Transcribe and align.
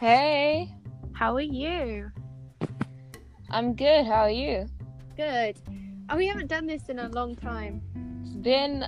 Hey, 0.00 0.74
How 1.12 1.34
are 1.34 1.42
you? 1.42 2.10
I'm 3.50 3.74
good. 3.74 4.06
How 4.06 4.22
are 4.22 4.30
you? 4.30 4.64
Good. 5.14 5.58
Oh, 6.08 6.16
we 6.16 6.26
haven't 6.26 6.46
done 6.46 6.66
this 6.66 6.88
in 6.88 7.00
a 7.00 7.10
long 7.10 7.34
time. 7.34 7.82
It's 8.22 8.32
been 8.32 8.86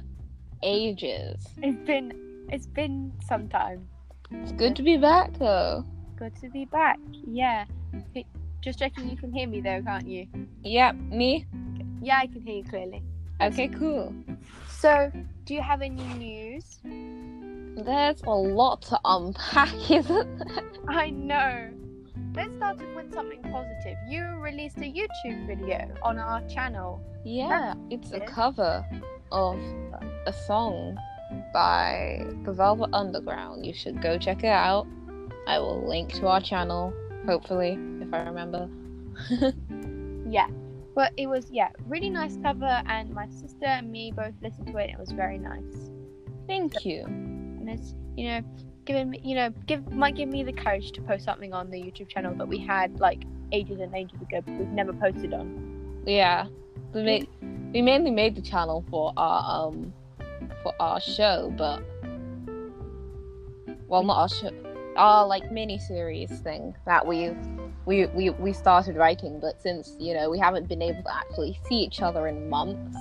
ages. 0.63 1.45
It's 1.59 1.77
been 1.87 2.15
it's 2.49 2.67
been 2.67 3.13
some 3.29 3.47
time. 3.47 3.87
It's 4.31 4.53
good 4.53 4.75
to 4.75 4.83
be 4.83 4.97
back 4.97 5.39
though. 5.39 5.85
Good 6.17 6.35
to 6.37 6.49
be 6.49 6.65
back. 6.65 6.99
Yeah. 7.27 7.67
Just 8.63 8.79
checking 8.79 9.11
you 9.11 9.17
can 9.19 9.35
hear 9.35 9.47
me 9.47 9.61
though, 9.61 9.83
can't 9.83 10.09
you? 10.09 10.27
Yep, 10.63 10.95
me. 10.95 11.45
Yeah, 12.01 12.21
I 12.23 12.27
can 12.27 12.41
hear 12.41 12.57
you 12.57 12.65
clearly. 12.65 13.03
Okay, 13.39 13.69
cool. 13.69 14.15
So, 14.67 15.13
do 15.45 15.53
you 15.53 15.61
have 15.61 15.83
any 15.83 16.05
news? 16.15 16.81
There's 17.77 18.23
a 18.23 18.31
lot 18.31 18.83
to 18.83 19.01
unpack, 19.05 19.73
isn't 19.91 20.39
there? 20.39 20.65
I 20.89 21.11
know. 21.11 21.71
Let's 22.35 22.55
start 22.57 22.79
with 22.95 23.13
something 23.13 23.43
positive. 23.43 23.97
You 24.09 24.25
released 24.41 24.79
a 24.79 24.93
YouTube 24.93 25.47
video 25.47 25.89
on 26.03 26.19
our 26.19 26.47
channel. 26.49 27.01
Yeah, 27.25 27.75
it's 27.91 28.13
a 28.13 28.21
cover 28.21 28.85
of 29.31 29.59
a 30.27 30.33
song 30.33 30.99
by 31.53 32.27
the 32.45 32.53
Velvet 32.53 32.91
Underground. 32.93 33.65
You 33.65 33.75
should 33.75 34.03
go 34.03 34.19
check 34.19 34.45
it 34.45 34.47
out. 34.47 34.87
I 35.47 35.59
will 35.59 35.87
link 35.87 36.13
to 36.15 36.29
our 36.29 36.41
channel, 36.41 36.93
hopefully, 37.27 37.79
if 38.01 38.13
I 38.13 38.23
remember. 38.23 38.69
Yeah. 40.33 40.49
But 40.95 41.13
it 41.17 41.27
was 41.27 41.51
yeah, 41.51 41.69
really 41.87 42.11
nice 42.11 42.39
cover 42.43 42.83
and 42.87 43.13
my 43.13 43.29
sister 43.29 43.67
and 43.67 43.91
me 43.91 44.13
both 44.15 44.35
listened 44.43 44.69
to 44.69 44.77
it 44.79 44.91
it 44.91 44.99
was 44.99 45.11
very 45.11 45.39
nice. 45.39 45.91
Thank 46.47 46.85
you. 46.85 47.32
And 47.63 47.79
it's 47.79 47.95
you 48.17 48.29
know 48.29 48.41
giving 48.85 49.11
me 49.11 49.21
you 49.23 49.35
know 49.35 49.51
give 49.67 49.91
might 49.93 50.17
give 50.17 50.29
me 50.29 50.43
the 50.43 50.53
courage 50.53 50.93
to 50.93 51.01
post 51.03 51.25
something 51.25 51.53
on 51.53 51.71
the 51.71 51.79
YouTube 51.79 52.09
channel 52.09 52.35
that 52.35 52.47
we 52.47 52.59
had 52.59 52.99
like 53.01 53.23
ages 53.53 53.81
and 53.81 53.95
ages 53.95 54.21
ago 54.21 54.41
but 54.45 54.55
we've 54.55 54.69
never 54.69 54.93
posted 54.93 55.33
on. 55.33 56.03
Yeah, 56.07 56.47
we 56.93 57.03
made 57.03 57.29
we 57.73 57.81
mainly 57.81 58.11
made 58.11 58.35
the 58.35 58.43
channel 58.43 58.85
for 58.91 59.13
our 59.17 59.67
um 59.67 59.93
for 60.63 60.75
our 60.81 61.01
show, 61.01 61.53
but 61.57 61.83
well, 63.89 64.03
not 64.03 64.17
our 64.17 64.29
show, 64.29 64.51
our 64.97 65.27
like 65.27 65.51
mini 65.53 65.79
series 65.79 66.31
thing 66.41 66.75
that 66.87 67.07
we 67.07 67.31
we 67.87 68.07
we 68.07 68.31
we 68.31 68.53
started 68.53 68.97
writing. 68.97 69.39
But 69.41 69.63
since 69.63 69.95
you 70.01 70.15
know 70.15 70.29
we 70.29 70.39
haven't 70.39 70.69
been 70.69 70.83
able 70.83 71.03
to 71.03 71.15
actually 71.15 71.59
see 71.69 71.77
each 71.77 72.03
other 72.03 72.27
in 72.27 72.49
months, 72.51 72.97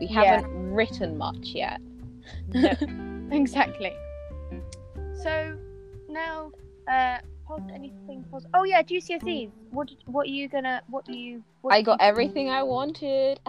we 0.00 0.06
haven't 0.06 0.50
written 0.72 1.16
much 1.16 1.48
yet. 1.54 1.80
exactly. 3.30 3.92
So 5.22 5.56
now 6.08 6.50
uh 6.88 7.18
pos 7.46 7.60
anything 7.74 8.24
pos 8.30 8.44
oh 8.54 8.64
yeah 8.64 8.82
GCSEs 8.82 9.50
what 9.70 9.88
did, 9.88 9.98
what 10.06 10.26
are 10.26 10.30
you 10.30 10.48
gonna 10.48 10.82
what 10.88 11.04
do 11.06 11.16
you 11.16 11.42
what 11.62 11.74
I 11.74 11.82
got 11.82 12.00
you- 12.00 12.06
everything 12.06 12.50
I 12.50 12.62
wanted. 12.62 13.40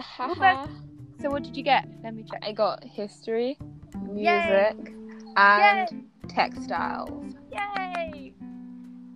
So 1.20 1.30
what 1.30 1.42
did 1.44 1.56
you 1.56 1.62
get 1.62 1.88
let 2.02 2.14
me 2.14 2.24
check 2.30 2.42
I 2.46 2.52
got 2.52 2.82
history, 2.84 3.58
Yay. 4.14 4.74
music, 4.76 4.94
and 5.36 6.04
textiles. 6.28 7.34
yay 7.50 8.32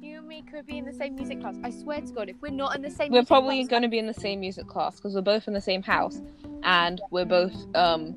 you 0.03 0.19
and 0.19 0.27
me 0.29 0.43
could 0.51 0.67
be 0.67 0.79
in 0.79 0.85
the 0.87 0.93
same 0.93 1.15
music 1.15 1.41
class 1.41 1.57
I 1.63 1.71
swear 1.71 2.01
to 2.01 2.13
God 2.13 2.29
if 2.31 2.37
we're 2.41 2.51
not 2.53 2.75
in 2.75 2.83
the 2.83 2.91
same 2.91 3.13
We're 3.13 3.25
probably 3.25 3.65
going 3.65 3.83
to 3.83 3.89
be 3.89 3.99
in 3.99 4.07
the 4.07 4.15
same 4.15 4.41
music 4.41 4.67
class 4.67 4.97
because 4.97 5.15
we're 5.15 5.21
both 5.21 5.47
in 5.49 5.55
the 5.55 5.61
same 5.61 5.83
house, 5.83 6.21
and 6.63 7.01
we're 7.11 7.25
both. 7.27 7.55
um 7.75 8.17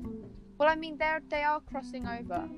well 0.58 0.68
I 0.68 0.74
mean 0.76 0.96
they're 0.98 1.20
they 1.28 1.42
are 1.42 1.60
crossing 1.60 2.06
over 2.06 2.48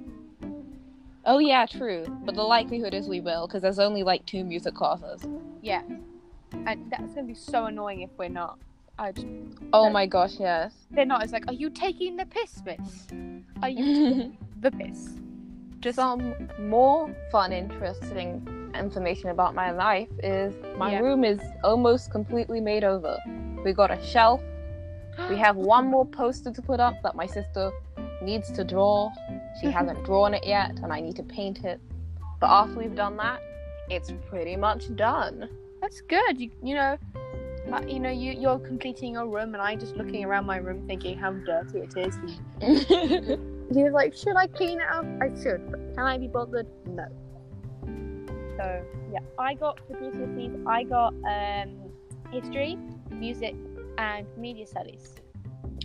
Oh 1.28 1.38
yeah, 1.40 1.66
true. 1.66 2.06
But 2.24 2.36
the 2.36 2.44
likelihood 2.44 2.94
is 2.94 3.08
we 3.08 3.18
will 3.20 3.48
because 3.48 3.60
there's 3.60 3.80
only 3.80 4.04
like 4.04 4.24
two 4.26 4.44
music 4.44 4.74
classes. 4.76 5.26
Yeah. 5.60 5.82
And 6.52 6.88
that's 6.88 7.14
gonna 7.14 7.24
be 7.26 7.34
so 7.34 7.64
annoying 7.66 8.02
if 8.02 8.10
we're 8.16 8.28
not. 8.28 8.60
I 8.96 9.10
just, 9.10 9.26
Oh 9.72 9.90
my 9.90 10.06
gosh, 10.06 10.34
yes. 10.38 10.72
they're 10.92 11.04
not. 11.04 11.24
It's 11.24 11.32
like, 11.32 11.48
are 11.48 11.52
you 11.52 11.68
taking 11.68 12.16
the 12.16 12.26
piss, 12.26 12.62
miss? 12.64 13.08
Are 13.60 13.68
you 13.68 13.84
taking 13.94 14.38
the 14.60 14.70
piss? 14.70 15.18
Just 15.80 15.96
Some 15.96 16.32
more 16.60 17.12
fun, 17.32 17.52
interesting 17.52 18.46
information 18.76 19.30
about 19.30 19.52
my 19.56 19.72
life 19.72 20.08
is 20.22 20.54
my 20.78 20.92
Yeah. 20.92 21.00
room 21.00 21.24
is 21.24 21.40
almost 21.64 22.12
completely 22.12 22.60
made 22.60 22.84
over. 22.84 23.18
We 23.64 23.72
got 23.72 23.90
a 23.90 24.00
shelf. 24.06 24.40
We 25.30 25.36
have 25.38 25.56
one 25.56 25.86
more 25.86 26.04
poster 26.06 26.52
to 26.52 26.62
put 26.62 26.78
up 26.78 27.02
that 27.02 27.14
my 27.14 27.26
sister 27.26 27.72
needs 28.22 28.50
to 28.52 28.64
draw. 28.64 29.10
She 29.60 29.68
hasn't 29.68 30.04
drawn 30.04 30.34
it 30.34 30.46
yet, 30.46 30.78
and 30.82 30.92
I 30.92 31.00
need 31.00 31.16
to 31.16 31.22
paint 31.22 31.64
it. 31.64 31.80
But 32.40 32.50
after 32.50 32.78
we've 32.78 32.94
done 32.94 33.16
that, 33.16 33.40
it's 33.88 34.12
pretty 34.28 34.56
much 34.56 34.94
done. 34.94 35.48
That's 35.80 36.00
good. 36.02 36.40
You, 36.40 36.50
you 36.62 36.74
know, 36.74 36.98
uh, 37.72 37.80
you 37.86 37.98
know, 37.98 38.10
you 38.10 38.32
you're 38.32 38.58
completing 38.58 39.14
your 39.14 39.26
room, 39.26 39.54
and 39.54 39.62
I'm 39.62 39.78
just 39.78 39.96
looking 39.96 40.24
around 40.24 40.46
my 40.46 40.58
room, 40.58 40.86
thinking 40.86 41.18
how 41.18 41.32
dirty 41.32 41.80
it 41.80 41.96
is. 41.96 42.18
You're 43.74 43.90
like, 43.90 44.14
should 44.14 44.36
I 44.36 44.46
clean 44.46 44.80
it 44.80 44.88
up? 44.88 45.04
I 45.20 45.28
should, 45.42 45.68
but 45.70 45.80
can 45.94 46.04
I 46.04 46.18
be 46.18 46.28
bothered? 46.28 46.68
No. 46.86 47.06
So 48.56 48.84
yeah, 49.12 49.18
I 49.38 49.54
got 49.54 49.80
for 49.86 49.94
GCSEs. 49.94 50.64
I 50.66 50.84
got 50.84 51.12
um, 51.24 51.90
history, 52.30 52.78
music, 53.10 53.56
and 53.98 54.26
media 54.36 54.66
studies. 54.66 55.14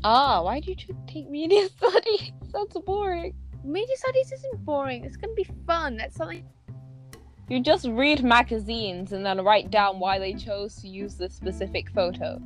ah, 0.03 0.41
why 0.41 0.59
did 0.59 0.87
you 0.87 0.95
take 1.07 1.29
media 1.29 1.67
studies? 1.77 2.31
That's 2.53 2.77
boring. 2.85 3.33
Media 3.63 3.95
studies 3.95 4.31
isn't 4.31 4.65
boring. 4.65 5.03
It's 5.05 5.17
gonna 5.17 5.33
be 5.33 5.47
fun. 5.67 5.97
That's 5.97 6.15
something. 6.15 6.45
You 7.49 7.59
just 7.59 7.85
read 7.87 8.23
magazines 8.23 9.11
and 9.11 9.25
then 9.25 9.43
write 9.43 9.71
down 9.71 9.99
why 9.99 10.19
they 10.19 10.33
chose 10.33 10.75
to 10.77 10.87
use 10.87 11.15
this 11.15 11.33
specific 11.33 11.89
photo. 11.91 12.41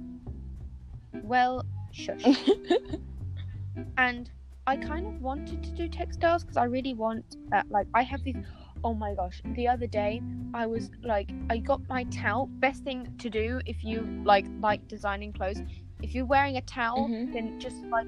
Well, 1.24 1.64
shush. 1.92 2.24
and 3.98 4.30
I 4.68 4.78
kind 4.78 5.06
of 5.06 5.22
wanted 5.22 5.64
to 5.64 5.70
do 5.72 5.88
textiles 5.88 6.44
because 6.44 6.58
I 6.58 6.64
really 6.64 6.96
want, 6.96 7.38
uh, 7.54 7.62
like, 7.70 7.88
I 7.94 8.02
have 8.02 8.24
these. 8.24 8.36
Oh 8.86 8.94
my 8.94 9.16
gosh! 9.16 9.42
The 9.56 9.68
other 9.68 9.88
day, 9.88 10.22
I 10.54 10.68
was 10.68 10.92
like, 11.04 11.32
I 11.50 11.58
got 11.58 11.82
my 11.90 12.04
towel. 12.04 12.46
Best 12.60 12.84
thing 12.84 13.12
to 13.18 13.32
do 13.32 13.60
if 13.66 13.84
you 13.84 14.02
like 14.24 14.46
like 14.60 14.88
designing 14.88 15.34
clothes. 15.34 15.60
If 16.04 16.14
you're 16.14 16.28
wearing 16.28 16.58
a 16.58 16.62
towel, 16.62 17.10
Mhm. 17.10 17.34
then 17.34 17.60
just 17.60 17.84
like 17.86 18.06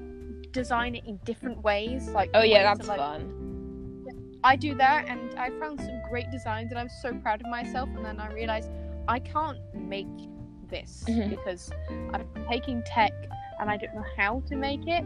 design 0.52 0.94
it 0.94 1.04
in 1.04 1.18
different 1.24 1.64
ways. 1.64 2.08
Like 2.10 2.30
Oh 2.32 2.42
yeah, 2.42 2.62
that's 2.62 2.86
to, 2.86 2.86
like, 2.86 3.00
fun. 3.00 4.04
I 4.44 4.54
do 4.54 4.76
that, 4.76 5.08
and 5.08 5.34
I 5.36 5.50
found 5.58 5.80
some 5.80 6.00
great 6.08 6.30
designs, 6.30 6.70
and 6.70 6.78
I'm 6.78 6.88
so 7.02 7.12
proud 7.12 7.40
of 7.40 7.48
myself. 7.48 7.88
And 7.96 8.04
then 8.04 8.20
I 8.20 8.32
realized 8.32 8.70
I 9.08 9.18
can't 9.18 9.58
make 9.74 10.06
this 10.70 11.04
Mhm. 11.08 11.30
because 11.30 11.72
I'm 12.14 12.24
taking 12.48 12.84
tech, 12.84 13.12
and 13.58 13.68
I 13.68 13.78
don't 13.78 13.94
know 13.96 14.06
how 14.16 14.42
to 14.46 14.54
make 14.54 14.86
it. 14.86 15.02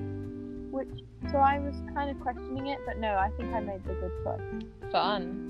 Which, 0.70 0.94
so 1.30 1.38
I 1.38 1.60
was 1.60 1.76
kind 1.94 2.10
of 2.10 2.20
questioning 2.20 2.66
it, 2.66 2.78
but 2.84 2.98
no, 2.98 3.16
I 3.16 3.30
think 3.38 3.54
I 3.54 3.60
made 3.60 3.82
the 3.84 3.94
good 3.94 4.12
choice. 4.22 4.90
Fun. 4.92 5.48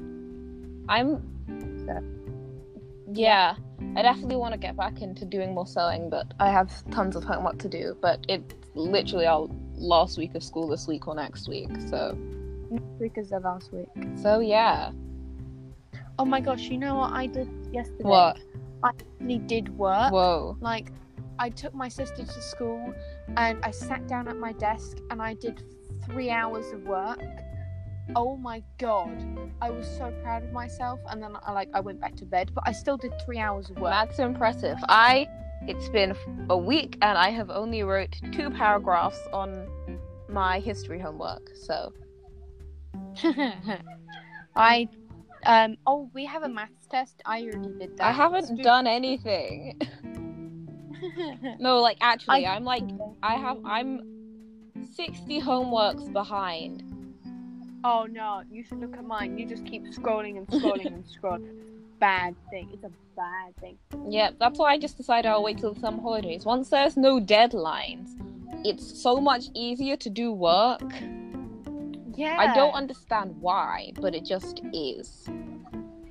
I'm. 0.89 1.29
Yeah, 3.15 3.57
I 3.95 4.03
definitely 4.03 4.37
want 4.37 4.53
to 4.53 4.59
get 4.59 4.77
back 4.77 5.03
into 5.03 5.25
doing 5.25 5.55
more 5.55 5.67
sewing, 5.67 6.09
but 6.09 6.33
I 6.41 6.51
have 6.51 6.71
tons 6.91 7.15
of 7.17 7.25
homework 7.25 7.59
to 7.59 7.69
do. 7.69 7.97
But 8.01 8.25
it's 8.29 8.55
literally 8.75 9.27
our 9.27 9.49
last 9.75 10.17
week 10.17 10.35
of 10.35 10.43
school 10.43 10.69
this 10.69 10.87
week 10.87 11.09
or 11.09 11.15
next 11.15 11.49
week, 11.49 11.69
so 11.89 12.17
Next 12.71 13.01
week 13.01 13.13
is 13.19 13.29
the 13.31 13.41
last 13.41 13.71
week. 13.73 13.89
so 14.17 14.41
yeah. 14.41 14.93
Oh 16.19 16.25
my 16.25 16.41
gosh! 16.41 16.63
You 16.71 16.79
know 16.79 16.95
what 16.95 17.13
I 17.13 17.27
did 17.27 17.49
yesterday? 17.73 18.05
What? 18.05 18.39
I 18.83 18.89
actually 18.89 19.39
did 19.39 19.77
work. 19.77 20.13
Whoa. 20.13 20.57
Like, 20.61 20.91
I 21.39 21.51
took 21.51 21.75
my 21.75 21.89
sister 21.89 22.25
to 22.25 22.43
school 22.43 22.95
and 23.37 23.59
I 23.63 23.71
sat 23.71 24.07
down 24.09 24.29
at 24.29 24.37
my 24.37 24.53
desk 24.53 24.99
and 25.11 25.21
I 25.21 25.35
did 25.35 25.63
three 26.07 26.31
hours 26.31 26.71
of 26.73 26.83
work. 26.85 27.21
Oh 28.15 28.37
my 28.37 28.63
god. 28.79 29.25
I 29.61 29.71
was 29.71 29.87
so 29.87 30.13
proud 30.23 30.43
of 30.43 30.53
myself 30.53 31.01
and 31.11 31.23
then 31.23 31.37
I 31.43 31.53
like 31.53 31.69
I 31.75 31.81
went 31.81 32.01
back 32.01 32.17
to 32.17 32.25
bed, 32.25 32.51
but 32.55 32.65
I 32.67 32.73
still 32.73 32.97
did 32.97 33.13
three 33.25 33.39
hours 33.39 33.71
of 33.71 33.79
work. 33.79 33.93
That's 33.93 34.19
impressive. 34.19 34.77
I 34.89 35.29
it's 35.67 35.89
been 35.89 36.15
a 36.51 36.57
week 36.57 36.99
and 37.03 37.17
I 37.17 37.31
have 37.31 37.51
only 37.51 37.83
wrote 37.83 38.17
two 38.33 38.51
paragraphs 38.51 39.21
on 39.33 39.69
my 40.29 40.59
history 40.59 40.99
homework. 40.99 41.51
So 41.55 41.93
I 44.57 44.89
um 45.47 45.77
oh 45.87 46.11
we 46.13 46.27
have 46.27 46.43
a 46.43 46.49
maths 46.49 46.87
test. 46.91 47.23
I 47.25 47.43
already 47.43 47.73
did 47.79 47.97
that. 47.99 48.07
I 48.07 48.13
haven't 48.13 48.63
done 48.63 48.87
anything. 48.87 49.79
no, 51.61 51.81
like 51.81 51.97
actually, 52.01 52.47
I- 52.47 52.57
I'm 52.57 52.65
like 52.65 52.85
I 53.23 53.35
have 53.37 53.59
I'm 53.65 54.01
60 54.95 55.41
homeworks 55.41 56.13
behind. 56.13 56.83
Oh 57.85 58.07
no, 58.11 58.43
you 58.51 58.63
should 58.65 58.81
look 58.81 58.97
at 58.97 59.05
mine. 59.05 59.39
You 59.39 59.47
just 59.47 59.65
keep 59.67 59.85
scrolling 59.87 60.39
and 60.39 60.47
scrolling 60.47 60.87
and 60.87 61.05
scrolling. 61.23 61.49
Bad 61.99 62.35
thing. 62.51 62.69
It's 62.73 62.85
a 62.85 62.91
bad 63.17 63.57
thing. 63.61 63.79
Yeah, 64.09 64.31
that's 64.39 64.59
why 64.59 64.73
I 64.73 64.79
just 64.79 64.97
decided 64.97 65.29
I'll 65.29 65.43
wait 65.43 65.59
till 65.59 65.75
some 65.75 66.01
holidays. 66.01 66.45
Once 66.45 66.69
there's 66.69 66.97
no 66.97 67.21
deadlines, 67.21 68.11
it's 68.65 69.03
so 69.03 69.21
much 69.21 69.47
easier 69.55 69.97
to 69.97 70.11
do 70.11 70.33
work. 70.33 70.93
Yeah. 72.15 72.37
I 72.39 72.55
don't 72.55 72.75
understand 72.75 73.35
why, 73.41 73.93
but 74.01 74.15
it 74.15 74.25
just 74.25 74.61
is. 74.73 75.27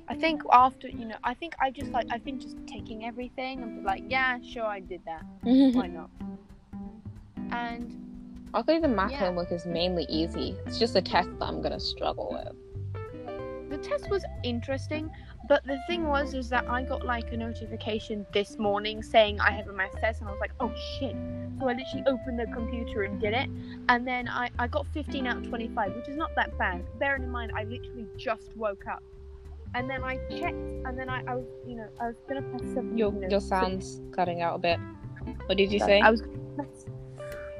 I 0.08 0.14
think 0.14 0.42
after 0.52 0.88
you 0.88 1.06
know, 1.06 1.16
I 1.24 1.32
think 1.32 1.54
I 1.60 1.70
just 1.70 1.90
like 1.90 2.06
I've 2.10 2.24
been 2.24 2.38
just 2.38 2.56
taking 2.66 3.06
everything 3.06 3.62
and 3.62 3.80
be 3.80 3.86
like, 3.86 4.04
yeah, 4.08 4.38
sure, 4.42 4.66
I 4.66 4.80
did 4.80 5.00
that. 5.06 5.24
Why 5.42 5.86
not? 5.86 6.10
And 7.50 8.11
Luckily, 8.54 8.78
the 8.80 8.88
math 8.88 9.12
Yeah. 9.12 9.20
homework 9.20 9.50
is 9.50 9.64
mainly 9.64 10.04
easy. 10.08 10.56
It's 10.66 10.78
just 10.78 10.94
a 10.94 11.02
test 11.02 11.30
that 11.38 11.46
I'm 11.46 11.62
gonna 11.62 11.80
struggle 11.80 12.28
with. 12.32 12.56
the 13.70 13.78
test 13.78 14.10
was 14.10 14.22
interesting, 14.42 15.10
but 15.48 15.64
the 15.64 15.78
thing 15.86 16.06
was 16.06 16.34
is 16.34 16.50
that 16.50 16.68
I 16.68 16.82
got 16.82 17.06
like 17.06 17.32
a 17.32 17.36
notification 17.38 18.26
this 18.34 18.58
morning 18.58 19.02
saying 19.02 19.40
I 19.40 19.50
have 19.52 19.66
a 19.66 19.72
math 19.72 19.98
test, 19.98 20.20
and 20.20 20.28
I 20.28 20.32
was 20.32 20.40
like, 20.42 20.52
oh 20.60 20.70
shit. 20.98 21.16
So 21.58 21.68
I 21.68 21.72
literally 21.72 22.04
opened 22.06 22.38
the 22.38 22.46
computer 22.52 23.04
and 23.04 23.18
did 23.18 23.32
it, 23.32 23.48
and 23.88 24.06
then 24.06 24.28
I, 24.28 24.50
I 24.58 24.66
got 24.68 24.86
15 24.92 25.26
out 25.26 25.38
of 25.38 25.48
25, 25.48 25.94
which 25.96 26.06
is 26.08 26.16
not 26.18 26.30
that 26.36 26.56
bad. 26.58 26.84
Bearing 26.98 27.22
in 27.22 27.30
mind, 27.30 27.52
I 27.56 27.64
literally 27.64 28.06
just 28.18 28.54
woke 28.56 28.86
up. 28.86 29.02
And 29.74 29.88
then 29.88 30.04
I 30.04 30.16
checked, 30.38 30.54
and 30.84 30.98
then 30.98 31.08
I, 31.08 31.22
I 31.26 31.36
was, 31.36 31.46
you 31.66 31.76
know, 31.76 31.88
I 31.98 32.08
was 32.08 32.16
gonna 32.28 32.42
press 32.42 32.74
some. 32.74 32.94
Your 32.94 33.14
your 33.30 33.40
sound's 33.40 34.02
cutting 34.14 34.42
out 34.42 34.56
a 34.56 34.58
bit. 34.58 34.78
What 35.46 35.56
did 35.56 35.72
you 35.72 35.78
Sorry, 35.78 35.92
say? 35.92 36.00
I 36.02 36.10
was. 36.10 36.22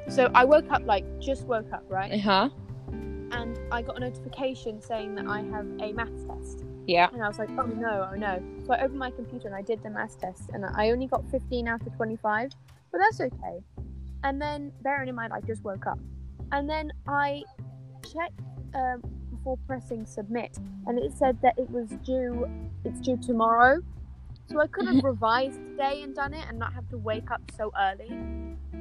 So 0.09 0.29
I 0.35 0.45
woke 0.45 0.71
up, 0.71 0.83
like, 0.85 1.05
just 1.19 1.45
woke 1.45 1.71
up, 1.71 1.83
right? 1.87 2.11
Uh 2.13 2.17
huh? 2.17 2.49
And 3.31 3.59
I 3.71 3.81
got 3.81 3.97
a 3.97 3.99
notification 3.99 4.81
saying 4.81 5.15
that 5.15 5.25
I 5.25 5.41
have 5.41 5.65
a 5.81 5.91
maths 5.93 6.23
test. 6.25 6.65
Yeah. 6.85 7.09
And 7.13 7.23
I 7.23 7.27
was 7.27 7.39
like, 7.39 7.49
oh 7.51 7.65
no, 7.65 8.09
oh 8.11 8.15
no. 8.15 8.41
So 8.65 8.73
I 8.73 8.81
opened 8.83 8.99
my 8.99 9.11
computer 9.11 9.47
and 9.47 9.55
I 9.55 9.61
did 9.61 9.81
the 9.81 9.89
maths 9.89 10.15
test, 10.15 10.49
and 10.53 10.65
I 10.65 10.91
only 10.91 11.07
got 11.07 11.23
15 11.31 11.67
out 11.67 11.85
of 11.85 11.95
25, 11.95 12.51
but 12.91 12.97
that's 12.99 13.21
okay. 13.21 13.63
And 14.23 14.41
then, 14.41 14.71
bearing 14.81 15.09
in 15.09 15.15
mind, 15.15 15.33
I 15.33 15.41
just 15.41 15.63
woke 15.63 15.87
up. 15.87 15.99
And 16.51 16.69
then 16.69 16.91
I 17.07 17.43
checked 18.13 18.39
um, 18.75 19.01
before 19.31 19.57
pressing 19.67 20.05
submit, 20.05 20.57
and 20.85 20.99
it 20.99 21.11
said 21.17 21.37
that 21.41 21.57
it 21.57 21.69
was 21.69 21.89
due, 22.05 22.47
it's 22.85 23.01
due 23.01 23.17
tomorrow. 23.17 23.81
So 24.49 24.59
I 24.59 24.67
could 24.67 24.87
have 24.87 25.03
revised 25.03 25.59
today 25.65 26.03
and 26.03 26.13
done 26.13 26.33
it 26.33 26.45
and 26.47 26.59
not 26.59 26.73
have 26.73 26.87
to 26.89 26.97
wake 26.97 27.31
up 27.31 27.41
so 27.57 27.71
early. 27.79 28.11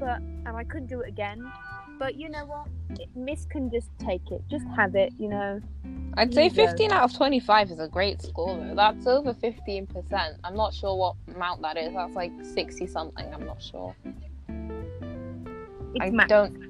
But, 0.02 0.19
and 0.19 0.49
I 0.49 0.64
couldn't 0.64 0.88
do 0.88 1.00
it 1.00 1.08
again. 1.08 1.50
But 1.99 2.16
you 2.16 2.28
know 2.28 2.44
what? 2.44 2.66
Miss 3.14 3.46
can 3.46 3.70
just 3.70 3.88
take 3.99 4.32
it. 4.32 4.43
Just 4.50 4.66
have 4.75 4.96
it, 4.96 5.12
you 5.16 5.28
know. 5.28 5.60
I'd 6.14 6.34
say 6.34 6.44
you 6.44 6.50
go. 6.50 6.66
15 6.66 6.90
out 6.90 7.04
of 7.04 7.14
25 7.16 7.70
is 7.70 7.78
a 7.78 7.87
great 7.87 8.20
score 8.20 8.56
though. 8.56 8.75
That's 8.75 9.06
over 9.06 9.32
15%. 9.32 10.34
I'm 10.43 10.56
not 10.56 10.75
sure 10.75 10.96
what 10.96 11.14
amount 11.34 11.62
that 11.62 11.76
is. 11.76 11.94
That's 11.94 12.16
like 12.16 12.32
60 12.43 12.87
something. 12.88 13.32
I'm 13.32 13.46
not 13.46 13.62
sure. 13.62 13.94
It's 15.94 16.00
I 16.00 16.10
math. 16.10 16.28
don't. 16.28 16.69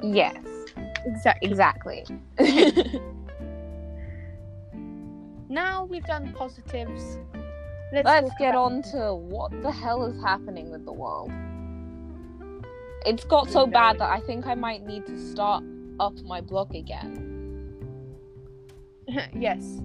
Yes, 0.00 0.36
Exactly. 1.04 1.50
exactly. 1.50 2.04
Now 5.50 5.86
we've 5.86 6.04
done 6.04 6.34
positives. 6.34 7.18
Let's, 7.92 8.04
Let's 8.04 8.30
get 8.38 8.54
on 8.54 8.82
to 8.92 9.14
what 9.14 9.50
the 9.62 9.72
hell 9.72 10.04
is 10.04 10.20
happening 10.22 10.70
with 10.70 10.84
the 10.84 10.92
world. 10.92 11.32
It's 13.06 13.24
got 13.24 13.48
so 13.48 13.66
bad 13.66 13.98
that 13.98 14.10
I 14.10 14.20
think 14.20 14.46
I 14.46 14.54
might 14.54 14.84
need 14.84 15.06
to 15.06 15.18
start 15.18 15.64
up 16.00 16.14
my 16.22 16.40
blog 16.40 16.74
again. 16.74 17.24
yes, 19.34 19.80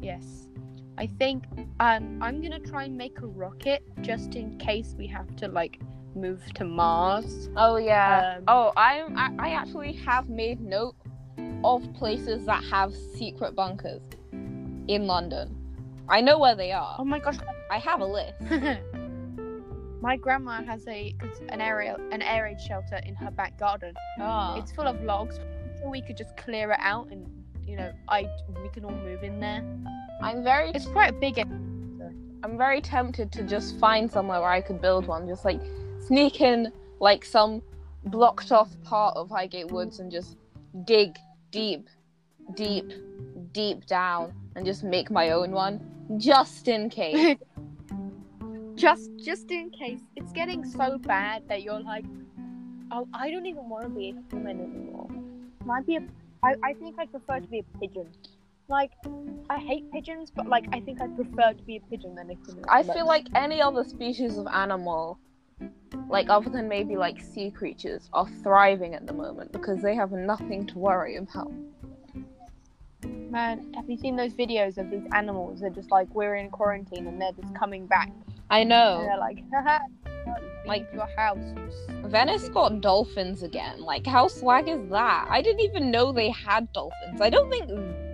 yes. 0.00 0.48
I 0.98 1.06
think 1.06 1.44
um, 1.80 2.18
I'm 2.22 2.40
gonna 2.40 2.58
try 2.58 2.84
and 2.84 2.96
make 2.96 3.20
a 3.20 3.26
rocket 3.26 3.82
just 4.00 4.34
in 4.34 4.56
case 4.58 4.94
we 4.96 5.06
have 5.08 5.36
to 5.36 5.48
like 5.48 5.80
move 6.14 6.42
to 6.54 6.64
Mars. 6.64 7.50
Oh 7.56 7.76
yeah. 7.76 8.36
Um, 8.38 8.44
oh, 8.48 8.72
I'm. 8.76 9.16
I, 9.16 9.34
I 9.38 9.48
actually 9.50 9.92
have 9.92 10.28
made 10.28 10.60
note 10.60 10.96
of 11.64 11.92
places 11.94 12.46
that 12.46 12.64
have 12.64 12.94
secret 12.94 13.54
bunkers 13.54 14.02
in 14.32 15.06
London. 15.06 15.54
I 16.08 16.20
know 16.20 16.38
where 16.38 16.54
they 16.54 16.72
are. 16.72 16.96
Oh 16.98 17.04
my 17.04 17.18
gosh. 17.18 17.36
I 17.70 17.78
have 17.78 18.00
a 18.00 18.06
list. 18.06 18.40
my 20.00 20.16
grandma 20.16 20.62
has 20.62 20.86
a 20.88 21.14
an 21.48 21.60
area 21.60 21.96
an 22.12 22.22
air 22.22 22.44
raid 22.44 22.60
shelter 22.60 23.00
in 23.04 23.14
her 23.14 23.30
back 23.30 23.58
garden. 23.58 23.94
Ah. 24.20 24.56
It's 24.58 24.72
full 24.72 24.86
of 24.86 25.02
logs. 25.02 25.38
I'm 25.82 25.90
we 25.90 26.00
could 26.02 26.16
just 26.16 26.36
clear 26.36 26.72
it 26.72 26.78
out 26.80 27.08
and 27.10 27.26
you 27.66 27.76
know 27.76 27.92
I 28.08 28.28
we 28.62 28.68
can 28.68 28.84
all 28.84 28.90
move 28.90 29.22
in 29.22 29.40
there. 29.40 29.64
I'm 30.22 30.42
very. 30.42 30.70
It's 30.70 30.86
quite 30.86 31.10
a 31.10 31.12
big. 31.12 31.38
I'm 31.38 32.58
very 32.58 32.80
tempted 32.80 33.32
to 33.32 33.42
just 33.42 33.78
find 33.78 34.10
somewhere 34.10 34.40
where 34.40 34.50
I 34.50 34.60
could 34.60 34.80
build 34.80 35.06
one. 35.06 35.26
Just 35.26 35.44
like 35.44 35.60
sneak 36.06 36.40
in 36.40 36.72
like 37.00 37.24
some 37.24 37.62
blocked 38.04 38.52
off 38.52 38.70
part 38.82 39.16
of 39.16 39.30
Highgate 39.30 39.70
Woods 39.70 39.98
and 39.98 40.10
just 40.10 40.36
dig 40.84 41.16
deep, 41.50 41.88
deep, 42.54 42.92
deep 43.52 43.86
down 43.86 44.32
and 44.54 44.64
just 44.64 44.84
make 44.84 45.10
my 45.10 45.30
own 45.30 45.50
one. 45.50 45.80
Just 46.18 46.68
in 46.68 46.88
case. 47.00 47.36
Just 48.76 49.10
just 49.16 49.50
in 49.50 49.70
case. 49.70 50.00
It's 50.14 50.32
getting 50.32 50.64
so 50.64 50.98
bad 50.98 51.42
that 51.48 51.62
you're 51.62 51.80
like 51.80 52.04
oh 52.92 53.08
i 53.12 53.30
don't 53.30 53.46
even 53.46 53.68
want 53.68 53.84
to 53.84 53.88
be 53.88 54.10
a 54.10 54.30
human 54.30 54.60
anymore. 54.60 55.08
Might 55.64 55.86
be 55.86 55.96
a 55.96 56.00
I, 56.42 56.54
I 56.62 56.72
think 56.74 56.96
i'd 56.98 57.10
prefer 57.10 57.40
to 57.40 57.46
be 57.46 57.60
a 57.60 57.78
pigeon. 57.78 58.08
Like 58.68 58.92
i 59.48 59.58
hate 59.58 59.90
pigeons 59.92 60.30
but 60.34 60.46
like 60.48 60.66
i 60.72 60.80
think 60.80 61.00
i'd 61.00 61.16
prefer 61.16 61.52
to 61.52 61.62
be 61.64 61.76
a 61.76 61.80
pigeon 61.80 62.14
than 62.14 62.30
a 62.30 62.34
human. 62.34 62.64
I 62.68 62.82
feel 62.82 63.06
like 63.06 63.26
any 63.34 63.62
other 63.62 63.84
species 63.84 64.36
of 64.36 64.46
animal, 64.46 65.18
like 66.08 66.28
other 66.28 66.50
than 66.50 66.68
maybe 66.68 66.96
like 66.96 67.20
sea 67.20 67.50
creatures, 67.50 68.10
are 68.12 68.28
thriving 68.42 68.94
at 68.94 69.06
the 69.06 69.14
moment 69.14 69.52
because 69.52 69.80
they 69.80 69.94
have 69.94 70.12
nothing 70.12 70.66
to 70.66 70.78
worry 70.78 71.16
about. 71.16 71.50
man 73.02 73.72
have 73.74 73.88
you 73.88 73.96
seen 73.96 74.16
those 74.16 74.34
videos 74.34 74.76
of 74.76 74.90
these 74.90 75.06
animals? 75.12 75.60
They're 75.60 75.70
just 75.70 75.90
like 75.90 76.14
we're 76.14 76.36
in 76.36 76.50
quarantine 76.50 77.06
and 77.06 77.20
they're 77.20 77.32
just 77.32 77.54
coming 77.54 77.86
back 77.86 78.10
I 78.50 78.60
and 78.60 78.68
know. 78.68 79.00
they're 79.02 79.18
like 79.18 79.38
haha 79.52 79.78
Like- 80.66 80.88
your 80.92 81.06
house 81.16 81.38
Venice 82.04 82.48
got 82.50 82.80
dolphins 82.80 83.42
again. 83.42 83.80
Like, 83.80 84.06
how 84.06 84.28
swag 84.28 84.68
is 84.68 84.88
that? 84.90 85.26
I 85.28 85.42
didn't 85.42 85.60
even 85.62 85.90
know 85.90 86.12
they 86.12 86.30
had 86.30 86.72
dolphins. 86.72 87.20
I 87.20 87.30
don't 87.30 87.50
think 87.50 87.68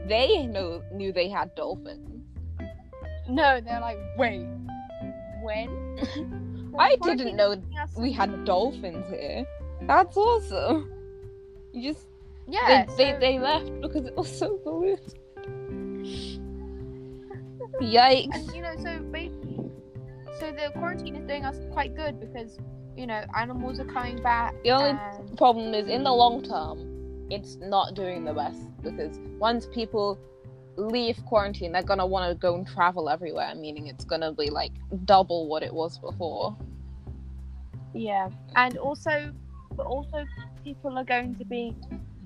they 0.08 0.46
know 0.46 0.82
knew 0.92 1.12
they 1.12 1.28
had 1.28 1.54
dolphins. 1.54 2.08
no 3.28 3.60
they're 3.60 3.80
like 3.80 3.98
wait 4.18 4.46
when 5.42 5.68
I 6.78 6.96
didn't 7.02 7.36
know 7.36 7.52
is 7.52 7.58
making 7.58 7.78
us- 7.78 7.96
we 7.96 8.12
had 8.12 8.44
dolphins 8.46 9.06
here. 9.10 9.44
That's 9.82 10.16
awesome. 10.16 10.90
You 11.72 11.92
just 11.92 12.06
yeah 12.48 12.86
they, 12.86 12.94
they 12.96 13.12
so- 13.12 13.18
they 13.20 13.38
left 13.38 13.80
because 13.82 14.06
it 14.06 14.16
was 14.16 14.28
so 14.38 14.56
polluted. 14.58 15.14
Yikes. 17.80 18.34
And 18.34 18.54
you 18.54 18.62
know, 18.62 18.74
so 18.76 18.98
ba- 19.10 19.30
so 20.42 20.50
the 20.50 20.72
quarantine 20.76 21.14
is 21.14 21.24
doing 21.24 21.44
us 21.44 21.56
quite 21.70 21.94
good 21.94 22.18
because 22.18 22.58
you 22.96 23.06
know 23.06 23.24
animals 23.36 23.78
are 23.78 23.84
coming 23.84 24.20
back. 24.22 24.54
The 24.64 24.70
only 24.70 24.90
and- 24.90 25.38
problem 25.38 25.72
is 25.72 25.88
in 25.88 26.02
the 26.02 26.12
long 26.12 26.42
term, 26.42 27.26
it's 27.30 27.56
not 27.56 27.94
doing 27.94 28.24
the 28.24 28.32
best 28.32 28.60
because 28.82 29.20
once 29.38 29.68
people 29.72 30.18
leave 30.76 31.16
quarantine, 31.26 31.70
they're 31.70 31.82
gonna 31.82 32.06
want 32.06 32.28
to 32.28 32.34
go 32.34 32.56
and 32.56 32.66
travel 32.66 33.08
everywhere, 33.08 33.54
meaning 33.54 33.86
it's 33.86 34.04
gonna 34.04 34.32
be 34.32 34.50
like 34.50 34.72
double 35.04 35.46
what 35.46 35.62
it 35.62 35.72
was 35.72 35.98
before. 35.98 36.56
yeah, 37.94 38.28
and 38.56 38.76
also, 38.78 39.32
but 39.76 39.86
also 39.86 40.24
people 40.64 40.98
are 40.98 41.04
going 41.04 41.36
to 41.36 41.44
be 41.44 41.76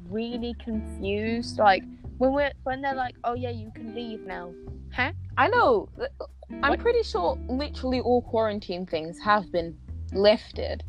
really 0.08 0.54
confused. 0.64 1.58
Like 1.58 1.84
when 2.18 2.32
we're 2.32 2.52
when 2.64 2.80
they're 2.82 2.94
like, 2.94 3.14
oh 3.24 3.34
yeah, 3.34 3.50
you 3.50 3.70
can 3.74 3.94
leave 3.94 4.20
now. 4.26 4.52
Huh? 4.92 5.12
I 5.36 5.48
know. 5.48 5.88
I'm 6.62 6.70
What? 6.70 6.78
pretty 6.80 7.02
sure 7.02 7.38
literally 7.48 8.00
all 8.00 8.22
quarantine 8.22 8.86
things 8.86 9.18
have 9.20 9.50
been 9.52 9.76
lifted, 10.12 10.82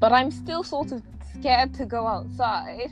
but 0.00 0.12
I'm 0.12 0.30
still 0.30 0.62
sort 0.62 0.92
of 0.92 1.02
scared 1.38 1.72
to 1.74 1.86
go 1.86 2.06
outside. 2.06 2.90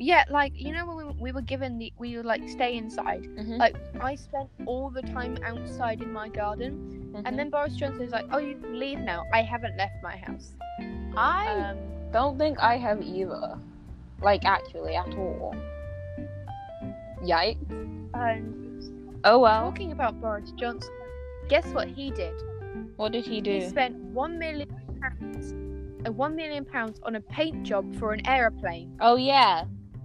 Yeah, 0.00 0.24
like 0.30 0.52
you 0.54 0.72
know 0.72 0.86
when 0.86 0.96
we, 1.08 1.12
we 1.20 1.32
were 1.32 1.42
given 1.42 1.78
the 1.78 1.92
we 1.98 2.16
were 2.16 2.22
like 2.22 2.48
stay 2.48 2.76
inside. 2.76 3.24
Mhm. 3.24 3.58
Like 3.58 3.76
I 4.00 4.14
spent 4.14 4.48
all 4.66 4.90
the 4.90 5.02
time 5.02 5.36
outside 5.44 6.00
in 6.02 6.12
my 6.12 6.28
garden, 6.28 7.12
Mhm. 7.14 7.22
and 7.24 7.38
then 7.38 7.50
Boris 7.50 7.74
Johnson 7.74 8.02
is 8.02 8.12
like, 8.12 8.26
oh 8.32 8.38
you 8.38 8.56
can 8.58 8.78
leave 8.78 9.00
now. 9.00 9.24
I 9.32 9.42
haven't 9.42 9.76
left 9.76 9.96
my 10.02 10.16
house. 10.16 10.52
I 11.16 11.70
Um, 11.70 11.78
don't 12.12 12.38
think 12.38 12.60
I 12.60 12.76
have 12.76 13.02
either. 13.02 13.58
Like 14.20 14.44
actually 14.44 14.96
at 14.96 15.14
all. 15.16 15.54
Yikes. 17.22 17.58
and 18.14 18.64
Oh 19.24 19.38
well. 19.38 19.62
Talking 19.70 19.92
about 19.92 20.20
Boris 20.20 20.52
Johnson, 20.52 20.92
guess 21.48 21.66
what 21.68 21.88
he 21.88 22.10
did? 22.10 22.34
What 22.96 23.12
did 23.12 23.26
he 23.26 23.40
do? 23.40 23.52
He 23.52 23.68
spent 23.68 23.96
one 23.96 24.38
million 24.38 24.68
pounds, 25.00 25.52
uh, 26.06 26.12
one 26.12 26.36
million 26.36 26.64
pounds 26.64 27.00
on 27.02 27.16
a 27.16 27.20
paint 27.20 27.64
job 27.64 27.96
for 27.98 28.12
an 28.12 28.26
aeroplane. 28.26 28.96
Oh 29.00 29.16
yeah, 29.16 29.64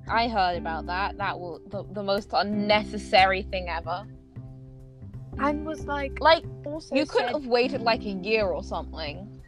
I 0.09 0.27
heard 0.27 0.57
about 0.57 0.87
that. 0.87 1.17
That 1.17 1.39
was 1.39 1.61
the, 1.69 1.83
the 1.91 2.03
most 2.03 2.29
unnecessary 2.33 3.43
thing 3.43 3.69
ever. 3.69 4.05
And 5.39 5.65
was 5.65 5.85
like, 5.85 6.19
Like 6.19 6.43
also 6.65 6.95
you 6.95 7.05
could 7.05 7.21
said- 7.21 7.33
have 7.33 7.45
waited 7.45 7.81
like 7.81 8.01
a 8.01 8.11
year 8.11 8.45
or 8.47 8.63
something. 8.63 9.41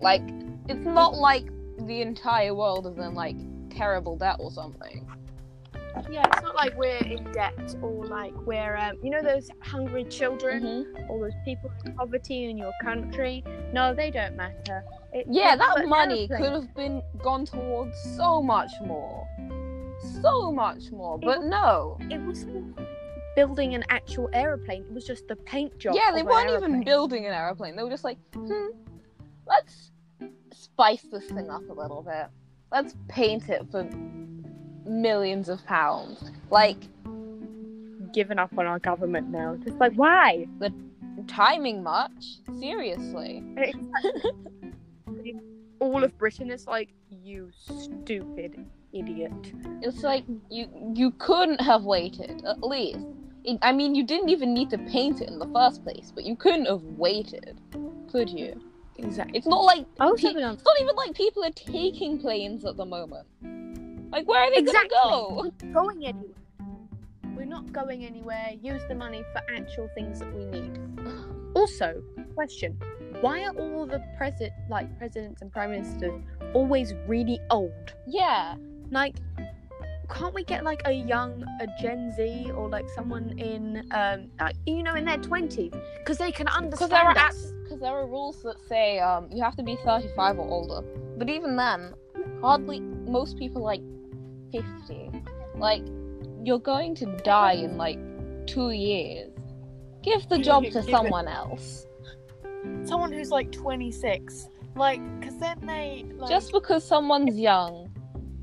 Like 0.00 0.22
it's 0.68 0.84
not 0.86 1.14
like 1.14 1.46
the 1.86 2.00
entire 2.02 2.54
world 2.54 2.86
is 2.86 2.96
in 2.98 3.14
like 3.14 3.36
terrible 3.72 4.16
debt 4.16 4.36
or 4.38 4.50
something. 4.50 5.06
Yeah, 6.10 6.24
it's 6.26 6.42
not 6.42 6.54
like 6.54 6.76
we're 6.76 6.96
in 6.96 7.30
debt 7.32 7.76
or 7.82 8.06
like 8.06 8.34
we're, 8.46 8.76
um, 8.76 8.96
you 9.02 9.10
know, 9.10 9.20
those 9.20 9.50
hungry 9.60 10.04
children, 10.04 10.62
Mhm. 10.62 11.10
all 11.10 11.20
those 11.20 11.34
people 11.44 11.70
in 11.84 11.94
poverty 11.94 12.46
in 12.50 12.56
your 12.56 12.72
country. 12.82 13.44
No, 13.72 13.92
they 13.94 14.10
don't 14.10 14.34
matter. 14.36 14.84
It, 15.12 15.26
Yeah, 15.28 15.54
that 15.56 15.86
money 15.86 16.28
could 16.28 16.52
have 16.52 16.74
been 16.74 17.02
gone 17.18 17.44
towards 17.44 17.94
so 18.16 18.42
much 18.42 18.72
more. 18.86 19.26
So 20.22 20.50
much 20.50 20.90
more. 20.90 21.18
But 21.18 21.44
no. 21.44 21.98
It 22.10 22.20
was 22.24 22.46
building 23.36 23.74
an 23.74 23.84
actual 23.90 24.30
aeroplane. 24.32 24.84
It 24.84 24.92
was 24.92 25.06
just 25.06 25.28
the 25.28 25.36
paint 25.36 25.78
job. 25.78 25.94
Yeah, 25.94 26.10
they 26.14 26.22
weren't 26.22 26.50
even 26.50 26.84
building 26.84 27.26
an 27.26 27.32
aeroplane. 27.32 27.76
They 27.76 27.82
were 27.82 27.90
just 27.90 28.04
like, 28.04 28.18
hmm, 28.32 28.68
let's 29.46 29.92
spice 30.52 31.02
this 31.02 31.26
thing 31.26 31.50
up 31.50 31.68
a 31.68 31.72
little 31.72 32.02
bit. 32.02 32.28
Let's 32.72 32.96
paint 33.08 33.48
it 33.50 33.66
for 33.70 33.84
millions 34.86 35.48
of 35.48 35.64
pounds. 35.66 36.30
Like, 36.50 36.78
giving 38.12 38.38
up 38.38 38.56
on 38.58 38.66
our 38.66 38.78
government 38.78 39.28
now. 39.28 39.56
Just 39.56 39.78
like 39.78 39.92
why? 39.94 40.46
The 40.58 40.72
timing 41.26 41.82
much? 41.82 42.38
Seriously. 42.58 43.44
all 45.80 46.04
of 46.04 46.16
Britain 46.18 46.50
is 46.50 46.66
like, 46.66 46.90
you 47.10 47.50
stupid 47.54 48.64
idiot. 48.92 49.52
It's 49.80 50.02
like 50.02 50.24
you 50.50 50.68
you 50.94 51.12
couldn't 51.12 51.60
have 51.60 51.84
waited 51.84 52.42
at 52.44 52.62
least. 52.62 53.06
I 53.60 53.72
mean, 53.72 53.94
you 53.94 54.04
didn't 54.04 54.28
even 54.28 54.54
need 54.54 54.70
to 54.70 54.78
paint 54.78 55.20
it 55.20 55.28
in 55.28 55.40
the 55.40 55.48
first 55.48 55.82
place, 55.82 56.12
but 56.14 56.24
you 56.24 56.36
couldn't 56.36 56.66
have 56.66 56.82
waited, 56.82 57.60
could 58.10 58.30
you? 58.30 58.60
Exactly. 59.02 59.38
It's 59.38 59.46
not 59.46 59.64
like 59.64 59.86
Also, 60.00 60.32
pe- 60.32 60.38
it's 60.40 60.64
not 60.64 60.80
even 60.80 60.96
like 60.96 61.14
people 61.14 61.44
are 61.44 61.50
taking 61.50 62.18
planes 62.18 62.64
at 62.64 62.76
the 62.76 62.84
moment. 62.84 63.26
Like, 64.12 64.28
where 64.28 64.42
are 64.42 64.50
they 64.50 64.58
Exactly. 64.58 64.90
gonna 65.02 65.12
go? 65.12 65.50
We're 65.62 65.72
going 65.72 66.06
anywhere. 66.06 66.28
We're 67.36 67.46
not 67.46 67.72
going 67.72 68.04
anywhere. 68.04 68.50
Use 68.60 68.82
the 68.88 68.94
money 68.94 69.22
for 69.32 69.40
actual 69.56 69.88
things 69.94 70.20
that 70.20 70.32
we 70.34 70.44
need. 70.46 70.78
Also, 71.54 72.02
question: 72.34 72.78
Why 73.20 73.44
are 73.44 73.52
all 73.58 73.84
the 73.86 74.02
president, 74.16 74.54
like 74.70 74.88
presidents 74.96 75.42
and 75.42 75.52
prime 75.52 75.70
ministers, 75.72 76.18
always 76.54 76.94
really 77.06 77.38
old? 77.50 77.92
Yeah, 78.06 78.54
Like, 78.90 79.16
can't 80.08 80.32
we 80.32 80.44
get 80.44 80.64
like 80.64 80.80
a 80.86 80.92
young, 80.92 81.44
a 81.60 81.66
Gen 81.78 82.10
Z, 82.16 82.50
or 82.56 82.70
like 82.70 82.88
someone 82.94 83.38
in, 83.38 83.86
um, 83.92 84.28
like, 84.40 84.56
you 84.66 84.82
know, 84.82 84.94
in 84.94 85.04
their 85.04 85.18
twenties, 85.18 85.72
because 85.98 86.16
they 86.16 86.32
can 86.32 86.48
understand 86.48 86.90
there 86.90 87.04
are 87.04 87.18
us. 87.18 87.52
Because 87.72 87.80
there 87.80 87.96
are 87.98 88.06
rules 88.06 88.42
that 88.42 88.56
say 88.68 88.98
um 88.98 89.28
you 89.32 89.42
have 89.42 89.56
to 89.56 89.62
be 89.62 89.76
thirty 89.84 90.08
five 90.14 90.38
or 90.38 90.46
older. 90.46 90.86
But 91.16 91.30
even 91.30 91.56
then, 91.56 91.94
hardly 92.40 92.80
most 92.80 93.38
people 93.38 93.62
like 93.62 93.80
fifty. 94.50 95.10
Like, 95.56 95.84
you're 96.44 96.58
going 96.58 96.94
to 96.96 97.06
die 97.24 97.52
in 97.52 97.76
like 97.76 97.98
two 98.46 98.70
years. 98.70 99.30
Give 100.02 100.28
the 100.28 100.38
job 100.38 100.64
to 100.64 100.82
someone 100.82 101.28
else. 101.28 101.86
Someone 102.84 103.12
who's 103.12 103.30
like 103.30 103.50
twenty 103.52 103.90
six, 103.90 104.48
like, 104.76 105.00
because 105.18 105.38
then 105.38 105.58
they 105.64 106.04
like, 106.16 106.28
Just 106.28 106.52
because 106.52 106.86
someone's 106.86 107.38
young 107.38 107.90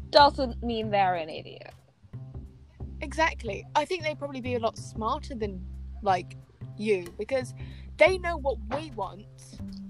doesn't 0.10 0.64
mean 0.64 0.90
they're 0.90 1.16
an 1.16 1.30
idiot. 1.30 1.72
Exactly. 3.02 3.64
I 3.76 3.86
think 3.86 4.04
they'd 4.04 4.18
probably 4.18 4.42
be 4.42 4.56
a 4.56 4.60
lot 4.60 4.78
smarter 4.78 5.36
than 5.36 5.64
like 6.02 6.36
you 6.80 7.14
because 7.18 7.54
they 7.98 8.18
know 8.18 8.38
what 8.38 8.58
we 8.76 8.92
want. 8.92 9.26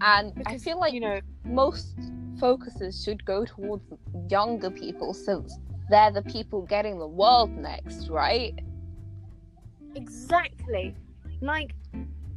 And 0.01 0.33
Because 0.33 0.53
I 0.53 0.57
feel 0.57 0.79
like 0.79 0.93
you 0.93 1.01
know, 1.01 1.19
most 1.45 1.95
focuses 2.39 3.03
should 3.03 3.23
go 3.25 3.45
towards 3.45 3.83
younger 4.29 4.71
people 4.71 5.13
since 5.13 5.57
they're 5.89 6.11
the 6.11 6.21
people 6.23 6.61
getting 6.63 6.99
the 6.99 7.07
world 7.07 7.51
next, 7.51 8.09
right? 8.09 8.53
exactly. 9.95 10.95
Like 11.41 11.71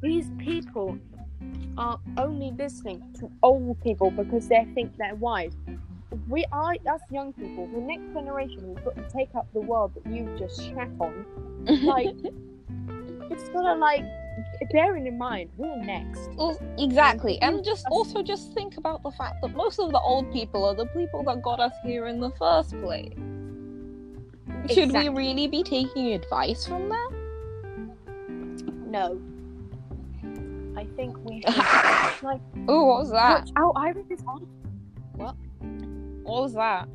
these 0.00 0.30
people 0.38 0.98
are 1.76 1.98
only 2.16 2.52
listening 2.52 3.02
to 3.18 3.30
old 3.42 3.80
people 3.82 4.10
because 4.10 4.48
they 4.48 4.66
think 4.74 4.96
they're 4.96 5.14
wise. 5.14 5.52
We 6.28 6.44
are 6.52 6.74
us 6.86 7.00
young 7.10 7.32
people, 7.32 7.66
the 7.68 7.80
next 7.80 8.12
generation, 8.12 8.74
we've 8.74 8.84
got 8.84 8.96
to 8.96 9.08
take 9.14 9.34
up 9.34 9.46
the 9.54 9.60
world 9.60 9.92
that 9.94 10.10
you've 10.12 10.38
just 10.38 10.62
shat 10.62 10.90
on. 11.00 11.26
Like 11.84 12.16
it's 13.30 13.48
gotta 13.50 13.74
like 13.78 14.04
bearing 14.70 15.06
in 15.06 15.18
mind 15.18 15.50
we're 15.56 15.76
next. 15.76 16.28
Well, 16.36 16.58
exactly. 16.78 17.40
And 17.40 17.56
And 17.56 17.64
just 17.64 17.86
also 17.90 18.22
just 18.22 18.52
think 18.54 18.76
about 18.76 19.02
the 19.02 19.10
fact 19.12 19.42
that 19.42 19.54
most 19.54 19.78
of 19.78 19.90
the 19.90 20.00
old 20.00 20.32
people 20.32 20.64
are 20.64 20.74
the 20.74 20.86
people 20.86 21.22
that 21.24 21.42
got 21.42 21.60
us 21.60 21.72
here 21.84 22.06
in 22.06 22.20
the 22.20 22.30
first 22.32 22.70
place. 22.80 23.12
Should 24.68 24.84
Exactly. 24.84 25.08
we 25.08 25.16
really 25.16 25.48
be 25.48 25.62
taking 25.62 26.12
advice 26.12 26.66
from 26.66 26.88
them? 26.88 27.92
No. 28.90 29.20
I 30.76 30.84
think 30.96 31.16
we 31.24 31.42
should 31.46 32.22
like 32.22 32.40
oh, 32.68 32.84
what 32.84 33.00
was 33.00 33.10
that? 33.10 33.50
Oh, 33.56 33.72
I 33.74 33.90
read 33.90 34.08
this 34.08 34.22
article. 34.26 34.48
What 35.14 35.36
was 36.24 36.54
that? 36.54 36.88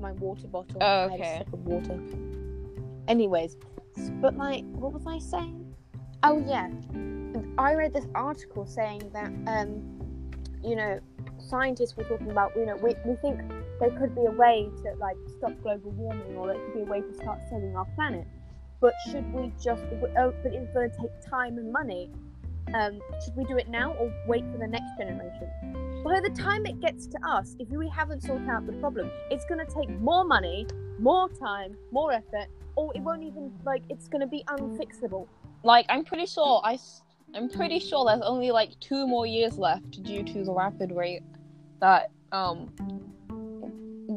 My 0.00 0.12
water 0.12 0.46
bottle. 0.46 0.76
Oh, 0.80 0.86
I 0.86 1.02
had 1.02 1.12
okay. 1.12 1.34
a 1.34 1.38
sip 1.38 1.52
of 1.52 1.60
water. 1.66 2.00
Anyways, 3.08 3.56
but 4.20 4.36
like, 4.36 4.64
what 4.66 4.92
was 4.92 5.06
I 5.06 5.18
saying? 5.18 5.67
Oh 6.24 6.44
yeah, 6.46 6.68
I 7.58 7.74
read 7.74 7.92
this 7.92 8.06
article 8.14 8.66
saying 8.66 9.10
that 9.12 9.30
um, 9.46 9.82
you 10.64 10.74
know, 10.74 10.98
scientists 11.38 11.96
were 11.96 12.02
talking 12.04 12.30
about 12.30 12.52
you 12.56 12.66
know 12.66 12.76
we 12.76 12.96
we 13.04 13.14
think 13.16 13.40
there 13.78 13.90
could 13.90 14.14
be 14.16 14.24
a 14.24 14.30
way 14.30 14.68
to 14.82 14.94
like 14.98 15.16
stop 15.36 15.52
global 15.62 15.92
warming 15.92 16.36
or 16.36 16.48
there 16.48 16.56
could 16.64 16.74
be 16.74 16.80
a 16.80 16.84
way 16.84 17.00
to 17.02 17.14
start 17.14 17.38
saving 17.48 17.76
our 17.76 17.86
planet. 17.94 18.26
But 18.80 18.94
should 19.10 19.32
we 19.32 19.52
just? 19.62 19.82
Oh, 20.18 20.34
but 20.42 20.52
it's 20.52 20.72
going 20.72 20.90
to 20.90 20.96
take 20.96 21.10
time 21.28 21.58
and 21.58 21.72
money. 21.72 22.10
Um, 22.74 23.00
should 23.24 23.36
we 23.36 23.44
do 23.44 23.56
it 23.56 23.68
now 23.68 23.94
or 23.94 24.12
wait 24.26 24.44
for 24.52 24.58
the 24.58 24.66
next 24.66 24.98
generation? 24.98 26.02
By 26.04 26.20
the 26.20 26.30
time 26.30 26.66
it 26.66 26.80
gets 26.80 27.06
to 27.06 27.18
us, 27.26 27.56
if 27.58 27.68
we 27.70 27.88
haven't 27.88 28.22
sorted 28.22 28.48
out 28.48 28.66
the 28.66 28.72
problem, 28.74 29.10
it's 29.30 29.44
going 29.46 29.64
to 29.64 29.72
take 29.72 29.88
more 30.00 30.24
money, 30.24 30.66
more 30.98 31.28
time, 31.28 31.76
more 31.92 32.12
effort, 32.12 32.46
or 32.76 32.92
it 32.94 33.00
won't 33.00 33.22
even 33.22 33.52
like 33.64 33.82
it's 33.88 34.06
going 34.08 34.20
to 34.20 34.26
be 34.26 34.44
unfixable. 34.48 35.26
Like, 35.62 35.86
I'm 35.88 36.04
pretty 36.04 36.26
sure 36.26 36.60
I 36.64 36.78
I'm 37.34 37.48
pretty 37.50 37.78
sure 37.78 38.06
there's 38.06 38.22
only 38.22 38.50
like 38.50 38.78
two 38.80 39.06
more 39.06 39.26
years 39.26 39.58
left 39.58 40.02
due 40.02 40.22
to 40.22 40.44
the 40.44 40.52
rapid 40.52 40.92
rate 40.92 41.22
that 41.80 42.10
um, 42.32 42.70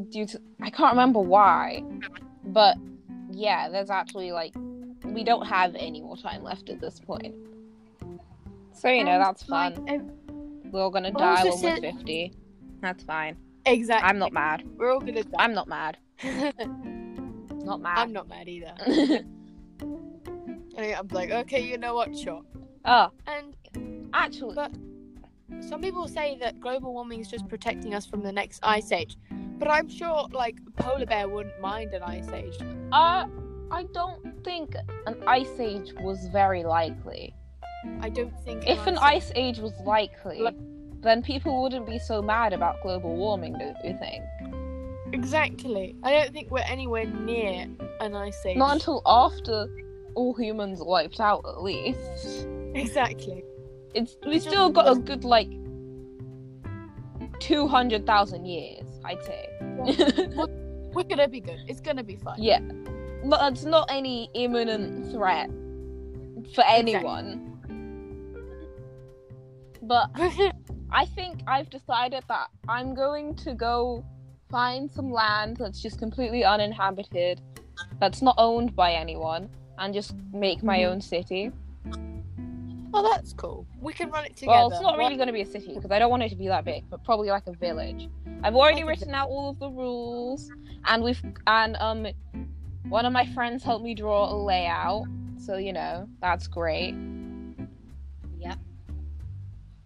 due 0.10 0.25
to 0.27 0.41
I 0.62 0.69
can't 0.69 0.91
remember 0.93 1.19
why, 1.19 1.83
but 2.45 2.77
yeah, 3.31 3.69
there's 3.69 3.89
actually 3.89 4.31
like 4.31 4.53
we 5.03 5.24
don't 5.24 5.45
have 5.45 5.75
any 5.75 6.01
more 6.01 6.15
time 6.15 6.43
left 6.43 6.69
at 6.69 6.79
this 6.79 7.00
point. 7.00 7.36
So 8.74 8.88
you 8.89 9.03
know 9.03 9.12
And, 9.12 9.24
that's 9.24 9.43
fun. 9.43 9.75
like, 9.86 9.93
ev- 9.95 10.12
We're 10.71 10.81
all 10.83 10.89
gonna 10.89 11.12
die 11.12 11.43
when 11.43 11.62
we're 11.62 11.81
fifty. 11.81 12.33
That's 12.81 13.03
fine. 13.03 13.36
exactly. 13.65 14.07
I'm 14.10 14.17
not 14.19 14.31
mad. 14.31 14.63
We're 14.77 14.91
all 14.93 15.00
gonna 15.00 15.24
die. 15.24 15.29
I'm 15.38 15.53
not 15.53 15.67
mad. 15.67 15.98
Not 17.63 17.79
mad. 17.79 18.00
I'm 18.00 18.12
not 18.12 18.27
mad 18.27 18.48
either. 18.50 18.74
Mean, 20.78 20.96
I'm 20.98 21.08
like, 21.12 21.32
okay, 21.32 21.60
you 21.62 21.78
know 21.78 21.96
what? 21.96 22.18
Sure. 22.18 22.42
oh, 22.86 23.10
And 23.28 23.56
actually, 24.13 24.56
But- 24.56 24.72
some 25.60 25.82
people 25.82 26.08
say 26.08 26.38
that 26.40 26.60
global 26.62 26.94
warming 26.94 27.20
is 27.20 27.28
just 27.30 27.48
protecting 27.48 27.94
us 27.94 28.06
from 28.06 28.24
the 28.24 28.32
next 28.32 28.60
ice 28.63 28.92
age. 28.92 29.18
But 29.60 29.68
I'm 29.70 29.90
sure, 29.90 30.28
like, 30.32 30.56
polar 30.78 31.06
bear 31.06 31.28
wouldn't 31.28 31.60
mind 31.62 31.94
an 31.94 32.01
ice 32.04 32.30
age. 32.30 32.58
uh, 32.92 33.25
I 33.70 33.84
don't 33.94 34.44
think 34.44 34.75
an 35.06 35.16
ice 35.28 35.60
age 35.60 35.94
was 36.01 36.25
very 36.28 36.63
likely. 36.63 37.34
I 38.01 38.10
don't 38.10 38.34
think. 38.44 38.68
If 38.68 38.86
an 38.88 38.98
ice 38.98 39.32
age 39.36 39.60
was 39.60 39.74
likely, 39.82 40.40
Like- 40.40 40.56
then 41.01 41.22
people 41.22 41.62
wouldn't 41.62 41.86
be 41.86 42.00
so 42.00 42.22
mad 42.22 42.54
about 42.54 42.82
global 42.82 43.16
warming, 43.16 43.54
don't 43.54 43.78
you 43.84 43.98
think? 43.98 44.24
exactly, 45.13 45.96
I 46.04 46.12
don't 46.12 46.32
think 46.32 46.51
we're 46.51 46.60
anywhere 46.60 47.06
near 47.06 47.68
an 48.00 48.16
ice 48.16 48.46
age. 48.46 48.58
Not 48.58 48.74
until 48.74 49.01
after 49.06 49.68
all 50.15 50.34
humans 50.34 50.80
wiped 50.82 51.20
out, 51.20 51.44
at 51.48 51.62
least. 51.62 52.48
exactly. 52.75 53.44
It's 53.94 54.15
we 54.25 54.39
still 54.39 54.70
got 54.70 54.89
a 54.89 55.00
good 55.00 55.24
like 55.24 55.50
two 57.39 57.68
hundred 57.68 58.06
thousand 58.06 58.46
years, 58.46 58.88
I'd 59.03 59.24
say. 59.24 59.48
We're 60.94 61.03
gonna 61.03 61.27
be 61.27 61.41
good. 61.41 61.60
It's 61.68 61.82
gonna 61.82 62.03
be 62.03 62.15
fine. 62.15 62.41
yeah, 62.41 62.60
but 63.25 63.51
it's 63.51 63.63
not 63.63 63.89
any 63.91 64.30
imminent 64.34 65.12
threat 65.12 65.50
for 66.53 66.63
anyone. 66.65 67.48
But 69.82 70.10
I 70.91 71.06
think 71.06 71.41
I've 71.48 71.70
decided 71.70 72.24
that 72.27 72.48
I'm 72.68 72.94
going 72.94 73.36
to 73.38 73.53
go 73.53 74.06
find 74.50 74.91
some 74.91 75.12
land 75.12 75.58
that's 75.58 75.82
just 75.82 75.98
completely 75.98 76.44
uninhabited, 76.44 77.41
that's 78.00 78.22
not 78.22 78.36
owned 78.38 78.75
by 78.75 78.91
anyone, 78.91 79.50
and 79.81 79.93
just 79.93 80.13
make 80.31 80.63
my 80.63 80.79
Mhm. 80.79 80.88
own 80.89 81.01
city. 81.01 81.51
oh, 82.93 83.09
that's 83.09 83.31
cool. 83.33 83.65
We 83.81 83.93
can 83.93 84.09
run 84.11 84.25
it 84.25 84.35
together. 84.35 84.51
Well, 84.51 84.69
it's 84.71 84.81
not 84.81 84.97
really 84.97 85.15
going 85.15 85.27
to 85.27 85.33
be 85.33 85.39
a 85.41 85.45
city 85.45 85.73
because 85.73 85.91
I 85.91 85.97
don't 86.00 86.09
want 86.11 86.23
it 86.23 86.29
to 86.29 86.35
be 86.35 86.47
that 86.50 86.65
big, 86.65 86.83
but 86.89 87.01
probably 87.05 87.29
like 87.29 87.47
a 87.47 87.53
village. 87.53 88.09
I've 88.43 88.55
already 88.55 88.83
written 88.83 89.13
out 89.13 89.29
all 89.29 89.50
of 89.50 89.59
the 89.59 89.69
rules. 89.69 90.50
and 90.85 91.01
we've 91.03 91.21
and 91.47 91.75
um 91.77 92.05
one 92.89 93.05
of 93.05 93.13
my 93.13 93.25
friends 93.27 93.63
helped 93.63 93.83
me 93.85 93.93
draw 93.93 94.29
a 94.33 94.35
layout 94.35 95.05
so 95.38 95.55
you 95.57 95.71
know 95.71 96.07
that's 96.21 96.47
great 96.47 96.95
Yeah. 98.39 98.55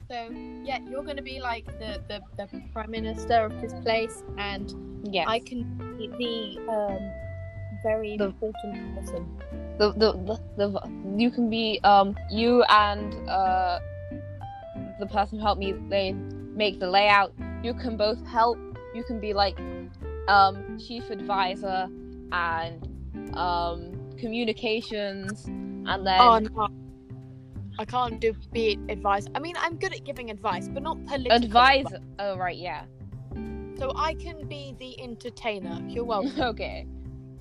So 0.09 0.29
yeah, 0.63 0.79
you're 0.89 1.03
gonna 1.03 1.21
be 1.21 1.39
like 1.41 1.65
the, 1.79 2.01
the, 2.07 2.21
the 2.37 2.47
prime 2.73 2.91
minister 2.91 3.43
of 3.45 3.59
this 3.61 3.73
place, 3.83 4.23
and 4.37 4.73
yes 5.11 5.25
I 5.27 5.39
can 5.39 5.63
be 5.97 6.07
the 6.23 6.71
um, 6.71 7.11
very 7.83 8.15
The- 8.17 8.25
important 8.25 8.95
person. 8.95 9.23
The, 9.77 9.91
the, 9.93 10.39
the, 10.57 10.69
the 10.69 11.21
you 11.21 11.29
can 11.31 11.49
be 11.49 11.79
um 11.83 12.15
you 12.31 12.63
and 12.63 13.13
uh 13.29 13.79
the 14.99 15.07
person 15.07 15.37
who 15.37 15.45
helped 15.45 15.59
me 15.59 15.73
they 15.89 16.13
make 16.13 16.79
the 16.79 16.89
layout 16.89 17.33
you 17.63 17.73
can 17.73 17.97
both 17.97 18.23
help 18.27 18.57
you 18.93 19.03
can 19.03 19.19
be 19.19 19.33
like 19.33 19.57
um 20.27 20.77
chief 20.77 21.09
advisor 21.09 21.87
and 22.31 22.87
um 23.35 23.91
communications 24.17 25.45
and 25.45 26.07
then 26.07 26.21
Oh 26.21 26.39
no. 26.39 26.67
I 27.77 27.83
can't 27.83 28.21
do 28.21 28.33
be 28.53 28.79
advice. 28.87 29.27
I 29.35 29.39
mean, 29.39 29.55
I'm 29.59 29.75
good 29.75 29.93
at 29.93 30.05
giving 30.05 30.31
advice, 30.31 30.69
but 30.69 30.81
not 30.81 31.05
political 31.05 31.35
advisor 31.35 31.99
oh 32.19 32.37
right 32.37 32.55
yeah. 32.55 32.85
So 33.77 33.91
I 33.97 34.13
can 34.13 34.47
be 34.47 34.73
the 34.79 34.99
entertainer. 35.01 35.81
You're 35.89 36.05
welcome. 36.05 36.41
okay 36.41 36.87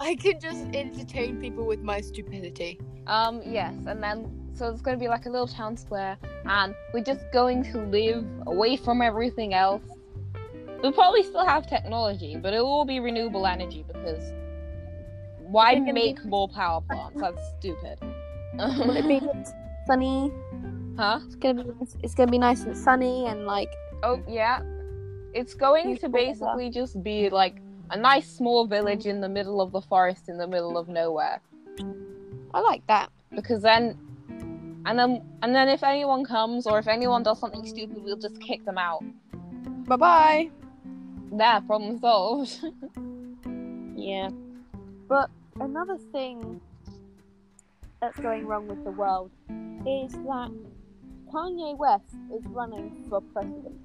I 0.01 0.15
can 0.17 0.41
just 0.41 0.65
entertain 0.75 1.41
people 1.41 1.65
with 1.67 1.81
my 1.83 2.01
stupidity. 2.01 2.81
Um, 3.07 3.43
yes, 3.45 3.75
and 3.87 4.03
then 4.03 4.31
so 4.55 4.69
it's 4.69 4.81
gonna 4.81 4.97
be 4.97 5.09
like 5.09 5.27
a 5.27 5.31
little 5.31 5.47
town 5.49 5.77
square, 5.77 6.17
and 6.47 6.75
we're 6.93 7.03
just 7.05 7.25
going 7.33 7.63
to 7.73 7.79
live 7.79 8.25
away 8.47 8.77
from 8.77 9.03
everything 9.03 9.55
else. 9.55 9.83
We'll 10.83 10.93
probably 10.93 11.23
still 11.23 11.47
have 11.47 11.67
technology, 11.69 12.37
but 12.37 12.53
it 12.55 12.61
will 12.61 12.85
be 12.85 13.01
renewable 13.01 13.47
energy 13.47 13.85
because 13.87 14.23
why 15.39 15.73
Is 15.73 15.77
it 15.77 15.81
gonna 15.81 15.93
make 15.95 16.23
be- 16.23 16.29
more 16.29 16.49
power 16.49 16.81
plants? 16.83 17.21
That's 17.21 17.41
stupid. 17.59 17.99
Will 18.59 18.97
it 18.97 19.09
be 19.09 19.21
sunny? 19.87 20.31
huh? 20.97 21.21
It's 21.27 21.35
gonna 21.37 21.65
be. 21.65 21.71
nice- 21.79 21.97
It's 22.03 22.15
gonna 22.15 22.31
be 22.31 22.39
nice 22.39 22.65
and 22.65 22.77
sunny 22.77 23.27
and 23.27 23.47
like. 23.47 23.73
Oh 24.03 24.23
yeah. 24.29 24.61
It's 25.35 25.55
going 25.55 25.85
to 25.97 26.09
Peaceful 26.09 26.11
weather. 26.11 26.27
basically 26.27 26.71
just 26.71 27.03
be 27.03 27.29
like 27.31 27.57
a 27.91 27.97
nice 27.97 28.29
small 28.31 28.67
village 28.67 29.05
mm. 29.05 29.11
in 29.11 29.21
the 29.21 29.29
middle 29.29 29.61
of 29.61 29.73
the 29.73 29.81
forest 29.81 30.29
in 30.29 30.39
the 30.39 30.47
middle 30.47 30.77
of 30.79 30.89
nowhere. 30.89 31.41
I 32.53 32.61
like 32.61 32.87
that. 32.87 33.11
because 33.35 33.63
then 33.63 33.99
and 34.87 34.99
then 34.99 35.23
and 35.43 35.55
then 35.55 35.69
if 35.69 35.83
anyone 35.83 36.25
comes 36.25 36.67
or 36.67 36.79
if 36.79 36.87
anyone 36.87 37.23
does 37.23 37.41
something 37.41 37.67
stupid 37.67 38.03
we'll 38.03 38.17
just 38.19 38.41
kick 38.41 38.65
them 38.65 38.79
out 38.79 39.03
Bye 39.87 39.97
bye. 39.97 40.51
there 41.33 41.61
problem 41.63 41.99
solved 41.99 42.61
Yeah. 43.97 44.31
But 45.09 45.31
another 45.61 45.97
thing 46.13 46.61
that's 48.01 48.19
going 48.19 48.47
wrong 48.47 48.67
with 48.69 48.85
the 48.85 48.91
world 48.91 49.31
is 49.87 50.13
that 50.13 50.51
Kanye 51.33 51.77
West 51.77 52.15
is 52.35 52.45
running 52.47 53.07
for 53.09 53.21
president. 53.21 53.81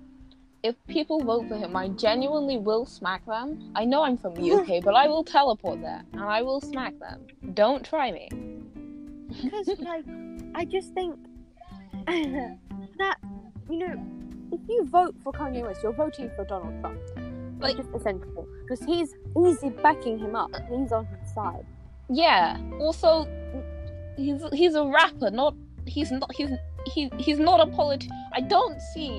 If 0.63 0.75
people 0.87 1.19
vote 1.21 1.47
for 1.47 1.55
him 1.57 1.75
i 1.75 1.87
genuinely 1.89 2.57
will 2.57 2.85
smack 2.85 3.25
them 3.25 3.71
i 3.75 3.85
know 3.85 4.03
i'm 4.03 4.17
from 4.17 4.33
the 4.35 4.51
uk 4.57 4.83
but 4.83 4.95
i 4.95 5.07
will 5.07 5.23
teleport 5.23 5.79
there 5.81 6.03
and 6.13 6.21
i 6.21 6.41
will 6.41 6.61
smack 6.61 6.97
them 6.99 7.21
don't 7.53 7.85
try 7.85 8.11
me 8.11 8.27
Because, 9.43 9.67
like, 9.79 10.05
I 10.55 10.65
just 10.65 10.93
think 10.93 11.15
that, 12.07 13.17
you 13.69 13.77
know, 13.77 13.95
if 14.51 14.59
you 14.67 14.85
vote 14.85 15.15
for 15.23 15.31
Kanye 15.31 15.61
West, 15.61 15.83
you're 15.83 15.91
voting 15.93 16.31
for 16.35 16.43
Donald 16.45 16.73
Trump. 16.81 16.99
Like- 17.61 17.77
just 17.77 17.89
essentially. 17.95 18.45
Because 18.63 18.83
he's, 18.85 19.13
easy 19.45 19.69
backing 19.69 20.17
him 20.17 20.35
up. 20.35 20.49
He's 20.69 20.91
on 20.91 21.05
his 21.05 21.31
side. 21.33 21.65
yeah 22.09 22.57
also 22.79 23.27
he's 24.17 24.41
he's 24.51 24.73
a 24.73 24.83
rapper 24.97 25.29
not 25.29 25.53
he's 25.85 26.11
not 26.11 26.29
he's 26.35 26.49
he, 26.93 27.11
he's 27.19 27.37
not 27.37 27.59
a 27.59 27.67
polit 27.77 28.03
i 28.33 28.41
don't 28.41 28.79
see 28.93 29.11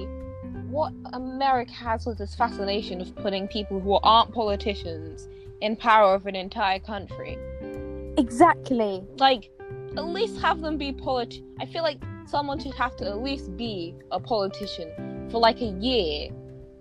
what 0.70 0.92
america 1.12 1.72
has 1.72 2.06
with 2.06 2.18
this 2.18 2.34
fascination 2.34 3.00
of 3.00 3.14
putting 3.16 3.48
people 3.48 3.80
who 3.80 3.98
aren't 4.02 4.32
politicians 4.32 5.28
in 5.60 5.76
power 5.76 6.14
of 6.14 6.26
an 6.26 6.36
entire 6.36 6.78
country 6.78 7.36
Exactly. 8.16 9.02
like 9.18 9.50
at 9.96 10.04
least 10.06 10.40
have 10.40 10.60
them 10.60 10.76
be 10.78 10.92
polit 10.92 11.42
i 11.60 11.66
feel 11.66 11.82
like 11.82 11.98
someone 12.26 12.58
should 12.58 12.74
have 12.74 12.96
to 12.96 13.06
at 13.06 13.22
least 13.22 13.56
be 13.56 13.94
a 14.12 14.20
politician 14.20 15.28
for 15.30 15.38
like 15.38 15.60
a 15.60 15.72
year 15.80 16.30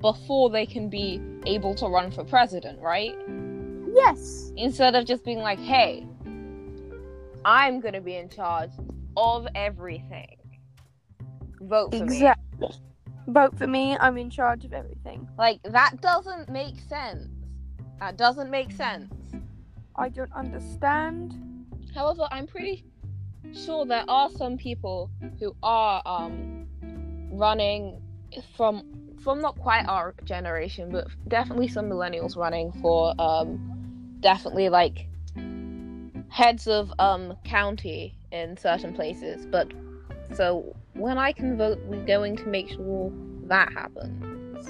before 0.01 0.49
they 0.49 0.65
can 0.65 0.89
be 0.89 1.21
able 1.45 1.73
to 1.75 1.87
run 1.87 2.11
for 2.11 2.23
president 2.23 2.79
right 2.81 3.15
Yes. 3.91 4.51
instead 4.55 4.93
of 4.95 5.05
just 5.05 5.25
being 5.25 5.39
like, 5.39 5.57
hey, 5.59 6.05
I'm 7.43 7.79
gonna 7.81 7.99
be 8.01 8.15
in 8.15 8.29
charge 8.29 8.69
of 9.17 9.47
everything. 9.55 10.37
Vote 11.61 11.89
for 11.91 11.97
me. 11.97 12.03
Exactly. 12.03 12.69
Vote 13.27 13.57
for 13.57 13.67
me. 13.67 13.97
I'm 13.99 14.17
in 14.17 14.29
charge 14.29 14.65
of 14.65 14.73
everything. 14.73 15.27
Like 15.37 15.61
that 15.63 16.01
doesn't 16.01 16.49
make 16.49 16.79
sense. 16.79 17.27
That 17.99 18.17
doesn't 18.17 18.49
make 18.49 18.71
sense. 18.71 19.13
I 19.95 20.09
don't 20.09 20.31
understand. 20.33 21.35
However, 21.93 22.27
I'm 22.31 22.47
pretty 22.47 22.85
sure 23.53 23.85
there 23.85 24.05
are 24.07 24.29
some 24.29 24.57
people 24.57 25.09
who 25.39 25.55
are 25.63 26.01
um 26.05 26.67
running 27.31 28.01
from 28.55 28.83
from 29.21 29.41
not 29.41 29.57
quite 29.59 29.85
our 29.87 30.15
generation, 30.23 30.89
but 30.91 31.07
definitely 31.27 31.67
some 31.67 31.89
millennials 31.89 32.37
running 32.37 32.71
for 32.81 33.13
um 33.19 34.17
definitely 34.21 34.69
like 34.69 35.07
heads 36.29 36.67
of 36.67 36.93
um 36.99 37.35
county 37.43 38.15
in 38.31 38.55
certain 38.57 38.93
places. 38.93 39.45
But 39.45 39.71
so 40.33 40.75
when 40.99 41.17
I 41.17 41.31
can 41.31 41.57
vote, 41.57 41.79
we're 41.85 42.05
going 42.05 42.35
to 42.37 42.45
make 42.47 42.69
sure 42.69 43.11
that 43.47 43.71
happens. 43.73 44.67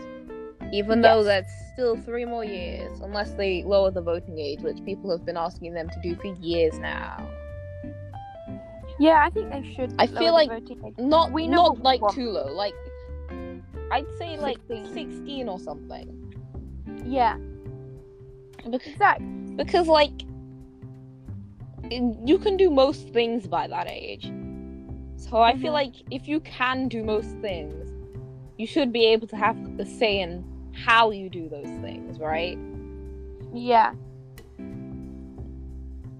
Even 0.71 1.01
though 1.01 1.23
that's 1.23 1.51
still 1.73 1.97
three 1.97 2.25
more 2.25 2.45
years, 2.45 2.99
unless 3.01 3.31
they 3.31 3.63
lower 3.63 3.89
the 3.89 4.01
voting 4.01 4.37
age, 4.37 4.61
which 4.61 4.83
people 4.85 5.09
have 5.09 5.25
been 5.25 5.37
asking 5.37 5.73
them 5.73 5.89
to 5.89 5.99
do 6.03 6.15
for 6.15 6.27
years 6.41 6.77
now. 6.77 7.27
Yeah, 8.99 9.23
I 9.25 9.29
think 9.31 9.49
they 9.51 9.73
should. 9.73 9.95
I 9.97 10.05
lower 10.05 10.17
feel 10.19 10.25
the 10.27 10.31
like- 10.33 10.49
voting 10.49 10.81
age. 10.85 10.93
Not 10.99 11.31
We 11.31 11.47
know 11.47 11.67
not 11.69 11.81
like 11.83 12.01
want. 12.01 12.13
too 12.13 12.29
low, 12.29 12.51
like 12.53 12.73
I'd 13.91 14.05
say 14.19 14.37
like 14.37 14.57
16. 14.67 14.93
16 14.93 15.49
or 15.49 15.57
something. 15.59 16.15
Yeah, 17.05 17.37
Because, 18.69 18.87
exactly. 18.93 19.25
because 19.55 19.87
like 19.87 20.11
you 21.89 22.37
can 22.37 22.57
do 22.57 22.69
most 22.69 23.07
things 23.09 23.47
by 23.47 23.67
that 23.67 23.87
age. 23.89 24.31
So 25.19 25.41
I 25.41 25.53
feel 25.55 25.71
Mhm. 25.71 25.73
like 25.73 25.95
if 26.11 26.27
you 26.27 26.39
can 26.39 26.87
do 26.87 27.03
most 27.03 27.29
things, 27.41 27.91
you 28.57 28.65
should 28.65 28.91
be 28.93 29.05
able 29.07 29.27
to 29.27 29.35
have 29.35 29.57
a 29.79 29.85
say 29.85 30.21
in 30.21 30.43
how 30.73 31.11
you 31.11 31.29
do 31.29 31.49
those 31.49 31.67
things, 31.81 32.19
right? 32.19 32.57
Yeah. 33.53 33.93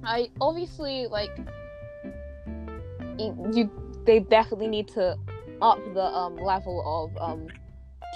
I 0.03 0.29
obviously 0.41 1.07
like 1.07 1.31
you. 3.17 3.71
They 4.05 4.19
definitely 4.19 4.67
need 4.67 4.87
to 4.89 5.17
up 5.61 5.79
the 5.93 6.03
um 6.03 6.35
level 6.37 6.81
of 6.85 7.21
um 7.21 7.47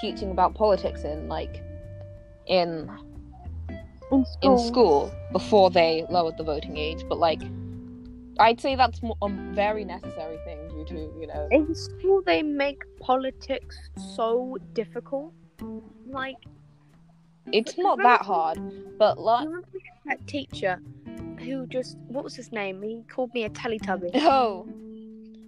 teaching 0.02 0.32
about 0.32 0.56
politics 0.56 1.04
in 1.04 1.28
like 1.28 1.62
in 2.48 2.89
In 4.12 4.26
in 4.41 4.58
school 4.58 5.12
before 5.32 5.69
they 5.69 6.06
lowered 6.10 6.38
the 6.38 6.43
voting 6.43 6.78
age. 6.78 7.04
But 7.08 7.19
like, 7.19 7.41
I'd 8.39 8.60
say 8.60 8.76
that's 8.76 9.02
a 9.22 9.30
very 9.54 9.86
necessary 9.86 10.38
thing 10.46 10.62
to 10.86 10.96
you 11.19 11.28
know. 11.28 11.48
In 11.52 11.74
school, 11.76 12.22
they 12.26 12.43
make 12.43 12.84
politics 13.00 13.78
so 14.15 14.58
difficult. 14.74 15.34
Like, 16.08 16.38
It's 17.52 17.78
not 17.78 18.00
that 18.00 18.22
hard, 18.22 18.60
but 18.98 19.19
like 19.19 19.48
that 20.06 20.26
teacher 20.28 20.80
who 21.43 21.67
just 21.67 21.98
what 22.08 22.24
was 22.24 22.36
his 22.36 22.52
name? 22.52 22.82
He 22.82 23.04
called 23.08 23.34
me 23.34 23.43
a 23.43 23.50
Teletubby. 23.50 24.12
oh 24.15 24.67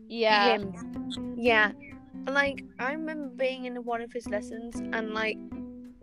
yeah 0.07 0.55
Him. 0.55 1.35
Yeah. 1.37 1.71
Like 2.27 2.63
I 2.79 2.93
remember 2.93 3.29
being 3.35 3.65
in 3.65 3.75
one 3.83 4.01
of 4.01 4.11
his 4.11 4.27
lessons 4.27 4.75
and 4.93 5.13
like 5.13 5.37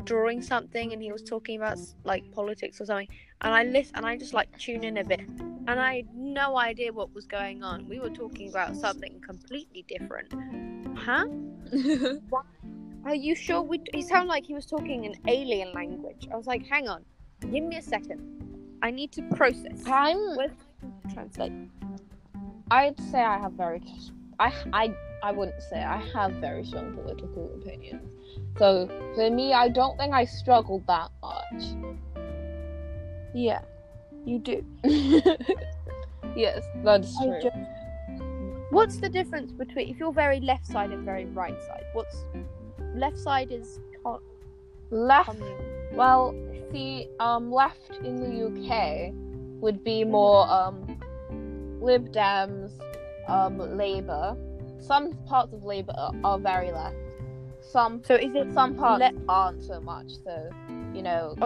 drawing 0.04 0.42
something 0.42 0.92
and 0.92 1.00
he 1.02 1.12
was 1.12 1.22
talking 1.22 1.56
about 1.56 1.78
like 2.04 2.24
politics 2.32 2.80
or 2.80 2.86
something 2.86 3.08
and 3.42 3.54
I 3.54 3.64
list 3.64 3.92
and 3.94 4.06
I 4.06 4.16
just 4.16 4.34
like 4.34 4.56
tune 4.58 4.84
in 4.84 4.96
a 4.98 5.04
bit 5.04 5.20
and 5.68 5.80
I 5.80 5.96
had 5.96 6.14
no 6.14 6.58
idea 6.58 6.92
what 6.92 7.14
was 7.14 7.26
going 7.26 7.62
on. 7.62 7.88
We 7.88 8.00
were 8.00 8.10
talking 8.10 8.48
about 8.48 8.76
something 8.76 9.20
completely 9.20 9.84
different. 9.88 10.32
Huh? 10.96 11.26
Are 13.04 13.14
you 13.14 13.34
sure 13.34 13.62
we 13.62 13.80
he 13.92 14.02
sounded 14.02 14.28
like 14.28 14.44
he 14.46 14.54
was 14.54 14.66
talking 14.66 15.06
an 15.06 15.14
alien 15.26 15.72
language. 15.72 16.28
I 16.32 16.36
was 16.36 16.46
like, 16.46 16.66
"Hang 16.66 16.88
on. 16.88 17.04
Give 17.40 17.64
me 17.64 17.76
a 17.76 17.82
second. 17.82 18.20
I 18.82 18.90
need 18.90 19.12
to 19.12 19.22
process." 19.34 19.82
I'm 19.86 20.36
Where's 20.36 20.52
translate? 21.12 21.52
I'd 22.70 22.98
say 23.10 23.20
I 23.20 23.38
have 23.38 23.52
very 23.52 23.82
I 24.38 24.52
I 24.72 24.94
I 25.22 25.32
wouldn't 25.32 25.62
say 25.62 25.82
I 25.82 25.98
have 26.14 26.32
very 26.34 26.64
strong 26.64 26.94
political 26.94 27.52
opinions. 27.56 28.14
So 28.58 28.88
for 29.14 29.30
me, 29.30 29.52
I 29.52 29.68
don't 29.68 29.96
think 29.98 30.14
I 30.14 30.24
struggled 30.24 30.86
that 30.86 31.10
much. 31.22 31.62
Yeah, 33.34 33.60
you 34.24 34.38
do. 34.38 34.64
yes, 36.36 36.64
that's 36.84 37.16
I 37.20 37.24
true. 37.26 37.40
just- 37.42 37.56
What's 38.70 38.96
the 38.96 39.10
difference 39.10 39.52
between 39.52 39.90
if 39.90 39.98
you're 40.00 40.14
very 40.14 40.40
left 40.40 40.66
side 40.66 40.92
and 40.92 41.04
very 41.04 41.26
right 41.26 41.60
side? 41.66 41.84
What's 41.92 42.24
left 42.94 43.18
side 43.18 43.52
is 43.52 43.80
co- 44.02 44.22
Left. 44.90 45.36
Well, 45.92 46.34
see, 46.70 47.08
um, 47.20 47.52
left 47.52 47.98
in 48.02 48.16
the 48.16 48.46
UK 48.46 49.12
would 49.60 49.84
be 49.84 50.04
more 50.04 50.50
um, 50.50 50.98
Lib 51.82 52.12
Dems, 52.12 52.72
um, 53.28 53.58
Labour. 53.76 54.36
Some 54.78 55.12
parts 55.26 55.52
of 55.52 55.64
Labour 55.64 55.92
are, 55.96 56.12
are 56.24 56.38
very 56.38 56.72
left. 56.72 56.96
Some 57.60 58.02
So 58.04 58.14
is 58.14 58.34
it 58.34 58.52
some 58.54 58.74
parts 58.74 59.02
Le- 59.02 59.24
aren't 59.28 59.62
so 59.62 59.80
much. 59.80 60.12
So, 60.24 60.50
you 60.94 61.02
know, 61.02 61.36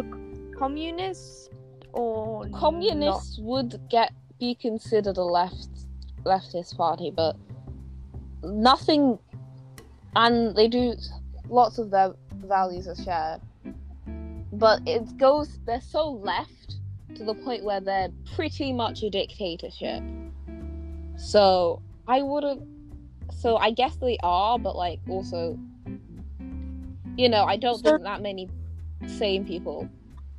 communist 0.57 1.51
or 1.97 2.47
communists 2.51 3.39
would 3.39 3.81
get 3.89 4.13
be 4.39 4.55
considered 4.55 5.17
a 5.17 5.25
left 5.25 5.69
leftist 6.25 6.77
party, 6.77 7.11
but 7.11 7.37
nothing. 8.43 9.19
And 10.15 10.55
they 10.55 10.69
do 10.69 10.95
lots 11.49 11.79
of 11.79 11.91
their 11.91 12.13
values 12.35 12.87
are 12.87 12.97
shared, 12.97 13.41
but 14.53 14.81
it 14.87 15.17
goes. 15.17 15.59
They're 15.67 15.81
so 15.81 16.11
left 16.11 16.77
to 17.15 17.25
the 17.25 17.35
point 17.35 17.65
where 17.65 17.81
they're 17.81 18.11
pretty 18.35 18.73
much 18.73 19.03
a 19.03 19.11
dictatorship. 19.11 20.03
So 21.17 21.83
I 22.07 22.23
wouldn't. 22.23 22.63
So 23.33 23.57
I 23.57 23.71
guess 23.71 23.97
they 23.97 24.19
are, 24.23 24.59
but 24.59 24.77
like 24.77 25.01
also, 25.09 25.59
you 27.17 27.29
know, 27.29 27.45
I 27.45 27.57
don't 27.57 27.83
think 27.83 28.03
that 28.03 28.21
many 28.21 28.49
sane 29.07 29.47
people 29.47 29.89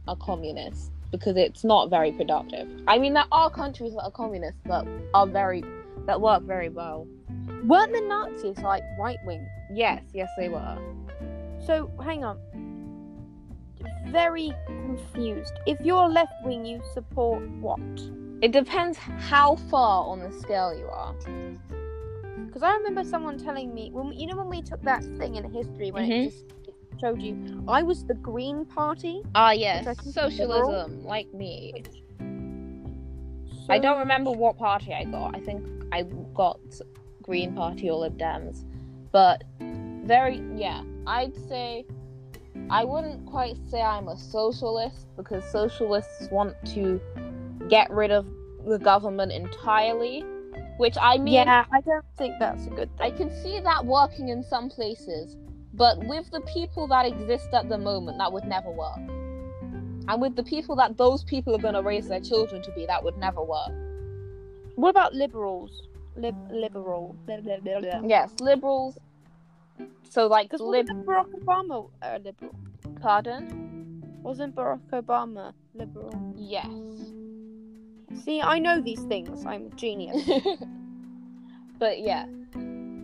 are 0.07 0.15
communists 0.15 0.91
because 1.11 1.37
it's 1.37 1.63
not 1.63 1.89
very 1.89 2.11
productive. 2.11 2.67
I 2.87 2.97
mean, 2.97 3.13
there 3.13 3.25
are 3.31 3.49
countries 3.49 3.93
that 3.93 4.03
are 4.03 4.11
communist 4.11 4.57
that 4.65 4.85
are 5.13 5.27
very 5.27 5.63
that 6.05 6.19
work 6.21 6.43
very 6.43 6.69
well. 6.69 7.07
Weren't 7.65 7.91
the 7.91 8.01
Nazis 8.07 8.57
like 8.59 8.83
right 8.99 9.17
wing? 9.25 9.45
Yes, 9.73 10.03
yes, 10.13 10.29
they 10.37 10.49
were. 10.49 10.77
So 11.65 11.89
hang 12.03 12.23
on. 12.23 12.39
Very 14.07 14.53
confused. 14.65 15.53
If 15.65 15.79
you're 15.81 16.07
left 16.07 16.31
wing, 16.43 16.65
you 16.65 16.81
support 16.93 17.41
what? 17.59 17.79
It 18.41 18.51
depends 18.51 18.97
how 18.97 19.55
far 19.55 20.05
on 20.05 20.19
the 20.19 20.31
scale 20.31 20.77
you 20.77 20.87
are. 20.87 21.13
Because 22.45 22.63
I 22.63 22.73
remember 22.73 23.03
someone 23.03 23.37
telling 23.37 23.73
me 23.73 23.89
when 23.91 24.13
you 24.13 24.27
know 24.27 24.37
when 24.37 24.49
we 24.49 24.61
took 24.61 24.81
that 24.83 25.03
thing 25.17 25.35
in 25.35 25.43
history 25.51 25.91
when 25.91 26.05
Mhm. 26.05 26.27
it 26.27 26.29
just 26.29 26.45
showed 26.99 27.21
you 27.21 27.63
I 27.67 27.83
was 27.83 28.05
the 28.05 28.15
Green 28.15 28.65
Party. 28.65 29.21
Ah, 29.36 29.51
yes, 29.51 29.86
socialism, 30.12 31.03
like 31.03 31.31
me. 31.33 31.83
I 33.69 33.79
don't 33.79 33.99
remember 33.99 34.31
what 34.31 34.57
party 34.57 34.93
I 34.93 35.03
got. 35.03 35.36
I 35.36 35.39
think 35.39 35.65
I 35.91 36.03
got 36.33 36.60
Green 37.21 37.53
Party 37.53 37.89
or 37.89 37.99
Lib 37.99 38.17
Dems, 38.17 38.63
but 39.12 39.43
very 39.60 40.41
yeah. 40.55 40.83
I'd 41.05 41.36
say 41.49 41.86
I 42.69 42.83
wouldn't 42.83 43.25
quite 43.25 43.57
say 43.69 43.81
I'm 43.81 44.07
a 44.07 44.17
socialist 44.17 45.07
because 45.15 45.43
socialists 45.51 46.29
want 46.31 46.55
to 46.73 46.99
get 47.69 47.89
rid 47.91 48.12
of 48.12 48.25
the 48.65 48.79
government 48.79 49.31
entirely, 49.31 50.23
which 50.77 50.97
I 51.01 51.17
mean 51.17 51.33
Yeah, 51.33 51.65
I 51.71 51.81
don't 51.81 52.05
think 52.17 52.36
that's 52.39 52.65
a 52.67 52.69
good 52.69 52.89
thing. 52.97 53.13
I 53.13 53.15
can 53.15 53.31
see 53.43 53.60
that 53.60 53.86
working 53.86 54.29
in 54.29 54.43
some 54.43 54.69
places, 54.69 55.38
but 55.77 56.03
with 56.05 56.29
the 56.31 56.41
people 56.41 56.87
that 56.87 57.05
exist 57.05 57.49
at 57.53 57.69
the 57.69 57.77
moment, 57.77 58.17
that 58.17 58.33
would 58.33 58.45
never 58.45 58.71
work. 58.71 58.97
And 60.09 60.21
with 60.21 60.35
the 60.35 60.43
people 60.43 60.75
that 60.77 60.97
those 60.97 61.23
people 61.23 61.53
are 61.55 61.59
going 61.59 61.75
to 61.75 61.83
raise 61.83 62.07
their 62.07 62.19
children 62.19 62.63
to 62.63 62.71
be, 62.71 62.85
that 62.87 63.03
would 63.03 63.17
never 63.17 63.43
work. 63.43 63.71
What 64.75 64.89
about 64.89 65.13
liberals? 65.13 65.87
Lib- 66.15 66.51
liberal. 66.51 67.15
Blah, 67.27 67.41
blah, 67.41 67.59
blah, 67.59 67.79
blah. 67.79 68.01
Yes, 68.03 68.33
liberals. 68.39 68.97
So, 70.09 70.25
like, 70.27 70.51
lib. 70.53 70.87
wasn't 70.87 71.05
Barack 71.05 71.31
Obama 71.43 71.89
a 72.01 72.19
liberal? 72.19 72.55
Pardon? 72.99 74.03
Wasn't 74.23 74.55
Barack 74.55 74.79
Obama 74.91 75.53
liberal? 75.75 76.33
Yes. 76.35 76.67
See, 78.23 78.41
I 78.41 78.57
know 78.57 78.81
these 78.81 79.01
things. 79.01 79.45
I'm 79.45 79.67
a 79.67 79.75
genius. 79.75 80.27
but 81.79 81.99
yeah. 81.99 82.25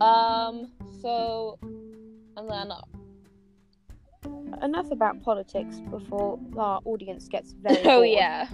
Um. 0.00 0.72
So, 1.02 1.58
and 2.36 2.48
then 2.50 2.70
uh, 2.72 2.80
Enough 4.62 4.90
about 4.92 5.22
politics 5.22 5.80
before 5.90 6.38
our 6.56 6.80
audience 6.84 7.28
gets 7.28 7.52
very. 7.62 7.78
oh 7.80 7.98
bored. 7.98 8.08
yeah. 8.08 8.48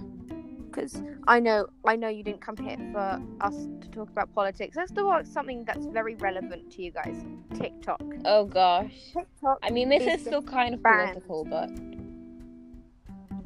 because 0.66 1.02
I 1.28 1.38
know 1.40 1.66
I 1.86 1.94
know 1.96 2.08
you 2.08 2.24
didn't 2.24 2.40
come 2.40 2.56
here 2.56 2.76
for 2.92 3.20
us 3.40 3.54
to 3.82 3.88
talk 3.90 4.08
about 4.10 4.32
politics. 4.34 4.76
Let's 4.76 4.90
talk 4.92 5.04
about 5.04 5.26
something 5.26 5.64
that's 5.64 5.86
very 5.86 6.14
relevant 6.16 6.70
to 6.72 6.82
you 6.82 6.90
guys. 6.90 7.24
TikTok. 7.54 8.02
Oh 8.24 8.44
gosh. 8.46 8.92
TikTok. 9.12 9.58
I 9.62 9.70
mean, 9.70 9.88
this 9.90 10.02
Is 10.02 10.20
is 10.20 10.26
still 10.26 10.42
kind 10.42 10.74
of 10.74 10.82
banned. 10.82 11.12
political, 11.22 11.44
but 11.44 11.70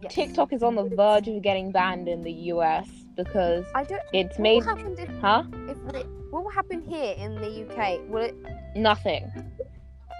Yes. 0.02 0.14
TikTok 0.14 0.52
is 0.52 0.62
on 0.62 0.74
the 0.74 0.84
verge 0.84 1.28
of 1.28 1.40
getting 1.42 1.72
banned 1.72 2.08
in 2.08 2.22
the 2.22 2.32
US 2.52 2.88
because 3.16 3.64
I 3.74 3.84
don't. 3.84 4.02
it's 4.12 4.36
What 4.38 4.42
made. 4.42 4.56
will 4.64 4.76
happen 4.76 4.96
if, 4.98 5.08
Huh? 5.20 5.44
if 5.68 5.94
it, 5.94 6.06
what 6.30 6.44
will 6.44 6.50
happen 6.50 6.82
here 6.82 7.14
in 7.16 7.34
the 7.36 7.66
UK? 7.66 8.00
Will 8.08 8.22
it 8.24 8.36
Nothing. 8.76 9.30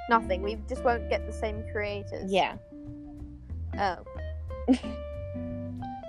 Nothing? 0.09 0.43
We 0.43 0.59
just 0.69 0.85
won't 0.85 1.09
get 1.09 1.27
the 1.27 1.33
same 1.33 1.65
creators. 1.73 2.33
Yeah. 2.33 2.57
Oh. 3.79 3.97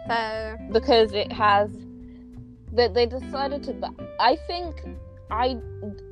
so 0.07 0.57
Because 0.71 1.13
it 1.13 1.31
has. 1.31 1.69
That 2.73 2.93
they 2.93 3.05
decided 3.05 3.63
to. 3.63 3.93
I 4.19 4.37
think. 4.47 4.81
I. 5.31 5.57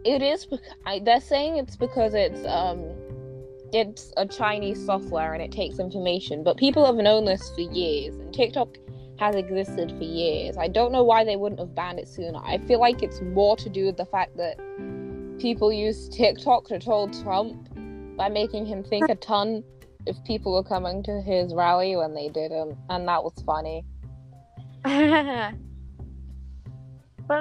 It 0.05 0.21
is. 0.21 0.47
I, 0.85 0.99
they're 0.99 1.21
saying 1.21 1.57
it's 1.57 1.75
because 1.75 2.13
it's. 2.13 2.45
um 2.45 2.83
it's 3.73 4.13
a 4.17 4.25
Chinese 4.27 4.85
software 4.85 5.33
and 5.33 5.41
it 5.41 5.51
takes 5.51 5.79
information, 5.79 6.43
but 6.43 6.57
people 6.57 6.85
have 6.85 6.95
known 6.95 7.25
this 7.25 7.49
for 7.55 7.61
years, 7.61 8.13
and 8.13 8.31
TikTok 8.31 8.77
has 9.17 9.35
existed 9.35 9.91
for 9.97 10.03
years. 10.03 10.57
I 10.57 10.67
don't 10.67 10.91
know 10.91 11.03
why 11.03 11.23
they 11.23 11.35
wouldn't 11.35 11.59
have 11.59 11.73
banned 11.73 11.99
it 11.99 12.07
sooner. 12.07 12.39
I 12.43 12.59
feel 12.59 12.79
like 12.79 13.01
it's 13.01 13.21
more 13.21 13.57
to 13.57 13.69
do 13.69 13.85
with 13.85 13.97
the 13.97 14.05
fact 14.05 14.37
that 14.37 14.59
people 15.39 15.73
use 15.73 16.07
TikTok 16.09 16.67
to 16.67 16.79
troll 16.79 17.09
Trump 17.09 17.69
by 18.15 18.29
making 18.29 18.65
him 18.65 18.83
think 18.83 19.09
a 19.09 19.15
ton 19.15 19.63
if 20.05 20.21
people 20.25 20.53
were 20.53 20.63
coming 20.63 21.01
to 21.03 21.21
his 21.21 21.53
rally 21.53 21.95
when 21.95 22.13
they 22.13 22.29
didn't, 22.29 22.77
and 22.89 23.07
that 23.07 23.23
was 23.23 23.33
funny. 23.45 23.83
but 24.83 25.55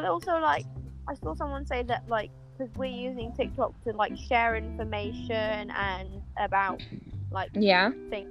also 0.04 0.38
like 0.38 0.64
I 1.08 1.14
saw 1.14 1.34
someone 1.34 1.66
say 1.66 1.82
that 1.82 2.08
like 2.08 2.30
because 2.56 2.72
we're 2.76 2.84
using 2.84 3.32
TikTok 3.32 3.72
to 3.84 3.92
like 3.92 4.16
share 4.16 4.56
information 4.56 5.70
and 5.70 6.22
about 6.38 6.80
like 7.32 7.50
Yeah. 7.54 7.90
things, 8.10 8.30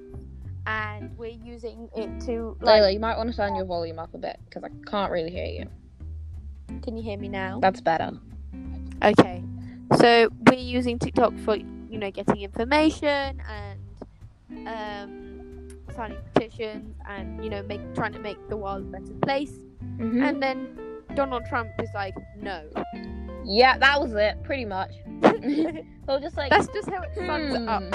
and 0.65 1.15
we're 1.17 1.37
using 1.43 1.89
it 1.95 2.09
to 2.25 2.55
Layla, 2.61 2.93
you 2.93 2.99
might 2.99 3.17
want 3.17 3.29
to 3.31 3.35
turn 3.35 3.55
your 3.55 3.65
volume 3.65 3.99
up 3.99 4.13
a 4.13 4.17
bit 4.17 4.39
because 4.45 4.63
I 4.63 4.69
can't 4.89 5.11
really 5.11 5.31
hear 5.31 5.45
you. 5.45 5.65
Can 6.83 6.95
you 6.95 7.03
hear 7.03 7.17
me 7.17 7.27
now? 7.27 7.59
That's 7.59 7.81
better. 7.81 8.11
Okay, 9.03 9.43
so 9.97 10.29
we're 10.49 10.59
using 10.59 10.99
TikTok 10.99 11.33
for 11.39 11.57
you 11.91 11.99
know 11.99 12.09
getting 12.09 12.41
information 12.41 13.41
and 13.47 14.67
um, 14.67 15.69
signing 15.93 16.17
petitions 16.33 16.95
and 17.07 17.43
you 17.43 17.49
know 17.49 17.61
make 17.63 17.81
trying 17.93 18.13
to 18.13 18.19
make 18.19 18.37
the 18.49 18.57
world 18.57 18.81
a 18.83 18.99
better 18.99 19.13
place. 19.21 19.53
Mm-hmm. 19.97 20.23
And 20.23 20.41
then 20.41 20.77
Donald 21.15 21.45
Trump 21.45 21.69
is 21.79 21.89
like, 21.93 22.15
no. 22.37 22.63
Yeah, 23.43 23.77
that 23.77 23.99
was 23.99 24.13
it, 24.13 24.41
pretty 24.43 24.65
much. 24.65 24.91
so 25.21 26.19
just 26.19 26.37
like 26.37 26.49
That's 26.49 26.67
just 26.67 26.89
how 26.89 27.01
it 27.01 27.11
sums 27.15 27.55
it 27.55 27.67
up. 27.67 27.83
Hmm. 27.83 27.91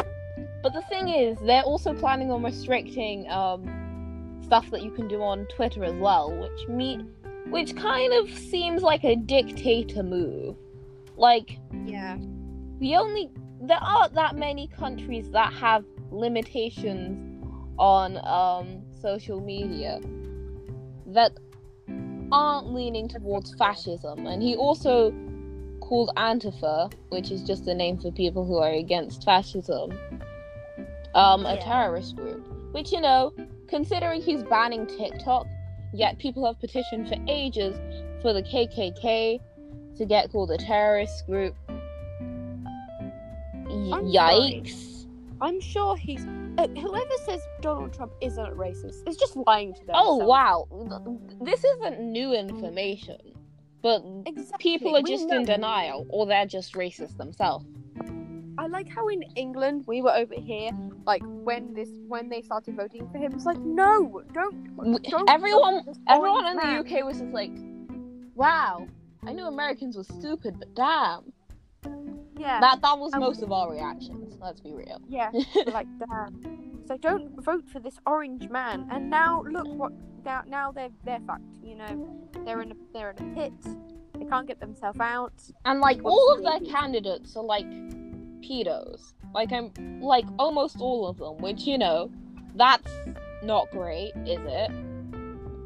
But 0.63 0.73
the 0.73 0.83
thing 0.83 1.09
is, 1.09 1.39
they're 1.41 1.63
also 1.63 1.95
planning 1.95 2.31
on 2.31 2.43
restricting 2.43 3.31
um, 3.31 4.41
stuff 4.45 4.71
that 4.71 4.83
you 4.83 4.91
can 4.91 5.09
do 5.09 5.23
on 5.23 5.47
Twitter 5.55 5.85
as 5.85 5.95
well, 5.95 6.33
which 6.33 6.69
me, 6.69 7.05
which 7.49 7.77
kind 7.77 8.13
of 8.13 8.29
seems 8.37 8.83
like 8.83 9.05
a 9.05 9.17
dictator 9.17 10.03
move. 10.03 10.57
Like 11.17 11.59
Yeah. 11.87 12.19
the 12.81 12.97
only 12.97 13.31
there 13.67 13.83
aren't 13.83 14.15
that 14.15 14.37
many 14.37 14.69
countries 14.69 15.31
that 15.31 15.53
have 15.53 15.85
limitations 16.11 17.45
on 17.79 18.17
um, 18.27 18.83
social 19.01 19.41
media 19.41 20.01
that 21.07 21.33
aren't 22.33 22.73
leaning 22.73 23.09
towards 23.09 23.55
fascism, 23.55 24.27
and 24.27 24.43
he 24.43 24.57
also 24.57 25.13
called 25.81 26.11
Antifa, 26.17 26.93
which 27.11 27.31
is 27.31 27.43
just 27.43 27.67
a 27.69 27.75
name 27.75 27.99
for 27.99 28.11
people 28.11 28.45
who 28.45 28.59
are 28.59 28.73
against 28.73 29.25
fascism, 29.25 29.93
um, 31.15 31.47
a 31.47 31.57
terrorist 31.61 32.17
group. 32.17 32.45
Which, 32.73 32.93
you 32.93 33.01
know, 33.01 33.33
considering 33.69 34.21
he's 34.21 34.43
banning 34.43 34.87
TikTok, 34.87 35.47
yet 35.93 36.19
people 36.19 36.45
have 36.47 36.59
petitioned 36.61 37.09
for 37.09 37.17
ages 37.29 37.77
for 38.21 38.33
the 38.33 38.43
KKK 38.43 39.41
to 39.97 40.05
get 40.05 40.31
called 40.31 40.51
a 40.51 40.59
terrorist 40.59 41.27
group. 41.27 41.55
I'm 43.93 44.05
yikes. 44.07 45.07
I'm 45.41 45.61
sure 45.61 45.97
he's 45.97 46.25
uh, 46.59 46.67
whoever 46.69 47.11
says 47.27 47.41
Donald 47.61 47.93
Trump 47.93 48.13
isn't 48.23 48.57
racist 48.57 49.07
is 49.07 49.17
just 49.17 49.37
lying 49.37 49.75
to 49.75 49.81
them. 49.81 49.95
Oh 49.95 50.17
wow, 50.17 50.67
this 51.43 51.63
isn't 51.63 52.01
new 52.01 52.33
information, 52.33 53.19
but 53.83 54.03
Exactly. 54.25 54.57
people 54.79 54.97
are 54.97 55.03
we 55.03 55.11
just 55.11 55.27
know. 55.27 55.37
in 55.39 55.45
denial, 55.45 56.07
or 56.09 56.27
they're 56.27 56.47
just 56.47 56.73
racist 56.75 57.19
themselves. 57.19 57.67
I 58.59 58.67
like 58.69 58.89
how 58.89 59.09
in 59.09 59.23
England 59.37 59.85
we 59.87 60.01
were 60.01 60.15
over 60.17 60.35
here, 60.35 60.71
like 61.07 61.23
when 61.27 61.75
this 61.75 61.91
when 62.09 62.31
they 62.31 62.41
started 62.41 62.75
voting 62.75 63.07
for 63.13 63.19
him, 63.19 63.35
it's 63.35 63.45
like 63.45 63.59
no, 63.59 64.23
don't. 64.33 64.75
Don't 65.11 65.29
Everyone, 65.29 65.83
everyone 66.09 66.47
in 66.47 66.57
the. 66.57 66.79
UK 66.81 67.05
was 67.05 67.21
just 67.21 67.33
like, 67.33 67.53
"Wow, 68.35 68.87
I 69.27 69.33
knew 69.35 69.45
Americans 69.45 69.99
were 69.99 70.05
stupid, 70.05 70.59
but 70.59 70.75
damn." 70.75 71.33
Yeah, 72.39 72.61
That 72.61 72.83
that 72.83 72.99
was 72.99 73.13
Um, 73.15 73.21
most 73.21 73.43
of 73.43 73.51
our 73.53 73.71
reactions. 73.71 74.37
Let's 74.41 74.61
be 74.61 74.73
real. 74.75 75.01
yeah, 75.09 75.31
like 75.67 75.87
damn. 75.99 76.83
So 76.87 76.97
don't 76.97 77.43
vote 77.43 77.69
for 77.69 77.81
this 77.81 77.99
orange 78.07 78.49
man. 78.49 78.87
And 78.91 79.11
now 79.11 79.43
look 79.43 79.67
what 79.67 79.93
now 80.25 80.43
now 80.47 80.71
they're 80.73 80.91
they're 81.05 81.21
fucked. 81.27 81.57
You 81.63 81.77
know, 81.77 82.09
they're 82.45 82.63
in 82.63 82.73
a 82.73 82.75
they're 82.93 83.11
in 83.11 83.19
a 83.33 83.35
pit. 83.35 83.53
They 84.19 84.25
can't 84.27 84.47
get 84.47 84.61
themselves 84.61 85.01
out. 85.01 85.33
And 85.65 85.81
like 85.81 86.01
all 86.05 86.33
of 86.35 86.43
their 86.43 86.61
candidates 86.73 87.37
are 87.37 87.43
like 87.45 87.69
pedos. 88.41 89.15
Like 89.35 89.53
I'm 89.53 89.73
like 90.01 90.27
almost 90.39 90.77
all 90.81 91.07
of 91.09 91.19
them, 91.19 91.39
which 91.39 91.63
you 91.63 91.77
know, 91.79 92.11
that's 92.55 92.91
not 93.43 93.71
great, 93.71 94.13
is 94.27 94.41
it? 94.45 94.71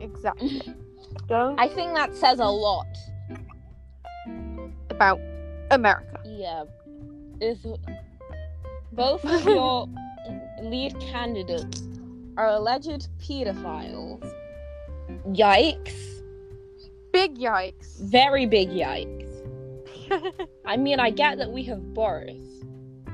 Exactly. 0.00 0.62
don't 1.28 1.58
I 1.60 1.68
think 1.68 1.94
that 1.94 2.14
says 2.16 2.38
a 2.40 2.44
lot. 2.46 2.86
about 4.90 5.20
America. 5.70 6.20
Yeah. 6.24 6.64
If 7.40 7.58
both 8.92 9.24
of 9.24 9.44
your 9.44 9.88
lead 10.62 10.98
candidates 11.00 11.82
are 12.36 12.48
alleged 12.48 13.08
pedophiles, 13.18 14.30
yikes. 15.28 15.94
Big 17.12 17.38
yikes. 17.38 18.00
Very 18.00 18.46
big 18.46 18.70
yikes. 18.70 19.26
I 20.66 20.76
mean, 20.76 21.00
I 21.00 21.10
get 21.10 21.38
that 21.38 21.50
we 21.50 21.62
have 21.64 21.94
Boris, 21.94 22.36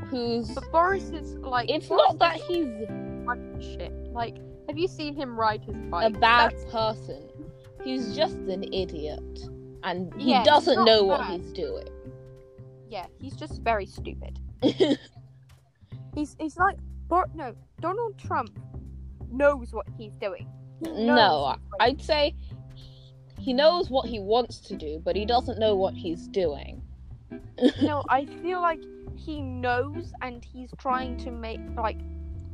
who's. 0.09 0.51
but 0.51 0.71
Boris 0.73 1.05
is 1.11 1.35
like 1.37 1.71
It's 1.71 1.87
Boris 1.89 2.03
not 2.09 2.19
that 2.19 2.37
he's 2.37 2.67
shit. 3.75 3.93
Like, 4.13 4.37
have 4.69 4.79
you 4.79 4.89
seen 4.89 5.15
him 5.15 5.39
ride 5.39 5.63
his 5.63 5.77
bike? 5.91 6.15
a 6.15 6.19
bad 6.19 6.53
That's- 6.53 6.65
person. 6.71 7.23
He's 7.85 8.17
just 8.17 8.35
an 8.37 8.65
idiot. 8.73 9.21
And 9.85 10.13
he 10.21 10.31
Yeah, 10.31 10.43
doesn't 10.43 10.85
know 10.85 11.05
what 11.05 11.25
he's 11.27 11.53
doing. 11.53 11.87
Yeah, 12.89 13.07
he's 13.19 13.35
just 13.37 13.63
very 13.63 13.87
stupid. 13.87 14.39
He's 16.15 16.35
he's 16.41 16.57
like 16.57 16.77
no 17.35 17.55
Donald 17.81 18.19
Trump 18.19 18.59
knows 19.31 19.73
what 19.73 19.87
he's 19.99 20.15
doing. 20.15 20.49
He 20.83 20.91
no, 21.05 21.55
he's 21.55 21.61
I'd 21.81 22.03
say 22.03 22.35
he 23.39 23.53
knows 23.53 23.91
what 23.91 24.07
he 24.09 24.19
wants 24.19 24.61
to 24.61 24.77
do, 24.77 25.01
but 25.05 25.15
he 25.15 25.25
doesn't 25.27 25.59
know 25.59 25.77
what 25.77 25.95
he's 25.95 26.27
doing. 26.29 26.83
no, 27.83 28.03
I 28.09 28.25
feel 28.43 28.61
like 28.63 28.81
he 29.15 29.43
knows 29.43 30.13
and 30.23 30.43
he's 30.45 30.71
trying 30.79 31.17
to 31.19 31.31
make 31.31 31.61
like 31.77 31.99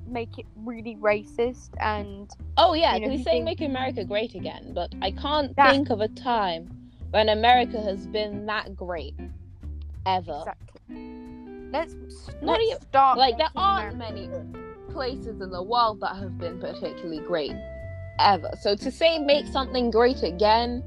make 0.06 0.38
it 0.38 0.46
really 0.56 0.96
racist 0.96 1.70
and 1.80 2.28
Oh 2.56 2.74
yeah, 2.74 2.96
You 2.96 3.02
know, 3.02 3.10
he's 3.10 3.20
he 3.20 3.24
saying 3.24 3.44
make 3.44 3.60
America 3.60 4.04
great 4.04 4.34
again, 4.34 4.72
but 4.74 4.92
I 5.00 5.12
can't 5.12 5.54
That- 5.56 5.70
think 5.70 5.90
of 5.90 6.00
a 6.00 6.08
time 6.08 6.90
when 7.10 7.28
America 7.28 7.80
has 7.80 8.06
been 8.08 8.46
that 8.46 8.74
great 8.74 9.14
ever. 10.06 10.38
exactly. 10.38 11.18
Let's 11.72 11.94
Not 12.42 12.42
let's 12.42 12.64
even- 12.64 12.82
start 12.82 13.18
Like 13.18 13.38
there 13.38 13.48
aren't 13.56 13.94
America 13.94 14.12
many 14.14 14.28
places 14.92 15.40
in 15.40 15.50
the 15.50 15.62
world 15.62 16.00
that 16.00 16.16
have 16.16 16.36
been 16.38 16.58
particularly 16.60 17.20
great 17.20 17.52
ever. 18.18 18.50
So 18.60 18.74
to 18.76 18.90
say 18.90 19.18
make 19.18 19.46
something 19.46 19.90
great 19.90 20.22
again 20.22 20.84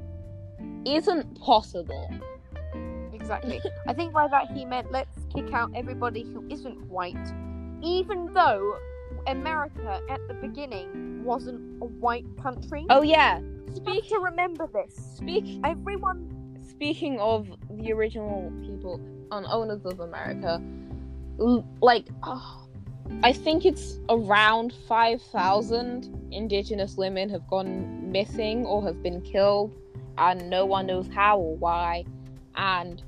isn't 0.84 1.40
possible. 1.40 2.08
Exactly. 3.12 3.60
I 3.88 3.92
think 3.92 4.12
by 4.12 4.28
that 4.28 4.50
he 4.52 4.64
meant 4.64 4.92
let's 4.92 5.18
kick 5.34 5.52
out 5.52 5.70
everybody 5.74 6.22
who 6.22 6.46
isn't 6.48 6.78
white, 6.88 7.16
even 7.82 8.32
though 8.32 8.78
America 9.26 10.00
at 10.08 10.20
the 10.28 10.34
beginning 10.34 11.24
wasn't 11.24 11.82
a 11.82 11.86
white 11.86 12.24
country. 12.40 12.86
Oh 12.90 13.02
yeah. 13.02 13.40
you 13.40 13.74
Speak 13.74 14.08
to 14.10 14.18
remember 14.20 14.68
this. 14.72 14.94
speak 15.16 15.60
Everyone, 15.64 16.30
speaking 16.76 17.18
of 17.20 17.48
the 17.70 17.90
original 17.92 18.52
people 18.60 19.00
and 19.32 19.46
owners 19.46 19.84
of 19.86 20.00
America, 20.00 20.62
like 21.80 22.06
oh, 22.22 22.68
I 23.22 23.32
think 23.32 23.64
it's 23.64 23.98
around 24.10 24.74
five 24.86 25.22
thousand 25.22 26.28
indigenous 26.30 26.96
women 26.96 27.30
have 27.30 27.46
gone 27.48 28.12
missing 28.12 28.66
or 28.66 28.84
have 28.84 29.02
been 29.02 29.22
killed, 29.22 29.74
and 30.18 30.50
no 30.50 30.66
one 30.66 30.86
knows 30.86 31.08
how 31.08 31.38
or 31.38 31.56
why. 31.56 32.04
And 32.56 33.02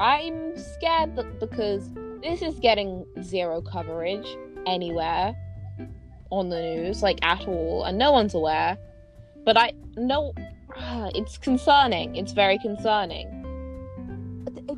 I'm 0.00 0.58
scared 0.58 1.14
that 1.14 1.38
because 1.38 1.88
this 2.22 2.42
is 2.42 2.58
getting 2.58 3.06
zero 3.22 3.62
coverage 3.62 4.26
anywhere 4.66 5.32
on 6.30 6.48
the 6.48 6.60
news, 6.60 7.04
like 7.04 7.24
at 7.24 7.46
all, 7.46 7.84
and 7.84 7.98
no 7.98 8.10
one's 8.10 8.34
aware. 8.34 8.76
But 9.44 9.56
I 9.56 9.74
it's 11.14 11.38
concerning. 11.38 12.16
It's 12.16 12.32
very 12.32 12.58
concerning. 12.58 13.42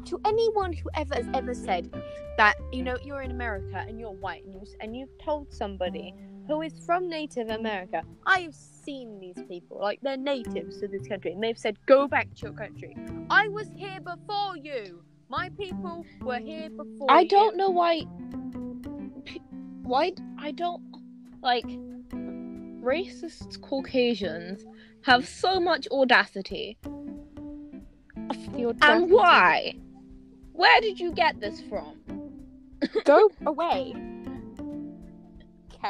to 0.05 0.21
anyone 0.25 0.73
who 0.73 0.89
ever 0.95 1.15
has 1.15 1.27
ever 1.35 1.55
said 1.55 1.93
that 2.37 2.55
you 2.73 2.83
know 2.83 2.97
you're 3.03 3.23
in 3.23 3.31
America 3.31 3.85
and 3.87 3.99
you're 3.99 4.13
white 4.13 4.45
and 4.45 4.55
you 4.55 4.63
and 4.81 4.97
you've 4.97 5.17
told 5.19 5.53
somebody 5.53 6.15
who 6.47 6.63
is 6.63 6.73
from 6.87 7.09
Native 7.09 7.51
America, 7.51 8.03
I've 8.25 8.55
seen 8.55 9.19
these 9.21 9.37
people 9.49 9.79
like 9.81 9.99
they're 10.03 10.17
natives 10.17 10.81
to 10.81 10.89
this 10.89 11.07
country 11.07 11.33
and 11.33 11.43
they've 11.43 11.59
said 11.59 11.77
go 11.87 12.09
back 12.09 12.33
to 12.37 12.47
your 12.47 12.53
country. 12.53 12.97
I 13.29 13.49
was 13.49 13.69
here 13.77 14.01
before 14.01 14.57
you. 14.57 15.03
My 15.29 15.51
people 15.51 16.07
were 16.23 16.39
here 16.39 16.71
before 16.71 17.11
I 17.11 17.21
you. 17.21 17.29
don't 17.29 17.57
know 17.57 17.71
why. 17.71 18.03
Why 19.83 20.13
I 20.39 20.53
don't 20.53 20.83
like 21.43 21.67
racist 22.83 23.61
Caucasians 23.61 24.65
have 25.03 25.27
so 25.27 25.61
much 25.61 25.87
audacity, 25.91 26.79
The 26.83 28.77
and 28.83 29.11
why? 29.11 29.75
Where 30.53 30.81
did 30.81 30.99
you 30.99 31.13
get 31.13 31.41
this 31.41 31.61
from? 31.63 32.01
Go 33.05 33.31
away. 33.47 33.95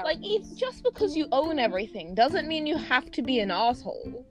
Like, 0.05 0.21
Cowards. 0.21 0.55
just 0.55 0.83
because 0.83 1.16
you 1.16 1.27
own 1.33 1.59
everything 1.59 2.14
doesn't 2.14 2.47
mean 2.47 2.66
you 2.66 2.77
have 2.77 3.11
to 3.12 3.23
be 3.23 3.38
an 3.40 3.51
asshole. 3.51 4.27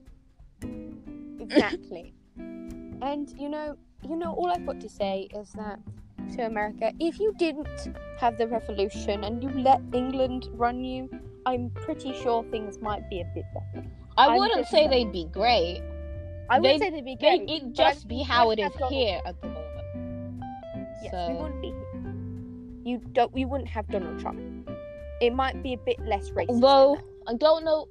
Exactly. 1.39 2.13
and 2.37 3.33
you 3.39 3.49
know, 3.49 3.75
you 4.07 4.15
know, 4.15 4.33
all 4.33 4.51
I've 4.51 4.65
got 4.65 4.79
to 4.81 4.89
say 4.89 5.27
is 5.35 5.51
that 5.53 5.79
to 6.35 6.45
America, 6.45 6.91
if 6.99 7.19
you 7.19 7.33
didn't 7.37 7.95
have 8.19 8.37
the 8.37 8.47
revolution 8.47 9.23
and 9.23 9.41
you 9.41 9.49
let 9.49 9.81
England 9.93 10.49
run 10.53 10.83
you, 10.83 11.09
I'm 11.45 11.69
pretty 11.71 12.13
sure 12.21 12.43
things 12.51 12.79
might 12.79 13.09
be 13.09 13.21
a 13.21 13.25
bit 13.33 13.45
better. 13.53 13.87
I 14.17 14.27
I'm 14.27 14.37
wouldn't 14.37 14.67
say 14.67 14.87
they'd 14.87 15.11
be 15.11 15.25
great. 15.25 15.81
I 16.49 16.59
They- 16.59 16.73
would 16.73 16.81
say 16.81 16.89
they'd 16.89 17.05
be 17.05 17.15
They, 17.19 17.37
great. 17.39 17.49
it'd 17.49 17.73
just 17.73 18.07
be 18.07 18.21
how 18.23 18.49
it 18.51 18.59
is 18.59 18.71
here 18.89 19.19
at 19.25 19.39
the 19.41 19.47
moment. 19.47 20.43
Yes, 21.03 21.11
so 21.11 21.27
we 21.29 21.35
wouldn't 21.35 21.61
be. 21.61 21.73
You 22.89 22.99
don't. 23.11 23.33
We 23.33 23.45
wouldn't 23.45 23.69
have 23.69 23.87
Donald 23.89 24.19
Trump. 24.19 24.39
It 25.21 25.33
might 25.33 25.61
be 25.61 25.73
a 25.73 25.77
bit 25.77 25.99
less 26.05 26.29
racist. 26.31 26.49
Although. 26.49 26.97
I 27.27 27.33
don't 27.33 27.65
know, 27.65 27.89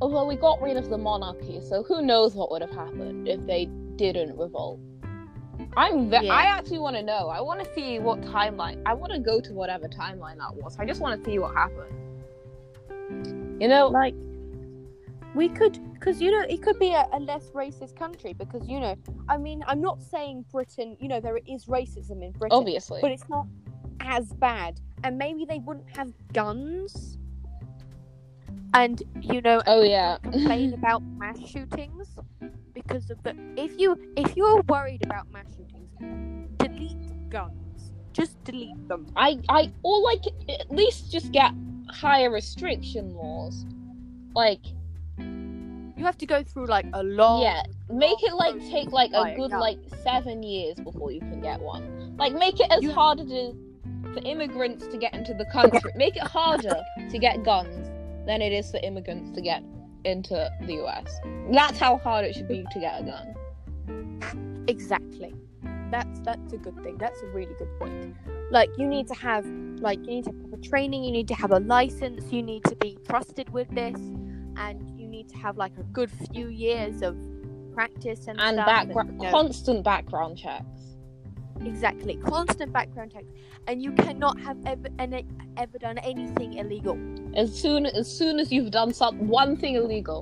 although 0.00 0.24
we 0.24 0.36
got 0.36 0.62
rid 0.62 0.76
of 0.76 0.88
the 0.88 0.96
monarchy, 0.98 1.60
so 1.60 1.82
who 1.82 2.00
knows 2.02 2.36
what 2.36 2.50
would 2.52 2.62
have 2.62 2.70
happened 2.70 3.26
if 3.26 3.44
they 3.46 3.64
didn't 3.96 4.36
revolt. 4.38 4.78
I'm. 5.76 6.08
Ve- 6.08 6.26
Yeah. 6.26 6.32
I 6.32 6.42
actually 6.44 6.78
want 6.78 6.94
to 6.96 7.02
know. 7.02 7.28
I 7.28 7.40
want 7.40 7.58
to 7.64 7.74
see 7.74 7.98
what 7.98 8.20
timeline. 8.22 8.80
I 8.86 8.94
want 8.94 9.12
to 9.12 9.18
go 9.18 9.40
to 9.40 9.52
whatever 9.52 9.88
timeline 9.88 10.38
that 10.38 10.54
was. 10.62 10.78
I 10.78 10.84
just 10.86 11.00
want 11.00 11.18
to 11.22 11.28
see 11.28 11.38
what 11.40 11.52
happened. 11.54 11.92
You 13.60 13.66
know, 13.68 13.88
like 13.88 14.14
we 15.38 15.48
could 15.48 15.78
because 15.94 16.20
you 16.20 16.32
know 16.32 16.44
it 16.48 16.60
could 16.60 16.78
be 16.80 16.92
a, 16.92 17.06
a 17.12 17.20
less 17.20 17.50
racist 17.50 17.94
country 17.94 18.32
because 18.32 18.68
you 18.68 18.80
know 18.80 18.96
i 19.28 19.36
mean 19.36 19.62
i'm 19.68 19.80
not 19.80 20.02
saying 20.02 20.44
britain 20.50 20.96
you 20.98 21.06
know 21.06 21.20
there 21.20 21.38
is 21.46 21.66
racism 21.66 22.24
in 22.24 22.32
britain 22.32 22.58
obviously. 22.58 23.00
but 23.00 23.12
it's 23.12 23.28
not 23.28 23.46
as 24.00 24.32
bad 24.32 24.80
and 25.04 25.16
maybe 25.16 25.44
they 25.44 25.60
wouldn't 25.60 25.88
have 25.96 26.12
guns 26.32 27.18
and 28.74 29.04
you 29.20 29.40
know 29.40 29.62
oh 29.68 29.82
yeah. 29.82 30.18
complain 30.24 30.74
about 30.80 31.04
mass 31.16 31.38
shootings 31.38 32.16
because 32.74 33.08
of 33.08 33.22
the 33.22 33.32
if 33.56 33.78
you 33.78 33.96
if 34.16 34.36
you're 34.36 34.60
worried 34.62 35.04
about 35.04 35.30
mass 35.30 35.46
shootings 35.56 35.88
delete 36.58 37.30
guns 37.30 37.92
just 38.12 38.42
delete 38.42 38.88
them 38.88 39.06
I 39.16 39.38
I 39.48 39.72
or 39.84 40.02
like 40.02 40.24
at 40.48 40.68
least 40.72 41.12
just 41.12 41.30
get 41.30 41.52
higher 41.88 42.30
restriction 42.30 43.14
laws. 43.14 43.64
Like 44.34 44.60
you 45.98 46.04
have 46.04 46.18
to 46.18 46.26
go 46.26 46.42
through 46.42 46.66
like 46.66 46.86
a 46.92 47.02
long 47.02 47.42
yeah, 47.42 47.62
make 47.90 48.22
it 48.22 48.32
like 48.34 48.58
take 48.70 48.92
like 48.92 49.10
a 49.12 49.22
a 49.22 49.36
good 49.36 49.50
like 49.50 49.78
seven 50.02 50.42
years 50.42 50.76
before 50.78 51.10
you 51.10 51.20
can 51.20 51.40
get 51.40 51.60
one. 51.60 52.16
Like 52.16 52.32
make 52.32 52.60
it 52.60 52.70
as 52.70 52.82
You- 52.82 52.92
hard 52.92 53.20
as 53.20 53.28
for 54.14 54.20
immigrants 54.24 54.86
to 54.86 54.96
get 54.96 55.14
into 55.14 55.34
the 55.34 55.44
country. 55.46 55.92
Make 55.96 56.16
it 56.16 56.22
harder 56.22 56.82
to 57.10 57.18
get 57.18 57.42
guns 57.44 57.88
than 58.26 58.40
it 58.42 58.52
is 58.52 58.70
for 58.70 58.78
immigrants 58.78 59.30
to 59.32 59.40
get 59.40 59.62
into 60.04 60.50
the 60.66 60.74
US. 60.84 61.18
That's 61.50 61.78
how 61.78 61.98
hard 61.98 62.24
it 62.24 62.34
should 62.34 62.48
be 62.48 62.64
to 62.70 62.80
get 62.80 63.00
a 63.00 63.04
gun. 63.04 64.64
Exactly. 64.68 65.34
That's 65.90 66.20
that's 66.20 66.52
a 66.52 66.58
good 66.58 66.80
thing. 66.82 66.98
That's 66.98 67.20
a 67.22 67.26
really 67.28 67.54
good 67.58 67.70
point. 67.78 68.14
Like 68.50 68.70
you 68.78 68.86
need 68.86 69.08
to 69.08 69.14
have 69.14 69.46
like 69.80 69.98
you 70.00 70.06
need 70.06 70.24
to 70.24 70.30
have 70.30 70.40
proper 70.40 70.62
training, 70.62 71.04
you 71.04 71.10
need 71.12 71.28
to 71.28 71.34
have 71.34 71.50
a 71.50 71.60
license, 71.60 72.32
you 72.32 72.42
need 72.42 72.64
to 72.64 72.76
be 72.76 72.98
trusted 73.06 73.50
with 73.50 73.68
this, 73.70 73.96
and 74.56 74.97
need 75.18 75.28
to 75.28 75.38
have 75.38 75.56
like 75.56 75.76
a 75.78 75.82
good 75.98 76.10
few 76.32 76.48
years 76.48 77.02
of 77.02 77.16
practice 77.74 78.26
and, 78.28 78.38
And 78.40 78.54
stuff. 78.56 78.66
background 78.66 79.08
and, 79.10 79.18
you 79.22 79.26
know, 79.26 79.30
constant 79.38 79.84
background 79.84 80.38
checks. 80.38 80.82
exactly 81.72 82.14
constant 82.34 82.72
background 82.72 83.12
checks, 83.12 83.30
and 83.66 83.82
you 83.82 83.92
cannot 84.04 84.38
have 84.46 84.58
ever 84.64 84.88
any, 84.98 85.26
ever 85.56 85.76
done 85.78 85.98
anything 85.98 86.50
illegal. 86.54 86.96
As 87.34 87.48
soon 87.62 87.86
as 87.86 88.06
soon 88.20 88.38
as 88.38 88.52
you've 88.52 88.70
done 88.70 88.92
some 88.94 89.14
one 89.28 89.56
thing 89.56 89.74
illegal. 89.74 90.20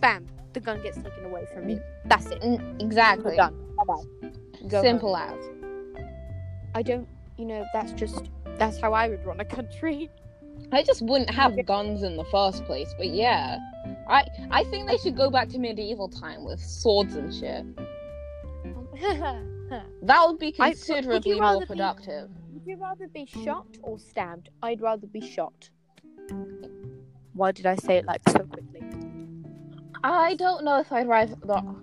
Bam, 0.00 0.26
the 0.52 0.60
gun 0.60 0.82
gets 0.82 0.96
taken 1.06 1.24
away 1.24 1.44
from 1.54 1.68
you. 1.70 1.80
That's 2.04 2.26
it. 2.26 2.40
Mm, 2.42 2.82
Exactly. 2.82 3.36
You're 3.36 3.46
done. 3.48 3.56
Bye-bye. 3.78 4.30
Go. 4.68 4.82
Simple 4.82 5.16
as. 5.16 5.40
I 6.74 6.82
don't. 6.82 7.08
You 7.38 7.46
know, 7.46 7.64
that's 7.72 7.92
just 7.92 8.20
that's 8.58 8.78
how 8.78 8.92
I 8.92 9.08
would 9.08 9.24
run 9.24 9.40
a 9.40 9.44
country. 9.58 10.10
I 10.74 10.82
just 10.82 11.02
wouldn't 11.02 11.30
have 11.30 11.64
guns 11.66 12.02
in 12.02 12.16
the 12.16 12.24
first 12.24 12.64
place, 12.64 12.94
but 12.96 13.08
yeah. 13.08 13.58
I 14.08 14.26
I 14.50 14.64
think 14.64 14.88
they 14.88 14.96
should 14.98 15.16
go 15.16 15.30
back 15.30 15.48
to 15.50 15.58
medieval 15.58 16.08
time 16.08 16.44
with 16.44 16.60
swords 16.60 17.14
and 17.14 17.32
shit. 17.34 17.64
That 20.02 20.26
would 20.26 20.38
be 20.38 20.54
I- 20.60 20.68
would 20.68 20.76
considerably 20.76 21.40
more 21.40 21.60
be- 21.60 21.66
productive. 21.66 22.28
Would 22.52 22.66
you 22.66 22.76
rather 22.76 23.08
be 23.08 23.26
shot 23.26 23.66
or 23.82 23.98
stabbed? 23.98 24.50
I'd 24.62 24.80
rather 24.80 25.06
be 25.06 25.20
shot. 25.20 25.70
Why 27.32 27.50
did 27.52 27.66
I 27.66 27.74
say 27.76 27.96
it 27.96 28.04
like 28.04 28.20
so 28.28 28.40
quickly? 28.40 28.82
I 30.04 30.34
don't 30.34 30.64
know 30.64 30.78
if 30.80 30.92
I'd 30.92 31.08
rather. 31.08 31.34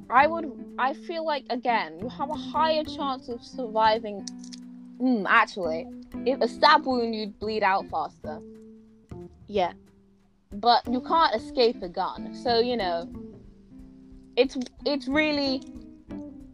I 0.09 0.27
would. 0.27 0.75
I 0.77 0.93
feel 0.93 1.25
like 1.25 1.45
again, 1.49 1.99
you 1.99 2.07
have 2.09 2.29
a 2.29 2.35
higher 2.35 2.83
chance 2.83 3.27
of 3.29 3.43
surviving. 3.43 4.21
Hmm, 4.99 5.25
actually, 5.27 5.87
if 6.25 6.39
a 6.39 6.47
stab 6.47 6.85
wound, 6.85 7.15
you'd 7.15 7.37
bleed 7.39 7.63
out 7.63 7.89
faster. 7.89 8.39
Yeah. 9.51 9.73
But 10.53 10.87
you 10.87 11.01
can't 11.01 11.35
escape 11.35 11.81
a 11.83 11.89
gun, 11.89 12.33
so 12.43 12.59
you 12.59 12.77
know. 12.77 13.09
It's 14.37 14.57
it's 14.85 15.07
really 15.07 15.61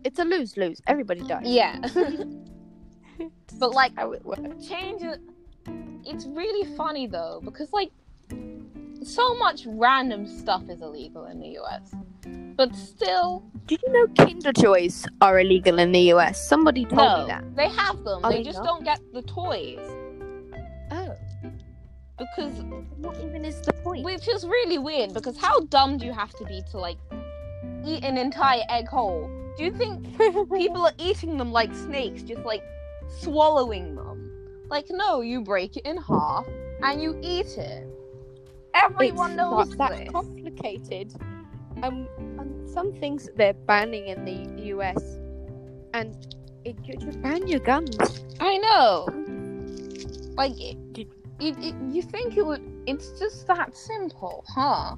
It's 0.04 0.20
a 0.20 0.24
lose 0.26 0.58
lose. 0.58 0.82
Everybody 0.88 1.22
dies. 1.22 1.44
yeah. 1.46 1.78
but 3.60 3.72
like 3.74 3.94
How 3.96 4.12
it 4.14 4.24
works. 4.26 4.68
change 4.68 5.02
it. 5.04 5.20
It's 6.06 6.26
really 6.26 6.76
funny 6.76 7.06
though 7.08 7.42
because 7.44 7.72
like 7.74 7.92
so 9.04 9.36
much 9.36 9.66
random 9.68 10.26
stuff 10.28 10.64
is 10.70 10.82
illegal 10.82 11.26
in 11.26 11.40
the 11.40 11.58
US, 11.60 11.94
but 12.56 12.76
still 12.76 13.44
Did 13.68 13.80
you 13.84 13.92
know 13.94 14.08
Kinder 14.18 14.52
Joys 14.54 15.06
are 15.22 15.40
illegal 15.40 15.78
in 15.80 15.92
the 15.92 16.06
US? 16.14 16.48
Somebody 16.48 16.84
told 16.86 16.98
no, 16.98 17.22
me 17.22 17.28
that. 17.28 17.44
they 17.56 17.70
have 17.70 18.04
them. 18.04 18.22
Are 18.24 18.32
they 18.32 18.38
they 18.40 18.44
just 18.44 18.60
not? 18.64 18.66
don't 18.70 18.84
get 18.84 19.00
the 19.14 19.22
toys. 19.24 19.80
Because 22.18 22.54
What 22.98 23.18
even 23.24 23.46
is 23.46 23.62
the 23.62 23.74
point? 23.74 24.04
which 24.04 24.28
is 24.28 24.46
really 24.46 24.78
weird 24.78 25.14
because 25.14 25.38
how 25.38 25.60
dumb 25.62 25.98
do 25.98 26.06
you 26.06 26.14
have 26.14 26.34
to 26.36 26.46
be 26.46 26.62
to 26.72 26.78
like 26.80 26.98
eat 27.86 28.04
an 28.04 28.18
entire 28.18 28.64
egg 28.70 28.88
whole? 28.88 29.30
Do 29.58 29.64
you 29.64 29.72
think 29.72 30.18
people 30.18 30.86
are 30.86 30.94
eating 31.00 31.38
them 31.38 31.52
like 31.52 31.74
snakes, 31.74 32.24
just 32.24 32.44
like 32.44 32.64
swallowing 33.20 33.96
them? 33.96 34.32
Like 34.70 34.88
no, 34.90 35.22
you 35.22 35.42
break 35.42 35.78
it 35.78 35.86
in 35.86 35.98
half 35.98 36.48
and 36.84 37.02
you 37.02 37.18
eat 37.22 37.58
it. 37.58 37.88
Everyone 38.74 39.32
it's 39.32 39.38
knows 39.38 39.76
not 39.76 39.78
that 39.78 39.98
this. 39.98 40.10
complicated. 40.10 41.14
Um, 41.84 42.08
and 42.40 42.68
some 42.70 42.92
things 42.94 43.30
they're 43.36 43.54
banning 43.54 44.08
in 44.08 44.26
the 44.26 44.64
US, 44.74 45.20
and 45.94 46.16
it, 46.66 46.76
you 46.84 46.98
ban 47.22 47.48
your 47.48 47.60
guns. 47.60 47.96
I 48.40 48.58
know. 48.58 49.08
Like, 50.36 50.54
it, 50.60 50.78
it, 51.40 51.58
it, 51.60 51.76
you 51.92 52.02
think 52.02 52.38
it 52.38 52.46
would? 52.46 52.62
It's 52.88 53.20
just 53.20 53.48
that 53.48 53.76
simple, 53.76 54.44
huh? 54.48 54.96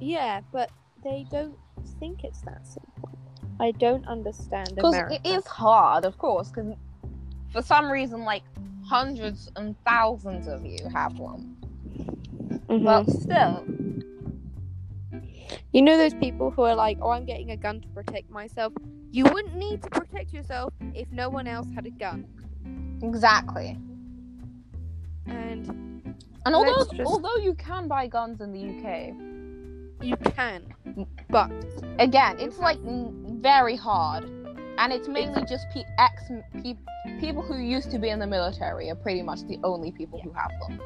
Yeah, 0.00 0.40
but 0.52 0.70
they 1.02 1.26
don't 1.30 1.56
think 1.98 2.24
it's 2.24 2.40
that 2.42 2.66
simple. 2.66 3.10
I 3.60 3.72
don't 3.72 4.06
understand 4.06 4.74
Because 4.76 4.94
it 5.10 5.20
is 5.24 5.46
hard, 5.46 6.04
of 6.04 6.18
course. 6.18 6.50
Because 6.50 6.74
for 7.50 7.62
some 7.62 7.90
reason, 7.90 8.24
like 8.24 8.42
hundreds 8.86 9.50
and 9.56 9.76
thousands 9.84 10.46
of 10.46 10.64
you 10.64 10.78
have 10.92 11.18
one. 11.18 11.56
Mhm. 12.68 12.84
But 12.84 13.10
still, 13.10 13.64
you 15.72 15.82
know 15.82 15.96
those 15.96 16.14
people 16.14 16.50
who 16.50 16.62
are 16.62 16.74
like, 16.74 16.98
"Oh, 17.02 17.10
I'm 17.10 17.24
getting 17.24 17.50
a 17.50 17.56
gun 17.56 17.80
to 17.80 17.88
protect 17.88 18.30
myself." 18.30 18.72
You 19.10 19.24
wouldn't 19.24 19.56
need 19.56 19.82
to 19.82 19.90
protect 19.90 20.32
yourself 20.32 20.72
if 20.94 21.10
no 21.10 21.28
one 21.28 21.46
else 21.46 21.66
had 21.74 21.86
a 21.86 21.90
gun. 21.90 22.26
exactly. 23.02 23.76
And 25.28 26.16
And 26.46 26.54
although 26.54 26.84
just- 26.84 27.00
although 27.06 27.36
you 27.36 27.54
can 27.54 27.88
buy 27.88 28.06
guns 28.06 28.40
in 28.40 28.52
the 28.52 28.60
UK, 28.60 29.14
you 30.00 30.16
can, 30.16 30.62
but 31.28 31.50
again, 31.98 32.36
it's 32.38 32.58
like 32.58 32.78
n- 32.86 33.38
very 33.42 33.74
hard, 33.76 34.24
and 34.78 34.92
it's 34.92 35.08
mainly 35.08 35.42
just 35.44 35.66
pe- 35.70 35.82
ex 35.98 36.30
pe- 36.62 36.76
people 37.20 37.42
who 37.42 37.58
used 37.58 37.90
to 37.90 37.98
be 37.98 38.08
in 38.10 38.18
the 38.18 38.26
military 38.26 38.88
are 38.90 38.94
pretty 38.94 39.22
much 39.22 39.42
the 39.48 39.58
only 39.64 39.90
people 39.92 40.20
who 40.20 40.30
have 40.32 40.50
them. 40.68 40.80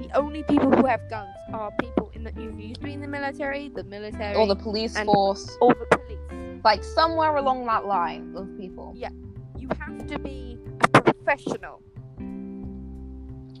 the 0.00 0.08
only 0.16 0.42
people 0.44 0.70
who 0.70 0.86
have 0.86 1.00
guns 1.10 1.34
are 1.52 1.70
people 1.80 2.10
in 2.14 2.24
the 2.24 2.30
who 2.30 2.56
used 2.56 2.80
to 2.80 2.86
be 2.86 2.92
in 2.94 3.00
the 3.00 3.06
military, 3.08 3.68
the 3.68 3.84
military, 3.84 4.34
Or 4.36 4.46
the 4.46 4.56
police 4.56 4.98
force, 5.02 5.58
or 5.60 5.74
the 5.74 5.86
police. 5.98 6.60
like 6.64 6.82
somewhere 6.82 7.36
along 7.36 7.66
that 7.66 7.84
line 7.86 8.34
of 8.36 8.48
people. 8.56 8.92
Yeah, 8.96 9.10
you 9.56 9.68
have 9.78 10.06
to 10.06 10.18
be 10.18 10.58
a 10.94 11.02
professional 11.02 11.82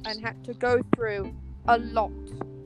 and 0.04 0.20
had 0.24 0.42
to 0.44 0.54
go 0.54 0.82
through 0.94 1.34
a 1.66 1.78
lot. 1.78 2.10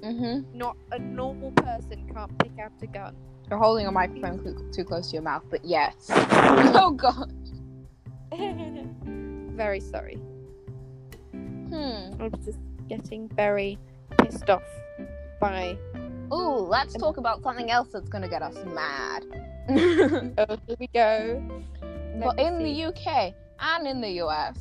Mm-hmm. 0.02 0.56
Not 0.56 0.76
a 0.90 0.98
normal 0.98 1.52
person 1.52 2.10
can't 2.12 2.38
pick 2.38 2.58
out 2.58 2.72
a 2.82 2.86
gun. 2.86 3.16
You're 3.48 3.58
holding 3.58 3.86
a 3.86 3.92
microphone 3.92 4.42
cl- 4.42 4.70
too 4.72 4.84
close 4.84 5.08
to 5.08 5.14
your 5.14 5.22
mouth, 5.22 5.42
but 5.50 5.64
yes. 5.64 5.94
oh 6.10 6.90
god. 6.90 7.32
very 9.56 9.80
sorry. 9.80 10.16
Hmm. 11.32 12.20
I'm 12.20 12.32
just 12.44 12.58
getting 12.88 13.28
very 13.28 13.78
pissed 14.18 14.48
off 14.50 14.62
by. 15.40 15.76
Ooh, 16.32 16.66
let's 16.66 16.94
talk 16.94 17.18
about 17.18 17.42
something 17.42 17.70
else 17.70 17.88
that's 17.92 18.08
gonna 18.08 18.28
get 18.28 18.42
us 18.42 18.56
mad. 18.74 19.24
Oh, 20.38 20.56
here 20.66 20.76
we 20.80 20.88
go. 20.88 21.40
but 22.20 22.36
in 22.38 22.58
the 22.58 22.84
UK 22.86 23.32
and 23.60 23.86
in 23.86 24.00
the 24.00 24.20
US, 24.22 24.56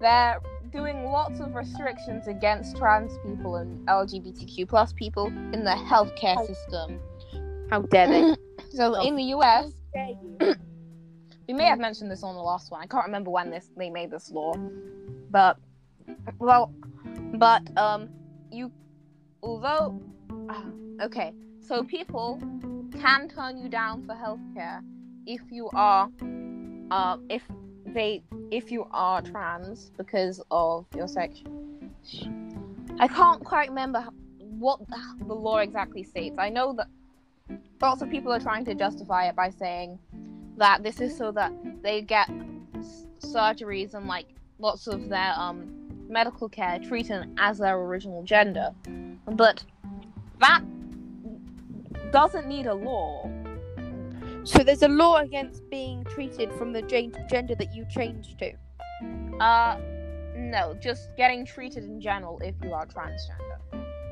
they're 0.00 0.40
doing 0.72 1.04
lots 1.04 1.40
of 1.40 1.54
restrictions 1.54 2.26
against 2.28 2.76
trans 2.76 3.12
people 3.24 3.56
and 3.56 3.86
LGBTQ 3.88 4.68
plus 4.68 4.92
people 4.92 5.26
in 5.26 5.64
the 5.64 5.70
healthcare 5.70 6.44
system. 6.46 7.00
how 7.70 7.82
dare 7.82 8.08
they? 8.08 8.36
So 8.72 8.94
Oh. 8.96 9.06
in 9.06 9.16
the 9.16 9.24
US, 9.34 9.72
we 11.48 11.54
may 11.54 11.64
have 11.64 11.78
mentioned 11.80 12.10
this 12.10 12.22
on 12.22 12.34
the 12.36 12.40
last 12.40 12.70
one. 12.70 12.80
I 12.82 12.86
can't 12.86 13.04
remember 13.06 13.30
when 13.30 13.50
this 13.50 13.70
they 13.76 13.90
made 13.90 14.10
this 14.10 14.30
law, 14.30 14.54
but 15.30 15.56
well, 16.38 16.72
but 17.34 17.62
um, 17.76 18.08
you 18.52 18.70
although 19.42 20.00
okay, 21.02 21.32
so 21.66 21.82
people 21.82 22.40
can 23.00 23.28
turn 23.28 23.56
you 23.58 23.68
down 23.68 24.04
for 24.04 24.14
healthcare 24.14 24.80
if 25.26 25.40
you 25.50 25.68
are 25.74 26.08
uh 26.90 27.16
if 27.28 27.42
they 27.94 28.22
if 28.50 28.70
you 28.70 28.86
are 28.92 29.22
trans 29.22 29.90
because 29.96 30.42
of 30.50 30.86
your 30.94 31.08
sex. 31.08 31.42
I 32.98 33.08
can't 33.08 33.44
quite 33.44 33.68
remember 33.68 34.06
what 34.38 34.80
the 35.26 35.34
law 35.34 35.58
exactly 35.58 36.02
states. 36.02 36.36
I 36.38 36.50
know 36.50 36.74
that 36.74 36.88
lots 37.80 38.02
of 38.02 38.10
people 38.10 38.32
are 38.32 38.40
trying 38.40 38.64
to 38.66 38.74
justify 38.74 39.28
it 39.28 39.36
by 39.36 39.50
saying 39.50 39.98
that 40.56 40.82
this 40.82 41.00
is 41.00 41.16
so 41.16 41.32
that 41.32 41.52
they 41.82 42.02
get 42.02 42.28
surgeries 43.20 43.94
and 43.94 44.06
like 44.06 44.26
lots 44.58 44.86
of 44.86 45.08
their 45.08 45.32
um 45.36 45.76
medical 46.08 46.48
care 46.48 46.78
treated 46.78 47.26
as 47.38 47.58
their 47.58 47.78
original 47.78 48.22
gender 48.24 48.70
but 49.26 49.64
that 50.40 50.60
doesn't 52.10 52.46
need 52.46 52.66
a 52.66 52.74
law 52.74 53.30
So 54.44 54.62
there's 54.64 54.82
a 54.82 54.88
law 54.88 55.16
against 55.18 55.68
being 55.70 56.04
treated 56.04 56.52
from 56.52 56.72
the 56.72 56.82
gender 56.82 57.54
that 57.54 57.74
you 57.74 57.86
changed 57.90 58.38
to. 58.38 58.52
uh 59.40 59.78
no 60.36 60.74
just 60.80 61.14
getting 61.16 61.44
treated 61.44 61.84
in 61.84 62.00
general 62.00 62.38
if 62.42 62.54
you 62.62 62.72
are 62.72 62.86
transgender 62.86 63.58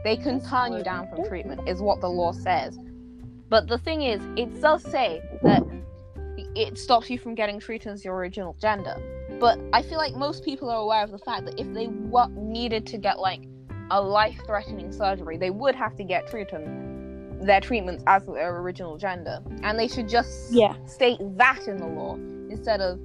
they 0.04 0.16
can 0.16 0.40
turn 0.40 0.72
you 0.72 0.82
down 0.82 1.08
from 1.08 1.24
treatment 1.24 1.60
is 1.68 1.80
what 1.80 2.00
the 2.00 2.08
law 2.08 2.32
says 2.32 2.78
but 3.48 3.66
the 3.68 3.78
thing 3.78 4.02
is 4.02 4.20
it 4.36 4.60
does 4.60 4.82
say 4.82 5.22
that 5.42 5.62
it 6.54 6.78
stops 6.78 7.08
you 7.10 7.18
from 7.18 7.34
getting 7.34 7.58
treated 7.60 7.88
as 7.92 8.04
your 8.04 8.14
original 8.16 8.54
gender. 8.60 8.96
But 9.40 9.58
I 9.72 9.82
feel 9.82 9.98
like 9.98 10.14
most 10.14 10.44
people 10.44 10.68
are 10.70 10.78
aware 10.78 11.02
of 11.04 11.10
the 11.10 11.18
fact 11.18 11.44
that 11.46 11.58
if 11.58 11.72
they 11.72 11.86
wa- 11.86 12.30
needed 12.34 12.86
to 12.88 12.98
get 12.98 13.18
like 13.18 13.42
a 13.90 14.00
life-threatening 14.00 14.92
surgery, 14.92 15.36
they 15.36 15.50
would 15.50 15.74
have 15.74 15.96
to 15.96 16.04
get 16.04 16.26
treated 16.28 16.60
their 17.40 17.60
treatments 17.60 18.02
as 18.06 18.24
their 18.26 18.56
original 18.60 18.96
gender, 18.98 19.40
and 19.62 19.78
they 19.78 19.88
should 19.88 20.08
just 20.08 20.52
Yeah. 20.52 20.74
state 20.86 21.18
that 21.36 21.66
in 21.68 21.76
the 21.76 21.86
law 21.86 22.14
instead 22.50 22.80
of 22.80 22.98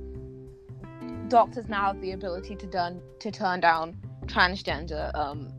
doctors 1.29 1.67
now 1.69 1.87
have 1.87 2.01
the 2.01 2.11
ability 2.11 2.55
to 2.55 2.67
done 2.67 3.01
to 3.19 3.31
turn 3.31 3.59
down 3.59 3.97
transgender 4.25 5.13
um, 5.15 5.49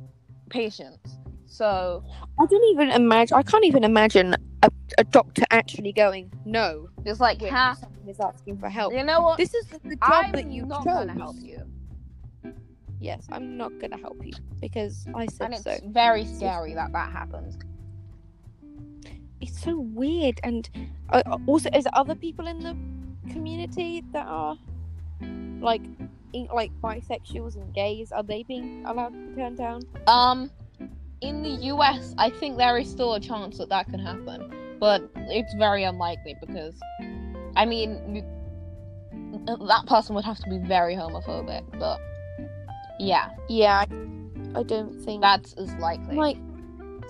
patients. 0.51 1.19
So 1.47 2.03
I 2.41 2.47
don't 2.47 2.65
even 2.73 2.91
imagine. 2.91 3.37
I 3.37 3.43
can't 3.43 3.65
even 3.65 3.85
imagine 3.85 4.35
a, 4.63 4.69
a 4.99 5.05
doctor 5.05 5.45
actually 5.51 5.93
going 5.93 6.33
no 6.45 6.89
it's 7.05 7.21
like, 7.21 7.41
when 7.41 7.51
someone 7.51 8.09
is 8.09 8.19
asking 8.19 8.59
for 8.59 8.69
help. 8.69 8.93
you 8.93 9.05
know 9.05 9.21
what? 9.21 9.37
This 9.39 9.53
is 9.55 9.67
the 9.67 9.79
job 9.79 10.01
I'm 10.03 10.33
that 10.33 10.51
you 10.51 10.65
not 10.65 10.85
chose. 10.85 10.95
gonna 11.07 11.13
help 11.13 11.37
you, 11.41 11.63
Yes, 13.01 13.27
I'm 13.31 13.57
not 13.57 13.73
gonna 13.81 13.99
help 13.99 14.25
you 14.25 14.33
because 14.61 15.07
I 15.15 15.27
said 15.27 15.47
and 15.47 15.55
it's 15.55 15.63
so. 15.65 15.79
very 15.87 16.25
scary 16.25 16.75
that 16.75 16.93
that 16.93 17.11
happens. 17.13 17.59
It's 19.45 19.63
so 19.63 19.79
weird, 19.79 20.41
and 20.43 20.69
uh, 21.11 21.23
uh, 21.27 21.37
also, 21.47 21.69
is 21.75 21.85
there 21.85 21.93
other 21.95 22.15
people 22.15 22.47
in 22.47 22.61
the 22.61 22.75
community 23.31 24.03
that 24.13 24.27
are 24.27 24.57
like, 25.61 25.83
like 26.33 26.73
bisexuals 26.83 27.57
and 27.57 27.75
gays? 27.75 28.11
Are 28.11 28.23
they 28.23 28.43
being 28.45 28.85
allowed 28.87 29.11
to 29.13 29.19
be 29.19 29.35
turned 29.37 29.59
down? 29.59 29.83
Um, 30.07 30.51
in 31.21 31.43
the 31.43 31.51
US, 31.75 32.15
I 32.17 32.31
think 32.31 32.57
there 32.57 32.79
is 32.79 32.91
still 32.91 33.15
a 33.15 33.21
chance 33.21 33.59
that 33.59 33.69
that 33.69 33.91
could 33.91 34.01
happen, 34.01 34.77
but 34.81 35.11
it's 35.15 35.53
very 35.55 35.85
unlikely 35.85 36.37
because, 36.41 36.75
I 37.55 37.67
mean, 37.67 38.25
that 39.47 39.85
person 39.87 40.15
would 40.15 40.25
have 40.25 40.39
to 40.39 40.49
be 40.49 40.59
very 40.59 40.95
homophobic. 40.95 41.65
But 41.79 42.01
yeah, 42.99 43.29
Yeah, 43.51 43.85
I, 43.85 44.59
I 44.59 44.63
don't 44.63 44.99
think 45.05 45.21
that's 45.21 45.53
as 45.55 45.75
likely. 45.75 46.17
like 46.17 46.39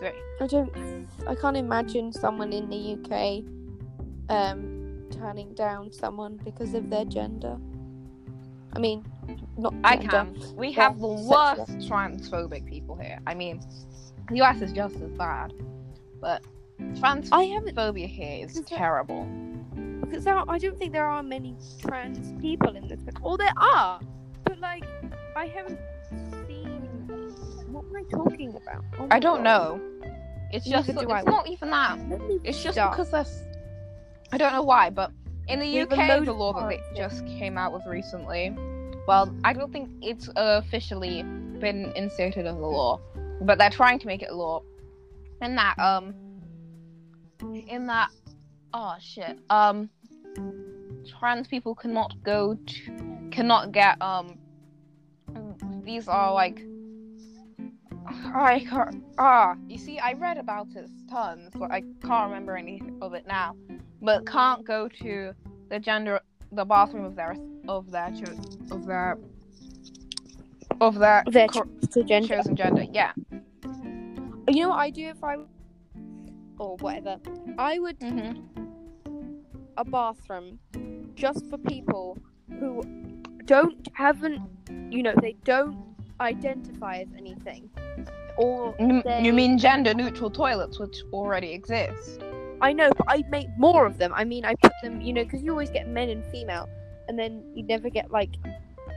Very- 0.01 0.15
I 0.41 0.47
don't. 0.47 1.09
I 1.27 1.35
can't 1.35 1.57
imagine 1.57 2.13
someone 2.13 2.53
in 2.53 2.69
the 2.69 2.95
UK 2.95 3.45
um, 4.29 5.05
turning 5.11 5.55
down 5.55 5.93
someone 5.93 6.39
because 6.45 6.75
of 6.75 6.91
their 6.91 7.05
gender. 7.05 7.57
I 8.73 8.79
mean, 8.81 9.05
not 9.57 9.75
I 9.85 9.97
can. 9.97 10.37
We 10.57 10.73
have 10.73 10.99
the 11.01 11.17
sexual. 11.17 11.29
worst 11.29 11.89
transphobic 11.89 12.67
people 12.67 12.97
here. 12.97 13.21
I 13.27 13.35
mean, 13.35 13.61
the 14.29 14.43
US 14.43 14.61
is 14.63 14.73
just 14.73 14.97
as 14.97 15.13
bad, 15.13 15.53
but 16.21 16.43
transphobia 16.95 18.09
here 18.09 18.45
is 18.47 18.61
terrible. 18.67 19.25
because 20.01 20.25
there 20.25 20.39
I 20.51 20.59
don't 20.59 20.79
think 20.79 20.93
there 20.93 21.07
are 21.07 21.23
many 21.23 21.57
trans 21.81 22.33
people 22.41 22.75
in 22.77 22.89
this 22.89 23.01
country. 23.03 23.23
Or 23.23 23.39
there 23.39 23.53
are, 23.57 24.01
but 24.45 24.59
like 24.59 24.85
I 25.37 25.47
haven't. 25.47 25.79
What 27.75 27.87
am 27.87 27.97
I 27.97 28.03
talking 28.09 28.51
about? 28.51 28.85
Oh 29.01 29.09
I 29.11 29.19
don't 29.19 29.43
God. 29.43 29.45
know. 29.45 29.81
It's 30.53 30.65
just 30.65 30.89
it's 30.89 30.97
I. 30.97 31.23
not 31.23 31.49
even 31.49 31.71
that. 31.71 31.99
It's 32.45 32.63
just 32.63 32.77
stop. 32.77 32.93
because 32.93 33.11
there's. 33.11 33.43
I 34.31 34.39
don't 34.39 34.53
know 34.53 34.63
why, 34.63 34.91
but 34.91 35.11
in 35.49 35.59
the 35.59 35.67
We 35.67 35.77
have 35.79 35.91
a 35.91 36.19
UK, 36.19 36.25
the 36.25 36.33
law 36.33 36.53
that 36.53 36.69
they 36.69 36.81
just 36.97 37.27
came 37.27 37.59
out 37.59 37.73
with 37.73 37.85
recently. 37.87 38.57
Well, 39.09 39.35
I 39.43 39.53
don't 39.53 39.73
think 39.73 39.91
it's 40.03 40.31
officially 40.37 41.25
been 41.59 41.93
inserted 41.97 42.47
as 42.47 42.55
a 42.55 42.59
law, 42.59 43.01
but 43.41 43.59
they're 43.59 43.71
trying 43.71 43.99
to 43.99 44.07
make 44.07 44.23
it 44.23 44.31
a 44.31 44.37
law. 44.37 44.63
In 45.43 45.57
that, 45.57 45.77
um, 45.81 46.15
in 47.67 47.87
that, 47.87 48.11
oh 48.73 48.95
shit, 49.01 49.37
um, 49.51 49.91
trans 51.19 51.49
people 51.49 51.75
cannot 51.75 52.15
go 52.23 52.55
to, 52.55 53.29
cannot 53.33 53.73
get, 53.73 54.01
um, 54.01 54.39
these 55.83 56.07
are 56.07 56.33
like. 56.33 56.65
I 58.35 58.65
can't, 58.69 59.03
ah, 59.19 59.57
you 59.69 59.79
see, 59.79 59.99
I 59.99 60.13
read 60.15 60.39
about 60.39 60.69
it 60.75 60.89
tons, 61.11 61.51
but 61.59 61.71
I 61.71 61.83
can't 62.07 62.29
remember 62.29 62.57
any 62.57 62.83
of 63.01 63.15
it 63.15 63.27
now. 63.27 63.57
But 64.03 64.27
can't 64.27 64.65
go 64.65 64.89
to 64.89 65.33
the 65.71 65.79
gender, 65.79 66.21
the 66.53 66.65
bathroom 66.65 67.05
of 67.05 67.17
their 67.17 67.37
of 67.69 67.91
their 67.91 68.11
cho- 68.13 68.35
of 68.71 68.85
their 68.87 69.19
of 70.81 70.95
their, 70.99 71.23
Their 71.27 71.49
co- 71.49 71.65
gender. 72.07 72.29
chosen 72.37 72.57
gender. 72.57 72.85
Yeah. 72.93 73.13
You 74.49 74.63
know 74.63 74.69
what 74.71 74.79
I 74.79 74.91
do 74.91 75.07
if 75.09 75.23
I 75.25 75.37
or 76.59 76.77
whatever? 76.79 77.19
I 77.59 77.79
would 77.79 77.97
hmm 78.01 78.33
a 79.77 79.85
bathroom 79.85 80.59
just 81.15 81.49
for 81.51 81.59
people 81.59 82.17
who 82.61 82.83
don't 83.45 83.89
haven't 83.95 84.41
you 84.91 85.03
know 85.03 85.15
they 85.21 85.33
don't 85.45 85.94
identify 86.21 86.99
as 86.99 87.09
anything 87.19 87.69
or 88.37 88.75
You, 88.79 89.03
They- 89.03 89.23
you 89.23 89.33
mean 89.33 89.59
gender 89.59 89.95
neutral 89.95 90.31
toilets, 90.31 90.79
which 90.79 90.97
already 91.13 91.53
exist? 91.53 92.23
I 92.61 92.73
know 92.73 92.91
but 92.97 93.07
I 93.09 93.23
make 93.31 93.49
more 93.59 93.85
of 93.87 93.99
them 93.99 94.13
I 94.15 94.25
mean 94.25 94.45
I 94.45 94.55
put 94.55 94.73
them 94.83 95.01
you 95.01 95.13
know 95.13 95.25
because 95.25 95.43
you 95.43 95.51
always 95.51 95.71
get 95.71 95.89
men 95.89 96.09
and 96.09 96.25
female 96.27 96.69
and 97.09 97.19
then 97.19 97.43
you 97.55 97.63
never 97.65 97.91
get 97.91 98.11
like 98.11 98.31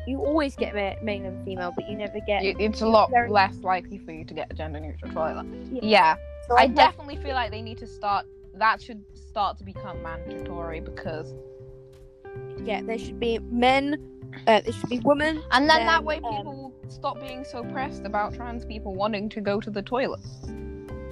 you 0.07 0.19
always 0.19 0.55
get 0.55 0.73
male 1.03 1.25
and 1.25 1.43
female 1.43 1.73
but 1.75 1.89
you 1.89 1.97
never 1.97 2.19
get 2.25 2.43
It's 2.43 2.81
a 2.81 2.87
lot 2.87 3.09
Very- 3.11 3.29
less 3.29 3.57
likely 3.57 3.97
for 3.97 4.11
you 4.11 4.23
to 4.25 4.33
get 4.33 4.49
a 4.51 4.53
gender 4.53 4.79
neutral 4.79 5.11
toilet. 5.11 5.45
Yeah. 5.71 5.79
Yeah. 5.83 6.15
so 6.47 6.55
I 6.57 6.61
have- 6.67 6.75
definitely 6.75 7.17
feel 7.17 7.33
like 7.33 7.51
they 7.51 7.61
need 7.61 7.77
to 7.79 7.87
start. 7.87 8.25
That 8.55 8.81
should 8.81 9.03
start 9.13 9.57
to 9.57 9.63
become 9.65 10.01
mandatory 10.01 10.79
because, 10.79 11.33
yeah 12.63 12.81
there 12.81 12.97
should 12.97 13.19
be 13.19 13.39
men 13.39 14.16
uh, 14.47 14.61
there 14.61 14.73
should 14.73 14.89
be 14.89 14.99
women 14.99 15.41
and 15.51 15.69
then 15.69 15.85
that 15.85 15.97
Then, 15.99 16.05
way 16.05 16.15
um, 16.23 16.35
people 16.35 16.53
will 16.55 16.89
stop 16.89 17.19
being 17.19 17.43
so 17.43 17.63
pressed 17.63 18.05
about 18.05 18.33
trans 18.33 18.65
people 18.65 18.93
wanting 18.95 19.29
to 19.29 19.41
go 19.41 19.59
to 19.59 19.69
the 19.69 19.81
toilet. 19.81 20.21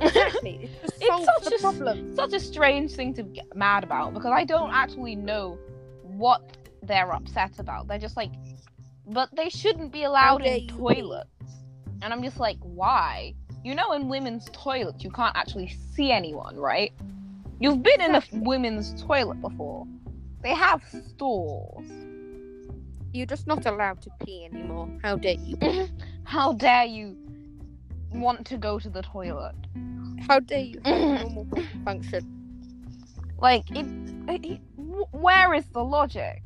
exactly 0.01 0.63
it 0.63 0.69
It's 1.01 1.25
such 1.25 1.43
the 1.51 1.55
a- 1.55 1.59
problem 1.59 2.15
Such 2.15 2.33
a 2.33 2.39
strange 2.39 2.91
thing 2.93 3.13
to 3.15 3.23
get 3.23 3.53
mad 3.55 3.83
about 3.83 4.13
because 4.13 4.31
I 4.31 4.43
don't 4.43 4.71
actually 4.73 5.15
know 5.15 5.57
what 6.03 6.57
they're 6.83 7.11
upset 7.13 7.59
about. 7.59 7.87
They're 7.87 7.99
just 7.99 8.15
like, 8.15 8.31
but 9.07 9.29
they 9.35 9.49
shouldn't 9.49 9.91
be 9.91 10.03
allowed 10.03 10.45
in 10.45 10.67
toilets, 10.67 11.29
and 12.01 12.13
I'm 12.13 12.21
just 12.23 12.39
like, 12.39 12.57
why? 12.61 13.33
You 13.63 13.73
know, 13.75 13.93
in 13.93 14.07
women's 14.07 14.45
toilets, 14.53 15.03
you 15.03 15.09
can't 15.09 15.35
actually 15.35 15.67
see 15.95 16.11
anyone, 16.11 16.55
right? 16.57 16.93
You've 17.59 17.81
been 17.81 18.01
in 18.01 18.15
a 18.15 18.21
women's 18.33 19.01
toilet 19.01 19.41
before. 19.41 19.87
They 20.43 20.53
have 20.53 20.83
stalls. 21.09 21.83
You're 23.15 23.25
just 23.25 23.47
not 23.47 23.65
allowed 23.65 24.01
to 24.01 24.09
pee 24.23 24.45
anymore 24.45 24.87
how 25.03 25.15
dare 25.15 25.37
you 25.39 25.57
How 26.25 26.53
dare 26.53 26.85
you 26.85 27.15
want 28.11 28.47
to 28.47 28.57
go 28.57 28.79
to 28.79 28.89
the 28.89 29.03
toilet? 29.03 29.55
How 30.27 30.39
dare 30.39 30.59
you 30.59 30.79
normal 30.85 31.47
function? 31.83 32.23
Like, 33.37 33.69
it, 33.69 33.85
it, 34.27 34.59
where 35.11 35.53
is 35.53 35.65
the 35.67 35.83
logic? 35.83 36.41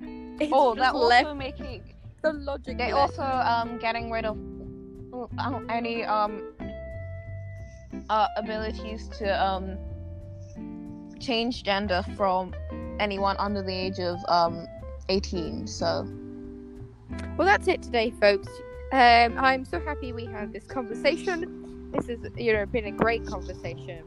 It's 0.00 0.50
Oh, 0.52 0.74
they're 0.74 0.90
also 0.90 1.06
left 1.08 1.36
making. 1.36 1.82
the 2.22 2.32
logic. 2.32 2.78
They 2.78 2.92
also 2.92 3.22
um 3.22 3.78
getting 3.78 4.10
rid 4.10 4.24
of 4.24 4.38
uh, 5.38 5.60
any 5.68 6.02
um 6.04 6.42
uh 8.08 8.28
abilities 8.36 9.06
to 9.18 9.26
um 9.44 9.76
change 11.20 11.62
gender 11.62 12.02
from 12.16 12.54
anyone 12.98 13.36
under 13.38 13.62
the 13.62 13.74
age 13.74 13.98
of 13.98 14.18
um 14.28 14.66
18. 15.10 15.66
So 15.66 16.08
Well, 17.36 17.46
that's 17.46 17.68
it 17.68 17.82
today, 17.82 18.12
folks. 18.20 18.48
Um, 18.92 19.36
I'm 19.38 19.64
so 19.64 19.80
happy 19.80 20.12
we 20.12 20.24
had 20.26 20.52
this 20.52 20.64
conversation. 20.64 21.90
This 21.92 22.06
has, 22.06 22.18
you 22.36 22.52
know, 22.52 22.66
been 22.66 22.86
a 22.86 22.92
great 22.92 23.26
conversation. 23.26 24.04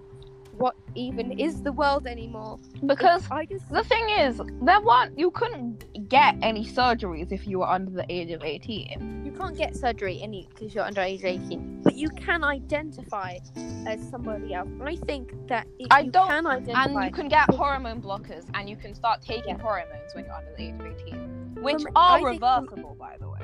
What 0.57 0.75
even 0.95 1.37
is 1.39 1.61
the 1.61 1.71
world 1.71 2.07
anymore? 2.07 2.59
because 2.85 3.23
I 3.31 3.45
just 3.45 3.67
the 3.69 3.83
thing 3.83 4.09
is, 4.09 4.39
there 4.61 4.81
weren't 4.81 5.17
you 5.17 5.31
couldn't 5.31 5.85
get 6.13 6.35
any 6.43 6.63
surgeries 6.63 7.31
if 7.31 7.47
you 7.47 7.57
were 7.57 7.67
under 7.67 7.89
the 7.91 8.05
age 8.07 8.29
of 8.29 8.43
18. 8.43 9.23
you 9.25 9.31
can't 9.31 9.57
get 9.57 9.75
surgery 9.75 10.19
any 10.21 10.47
because 10.53 10.75
you're 10.75 10.83
under 10.83 11.01
age 11.01 11.23
18, 11.23 11.81
but 11.83 11.95
you 11.95 12.07
can 12.09 12.43
identify 12.43 13.37
as 13.87 13.99
somebody 14.11 14.53
else. 14.53 14.67
And 14.79 14.83
I 14.87 14.95
think 14.95 15.31
that 15.47 15.65
if 15.79 15.87
I 15.89 16.01
you 16.01 16.11
don't- 16.11 16.27
can 16.27 16.45
identify. 16.45 16.83
And 16.83 17.03
you 17.05 17.11
can 17.11 17.29
get 17.29 17.49
hormone 17.49 17.99
blockers, 17.99 18.45
and 18.53 18.69
you 18.69 18.75
can 18.75 18.93
start 18.93 19.21
taking 19.21 19.55
Yeah. 19.57 19.63
hormones 19.63 20.13
when 20.13 20.25
you're 20.25 20.35
under 20.35 20.53
the 20.55 20.65
age 20.67 20.75
of 20.75 20.85
18, 20.85 21.55
which 21.63 21.81
From- 21.81 21.91
are 21.95 22.17
I 22.17 22.23
think 22.23 22.39
from- 22.41 22.63
reversible, 22.65 22.95
by 22.99 23.17
the 23.19 23.29
way. 23.29 23.39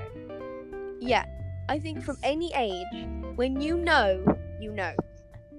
Yeah, 1.02 1.26
I 1.70 1.80
think 1.80 2.04
from 2.04 2.18
any 2.22 2.54
age, 2.54 3.08
when 3.36 3.60
you 3.60 3.78
know, 3.78 4.24
you 4.60 4.72
know. 4.74 4.94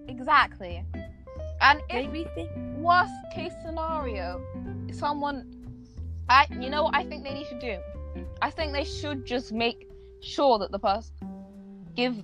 Exactly. 0.06 0.84
And 1.60 1.80
if 1.90 2.06
Maybe 2.06 2.24
think. 2.36 2.50
worst 2.78 3.12
case 3.34 3.52
scenario, 3.64 4.40
someone, 4.92 5.59
I, 6.30 6.46
you 6.60 6.70
know 6.70 6.84
what 6.84 6.94
I 6.94 7.02
think 7.04 7.24
they 7.24 7.34
need 7.34 7.48
to 7.48 7.58
do? 7.58 7.78
I 8.40 8.50
think 8.50 8.72
they 8.72 8.84
should 8.84 9.26
just 9.26 9.50
make 9.52 9.90
sure 10.20 10.60
that 10.60 10.70
the 10.70 10.78
person 10.78 11.12
give 11.96 12.22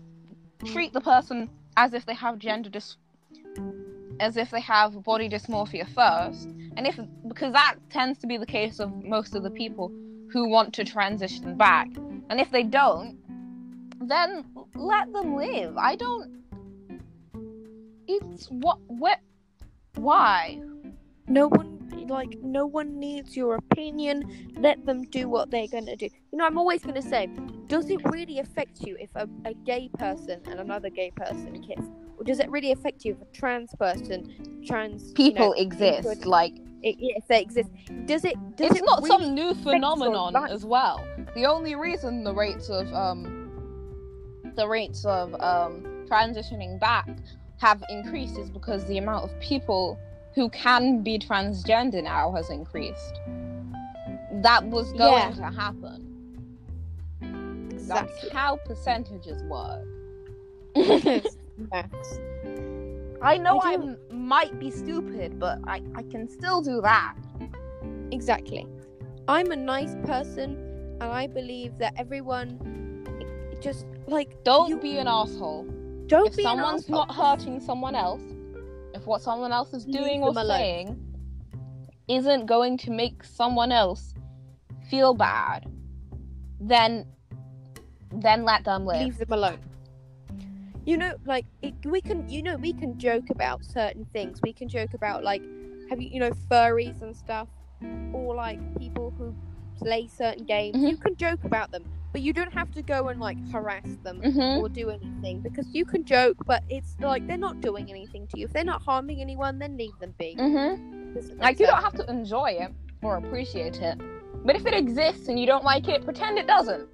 treat 0.64 0.92
the 0.92 1.00
person 1.00 1.50
as 1.76 1.92
if 1.92 2.06
they 2.06 2.14
have 2.14 2.38
gender 2.38 2.70
dis 2.70 2.96
as 4.20 4.36
if 4.36 4.50
they 4.50 4.60
have 4.60 5.02
body 5.02 5.28
dysmorphia 5.28 5.86
first, 5.88 6.48
and 6.76 6.86
if 6.86 6.98
because 7.26 7.52
that 7.52 7.74
tends 7.90 8.18
to 8.20 8.28
be 8.28 8.36
the 8.36 8.46
case 8.46 8.78
of 8.78 9.04
most 9.04 9.34
of 9.34 9.42
the 9.42 9.50
people 9.50 9.92
who 10.32 10.48
want 10.48 10.72
to 10.74 10.84
transition 10.84 11.56
back, 11.56 11.88
and 12.30 12.40
if 12.40 12.50
they 12.50 12.62
don't, 12.62 13.18
then 14.00 14.44
let 14.76 15.12
them 15.12 15.34
live. 15.34 15.76
I 15.76 15.96
don't. 15.96 16.44
It's 18.06 18.46
what 18.46 18.78
what 18.86 19.18
why 19.96 20.60
No 21.26 21.48
one 21.48 21.75
like 22.08 22.36
no 22.42 22.66
one 22.66 22.98
needs 22.98 23.36
your 23.36 23.56
opinion. 23.56 24.24
Let 24.58 24.84
them 24.86 25.02
do 25.04 25.28
what 25.28 25.50
they're 25.50 25.68
gonna 25.68 25.96
do. 25.96 26.06
You 26.32 26.38
know, 26.38 26.46
I'm 26.46 26.58
always 26.58 26.82
gonna 26.82 27.02
say, 27.02 27.28
does 27.68 27.90
it 27.90 28.00
really 28.10 28.38
affect 28.38 28.80
you 28.80 28.96
if 28.98 29.10
a, 29.14 29.28
a 29.44 29.54
gay 29.54 29.90
person 29.98 30.40
and 30.48 30.60
another 30.60 30.90
gay 30.90 31.10
person 31.16 31.62
kiss? 31.62 31.84
Or 32.18 32.24
does 32.24 32.38
it 32.38 32.50
really 32.50 32.72
affect 32.72 33.04
you 33.04 33.12
if 33.12 33.20
a 33.22 33.32
trans 33.32 33.74
person, 33.78 34.62
trans 34.66 35.12
people 35.12 35.42
you 35.42 35.48
know, 35.48 35.52
exist? 35.52 36.24
Like 36.26 36.52
i- 36.84 36.96
if 36.98 37.26
they 37.28 37.40
exist? 37.40 37.70
Does 38.06 38.24
it? 38.24 38.36
Does 38.56 38.70
it's 38.70 38.80
it 38.80 38.84
not 38.84 39.02
really 39.02 39.24
some 39.24 39.34
new 39.34 39.54
phenomenon 39.54 40.36
as 40.48 40.64
well. 40.64 41.04
The 41.34 41.46
only 41.46 41.74
reason 41.74 42.24
the 42.24 42.34
rates 42.34 42.68
of 42.70 42.92
um 42.92 43.42
the 44.54 44.66
rates 44.66 45.04
of 45.04 45.34
um 45.40 45.82
transitioning 46.08 46.78
back 46.80 47.08
have 47.58 47.82
increased 47.88 48.38
is 48.38 48.50
because 48.50 48.84
the 48.86 48.98
amount 48.98 49.24
of 49.24 49.40
people 49.40 49.98
who 50.36 50.50
can 50.50 51.02
be 51.02 51.18
transgender 51.18 52.02
now 52.04 52.30
has 52.32 52.50
increased. 52.50 53.20
That 54.42 54.64
was 54.66 54.92
going 54.92 55.34
to 55.34 55.44
happen. 55.44 56.02
That's 57.72 58.10
exactly? 58.12 58.30
how 58.30 58.56
percentages 58.66 59.42
work. 59.44 59.82
Maths. 60.76 62.20
I 63.22 63.38
know 63.38 63.58
I 63.60 63.76
I 63.76 64.14
might 64.14 64.58
be 64.60 64.70
stupid, 64.70 65.38
but 65.38 65.58
I, 65.66 65.80
I 65.94 66.02
can 66.02 66.28
still 66.28 66.60
do 66.60 66.82
that. 66.82 67.14
Exactly. 68.12 68.66
I'm 69.26 69.50
a 69.52 69.56
nice 69.56 69.96
person, 70.04 70.58
and 71.00 71.10
I 71.10 71.26
believe 71.28 71.78
that 71.78 71.94
everyone 71.96 72.58
just 73.62 73.86
like 74.06 74.44
Don't 74.44 74.68
you- 74.68 74.78
be 74.78 74.98
an 74.98 75.08
asshole. 75.08 75.64
don't 76.08 76.26
if 76.28 76.36
be 76.36 76.42
an 76.42 76.58
someone's 76.58 76.90
not 76.90 77.10
hurting 77.10 77.58
someone 77.58 77.94
else, 77.94 78.22
if 78.96 79.06
what 79.06 79.22
someone 79.22 79.52
else 79.52 79.72
is 79.72 79.84
doing 79.84 80.22
or 80.22 80.32
them 80.32 80.38
alone. 80.44 80.58
saying 80.58 81.02
isn't 82.08 82.46
going 82.46 82.78
to 82.78 82.90
make 82.90 83.22
someone 83.22 83.70
else 83.70 84.14
feel 84.90 85.14
bad, 85.14 85.66
then 86.60 87.06
then 88.12 88.44
let 88.44 88.64
them 88.64 88.86
live. 88.86 89.02
leave 89.02 89.18
them 89.18 89.32
alone. 89.32 89.58
You 90.84 90.96
know, 90.96 91.14
like 91.26 91.44
it, 91.62 91.74
we 91.84 92.00
can, 92.00 92.28
you 92.28 92.42
know, 92.42 92.56
we 92.56 92.72
can 92.72 92.98
joke 92.98 93.28
about 93.30 93.64
certain 93.64 94.04
things. 94.12 94.40
We 94.42 94.52
can 94.52 94.68
joke 94.68 94.94
about 94.94 95.24
like, 95.24 95.42
have 95.90 96.00
you, 96.00 96.08
you 96.08 96.20
know, 96.20 96.30
furries 96.50 97.02
and 97.02 97.14
stuff, 97.14 97.48
or 98.12 98.34
like 98.34 98.60
people 98.78 99.12
who 99.18 99.34
play 99.78 100.06
certain 100.06 100.44
games. 100.44 100.76
Mhm. 100.76 100.90
You 100.90 100.96
can 100.96 101.16
joke 101.16 101.44
about 101.44 101.72
them, 101.72 101.84
but 102.16 102.22
you 102.22 102.32
don't 102.32 102.54
have 102.54 102.70
to 102.72 102.80
go 102.80 103.08
and 103.08 103.20
like 103.20 103.36
harass 103.52 103.84
them 104.02 104.22
hmm 104.22 104.56
or 104.58 104.70
do 104.70 104.88
anything 104.88 105.42
because 105.42 105.66
you 105.74 105.84
can 105.84 106.02
joke, 106.02 106.34
but 106.46 106.62
it's 106.70 106.96
like 106.98 107.26
they're 107.26 107.36
not 107.36 107.60
doing 107.60 107.90
anything 107.90 108.26
to 108.28 108.38
you. 108.40 108.46
If 108.46 108.54
they're 108.54 108.64
not 108.64 108.80
harming 108.82 109.20
anyone, 109.20 109.58
then 109.58 109.76
leave 109.76 109.92
them 110.00 110.14
be. 110.18 110.34
hmm 110.34 110.76
Like 111.38 111.60
you 111.60 111.66
don't 111.66 111.82
have 111.82 111.92
to 111.96 112.08
enjoy 112.08 112.52
it 112.58 112.72
or 113.02 113.18
appreciate 113.18 113.82
it, 113.82 114.00
but 114.46 114.56
if 114.56 114.64
it 114.64 114.72
exists 114.72 115.28
and 115.28 115.38
you 115.38 115.44
don't 115.44 115.62
like 115.62 115.88
it, 115.88 116.06
pretend 116.06 116.38
it 116.38 116.46
doesn't. 116.46 116.88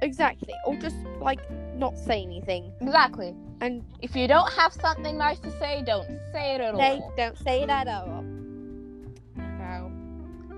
exactly, 0.00 0.54
or 0.64 0.74
just 0.76 0.96
like 1.20 1.40
not 1.76 1.98
say 1.98 2.22
anything 2.22 2.72
Exactly. 2.80 3.34
and 3.60 3.84
If 4.00 4.16
you 4.16 4.26
don't 4.26 4.50
have 4.54 4.72
something 4.72 5.18
nice 5.18 5.38
to 5.40 5.50
say, 5.58 5.82
don't 5.84 6.08
say 6.32 6.54
it 6.54 6.62
at 6.62 6.74
they 6.78 6.92
all. 7.02 7.12
don't 7.14 7.36
say 7.36 7.60
it 7.64 7.68
at 7.68 7.86
all. 7.88 8.24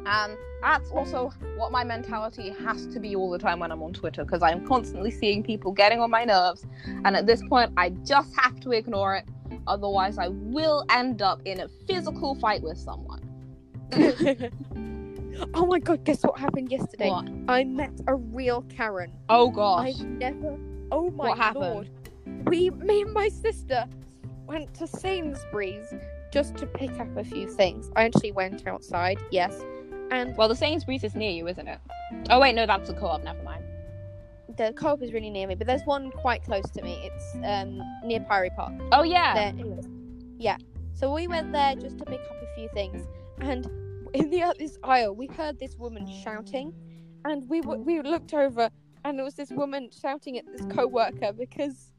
And 0.06 0.36
that's 0.62 0.90
also 0.90 1.32
what 1.56 1.72
my 1.72 1.84
mentality 1.84 2.54
has 2.64 2.86
to 2.88 3.00
be 3.00 3.16
all 3.16 3.30
the 3.30 3.38
time 3.38 3.60
when 3.60 3.72
I'm 3.72 3.82
on 3.82 3.92
Twitter 3.92 4.24
because 4.24 4.42
I'm 4.42 4.66
constantly 4.66 5.10
seeing 5.10 5.42
people 5.42 5.72
getting 5.72 6.00
on 6.00 6.10
my 6.10 6.24
nerves. 6.24 6.64
And 7.04 7.16
at 7.16 7.26
this 7.26 7.42
point, 7.48 7.72
I 7.76 7.90
just 8.04 8.34
have 8.36 8.58
to 8.60 8.72
ignore 8.72 9.16
it. 9.16 9.24
Otherwise, 9.66 10.18
I 10.18 10.28
will 10.28 10.84
end 10.90 11.22
up 11.22 11.42
in 11.44 11.60
a 11.60 11.68
physical 11.86 12.34
fight 12.34 12.62
with 12.62 12.78
someone. 12.78 13.20
oh 15.54 15.66
my 15.66 15.78
god, 15.78 16.04
guess 16.04 16.22
what 16.22 16.38
happened 16.38 16.70
yesterday? 16.70 17.10
What? 17.10 17.28
I 17.48 17.64
met 17.64 17.92
a 18.06 18.14
real 18.14 18.62
Karen. 18.68 19.12
Oh 19.28 19.50
gosh. 19.50 19.88
I've 19.88 20.06
never 20.06 20.58
Oh 20.92 21.10
my 21.10 21.28
What 21.28 21.38
happened? 21.38 21.64
lord. 21.64 21.90
We 22.46 22.70
me 22.70 23.02
and 23.02 23.12
my 23.12 23.28
sister 23.28 23.86
went 24.46 24.72
to 24.74 24.86
Sainsbury's 24.86 25.92
just 26.32 26.56
to 26.56 26.66
pick 26.66 26.98
up 26.98 27.16
a 27.16 27.24
few 27.24 27.48
things. 27.48 27.90
I 27.96 28.04
actually 28.04 28.32
went 28.32 28.66
outside, 28.66 29.18
yes. 29.30 29.60
And 30.10 30.36
Well, 30.36 30.48
the 30.48 30.56
Sainsbury's 30.56 31.04
is 31.04 31.14
near 31.14 31.30
you, 31.30 31.46
isn't 31.48 31.68
it? 31.68 31.78
Oh 32.30 32.40
wait, 32.40 32.54
no, 32.54 32.66
that's 32.66 32.88
a 32.90 32.94
co-op. 32.94 33.22
Never 33.22 33.42
mind. 33.42 33.64
the 34.56 34.72
co-op 34.76 35.00
is 35.02 35.12
really 35.12 35.30
near 35.30 35.46
me, 35.46 35.54
but 35.54 35.66
there's 35.66 35.84
one 35.84 36.10
quite 36.10 36.42
close 36.44 36.68
to 36.70 36.82
me. 36.82 36.98
It's 37.04 37.34
um 37.44 37.80
near 38.04 38.20
Priory 38.20 38.50
Park. 38.56 38.72
Oh 38.92 39.02
yeah. 39.04 39.34
there. 39.52 39.64
Yeah. 40.38 40.56
So 40.94 41.14
we 41.14 41.28
went 41.28 41.52
there 41.52 41.74
just 41.76 41.98
to 41.98 42.04
pick 42.04 42.20
up 42.20 42.36
a 42.42 42.54
few 42.56 42.68
things, 42.74 43.06
and 43.40 43.66
in 44.12 44.28
the 44.30 44.42
uh, 44.42 44.52
this 44.58 44.76
aisle, 44.82 45.14
we 45.14 45.28
heard 45.28 45.58
this 45.60 45.76
woman 45.78 46.06
shouting, 46.24 46.74
and 47.24 47.48
we 47.48 47.60
w- 47.60 47.80
we 47.80 48.02
looked 48.02 48.34
over, 48.34 48.68
and 49.04 49.16
there 49.16 49.24
was 49.24 49.34
this 49.34 49.50
woman 49.50 49.88
shouting 50.02 50.36
at 50.36 50.44
this 50.46 50.66
co-worker 50.68 51.32
because 51.32 51.92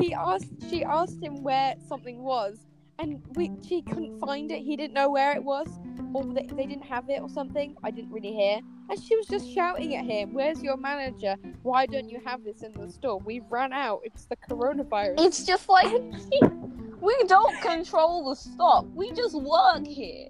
he 0.00 0.12
asked 0.12 0.50
she 0.68 0.82
asked 0.84 1.22
him 1.22 1.42
where 1.44 1.74
something 1.88 2.22
was, 2.24 2.66
and 3.02 3.20
we 3.34 3.50
she 3.66 3.82
couldn't 3.82 4.18
find 4.20 4.50
it. 4.50 4.60
He 4.60 4.76
didn't 4.76 4.94
know 4.94 5.10
where 5.10 5.32
it 5.32 5.42
was, 5.42 5.68
or 6.14 6.24
they, 6.24 6.46
they 6.46 6.66
didn't 6.66 6.84
have 6.84 7.10
it 7.10 7.20
or 7.20 7.28
something. 7.28 7.76
I 7.82 7.90
didn't 7.90 8.12
really 8.12 8.32
hear, 8.32 8.60
and 8.88 9.02
she 9.02 9.16
was 9.16 9.26
just 9.26 9.52
shouting 9.52 9.96
at 9.96 10.04
him, 10.04 10.32
"Where's 10.32 10.62
your 10.62 10.76
manager? 10.76 11.36
Why 11.62 11.84
don't 11.86 12.08
you 12.08 12.20
have 12.24 12.44
this 12.44 12.62
in 12.62 12.72
the 12.72 12.88
store? 12.88 13.18
We've 13.18 13.44
run 13.50 13.72
out. 13.72 14.00
It's 14.04 14.26
the 14.26 14.36
coronavirus." 14.36 15.14
It's 15.18 15.44
just 15.44 15.68
like 15.68 15.92
we 17.00 17.16
don't 17.26 17.60
control 17.60 18.30
the 18.30 18.36
stock. 18.36 18.86
We 18.94 19.12
just 19.12 19.34
work 19.34 19.86
here. 19.86 20.28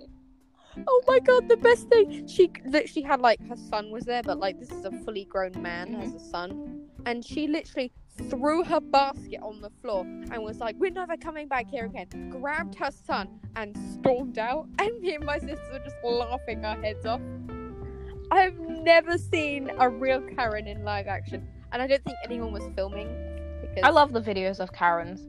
Oh 0.89 1.03
my 1.07 1.21
god, 1.21 1.49
the 1.49 1.59
best 1.59 1.89
thing! 1.89 2.27
She 2.27 2.51
literally 2.65 3.03
had 3.03 3.21
like 3.21 3.47
her 3.49 3.57
son 3.57 3.91
was 3.91 4.05
there, 4.05 4.23
but 4.23 4.39
like 4.39 4.59
this 4.59 4.71
is 4.71 4.87
a 4.87 4.93
fully 5.05 5.27
grown 5.27 5.61
man 5.61 5.93
has 5.93 6.09
mm-hmm. 6.09 6.17
a 6.17 6.31
son, 6.31 6.81
and 7.05 7.23
she 7.23 7.47
literally 7.47 7.93
threw 8.29 8.63
her 8.65 8.81
basket 8.81 9.41
on 9.43 9.61
the 9.61 9.71
floor 9.81 10.01
and 10.03 10.43
was 10.43 10.59
like, 10.59 10.77
"We're 10.79 10.91
never 10.91 11.17
coming 11.17 11.49
back 11.49 11.69
here 11.71 11.87
again." 11.87 12.31
Grabbed 12.31 12.75
her 12.77 12.91
son 12.91 13.41
and 13.57 13.77
stormed 13.95 14.39
out, 14.39 14.67
and 14.79 15.01
me 15.01 15.15
and 15.15 15.25
my 15.25 15.39
sister 15.39 15.61
were 15.73 15.79
just 15.81 15.97
laughing 16.05 16.65
our 16.65 16.81
heads 16.83 17.07
off. 17.07 17.21
I've 18.31 18.59
never 18.59 19.19
seen 19.19 19.71
a 19.79 19.89
real 19.89 20.21
Karen 20.23 20.67
in 20.67 20.85
live 20.85 21.07
action, 21.07 21.47
and 21.73 21.83
I 21.83 21.87
don't 21.87 22.03
think 22.05 22.17
anyone 22.25 22.53
was 22.53 22.65
filming 22.75 23.09
because 23.61 23.83
I 23.83 23.91
love 23.91 24.13
the 24.13 24.21
videos 24.23 24.59
of 24.61 24.73
Karens. 24.73 25.29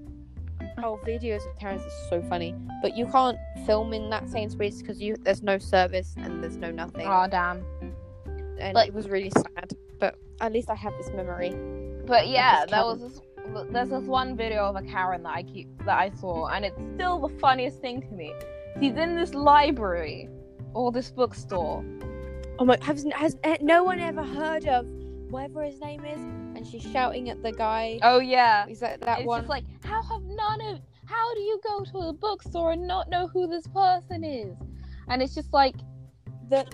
Oh, 0.77 0.99
videos 1.05 1.45
of 1.49 1.57
Karens 1.59 1.83
is 1.83 1.93
so 2.09 2.21
funny, 2.23 2.55
but 2.81 2.95
you 2.95 3.05
can't 3.07 3.37
film 3.65 3.93
in 3.93 4.09
that 4.09 4.29
same 4.29 4.49
space 4.49 4.81
because 4.81 5.01
you 5.01 5.15
there's 5.17 5.43
no 5.43 5.57
service 5.57 6.15
and 6.17 6.41
there's 6.43 6.57
no 6.57 6.71
nothing, 6.71 7.05
Oh 7.07 7.27
damn. 7.29 7.63
and 8.59 8.73
but- 8.73 8.87
it 8.87 8.93
was 8.93 9.09
really 9.09 9.29
sad. 9.31 9.73
But 9.99 10.15
at 10.41 10.51
least 10.51 10.69
I 10.69 10.75
have 10.75 10.93
this 10.97 11.09
memory. 11.11 11.51
But 12.05 12.27
yeah, 12.27 12.65
Karen. 12.67 12.85
was 12.85 12.99
this. 13.01 13.21
There's 13.71 13.89
this 13.89 14.03
one 14.03 14.35
video 14.37 14.65
of 14.65 14.75
a 14.75 14.81
Karen 14.81 15.23
that 15.23 15.35
I 15.35 15.43
keep 15.43 15.67
that 15.85 15.97
I 15.97 16.09
saw, 16.11 16.47
and 16.47 16.65
it's 16.65 16.79
still 16.95 17.19
the 17.19 17.29
funniest 17.39 17.79
thing 17.81 18.01
to 18.01 18.11
me. 18.13 18.33
She's 18.79 18.95
in 18.95 19.15
this 19.15 19.33
library 19.33 20.29
or 20.73 20.91
this 20.91 21.11
bookstore. 21.11 21.83
Oh 22.59 22.65
my! 22.65 22.77
Has 22.81 23.05
has 23.13 23.37
eh, 23.43 23.57
no 23.61 23.83
one 23.83 23.99
ever 23.99 24.23
heard 24.23 24.65
of 24.67 24.85
whatever 25.29 25.63
his 25.63 25.79
name 25.79 26.03
is? 26.05 26.19
And 26.55 26.65
she's 26.67 26.83
shouting 26.83 27.29
at 27.29 27.41
the 27.43 27.51
guy. 27.51 27.99
Oh 28.03 28.19
yeah, 28.19 28.67
Is 28.67 28.79
that 28.79 29.01
that 29.01 29.19
it's 29.19 29.27
one? 29.27 29.41
just 29.41 29.49
like 29.49 29.65
how 29.83 30.01
have 30.03 30.21
none 30.23 30.61
of 30.61 30.79
how 31.05 31.33
do 31.33 31.39
you 31.41 31.59
go 31.67 31.83
to 31.83 31.97
a 32.09 32.13
bookstore 32.13 32.71
and 32.73 32.87
not 32.87 33.09
know 33.09 33.27
who 33.27 33.47
this 33.47 33.67
person 33.67 34.23
is? 34.23 34.55
And 35.09 35.21
it's 35.21 35.35
just 35.35 35.51
like 35.51 35.75
the 36.49 36.65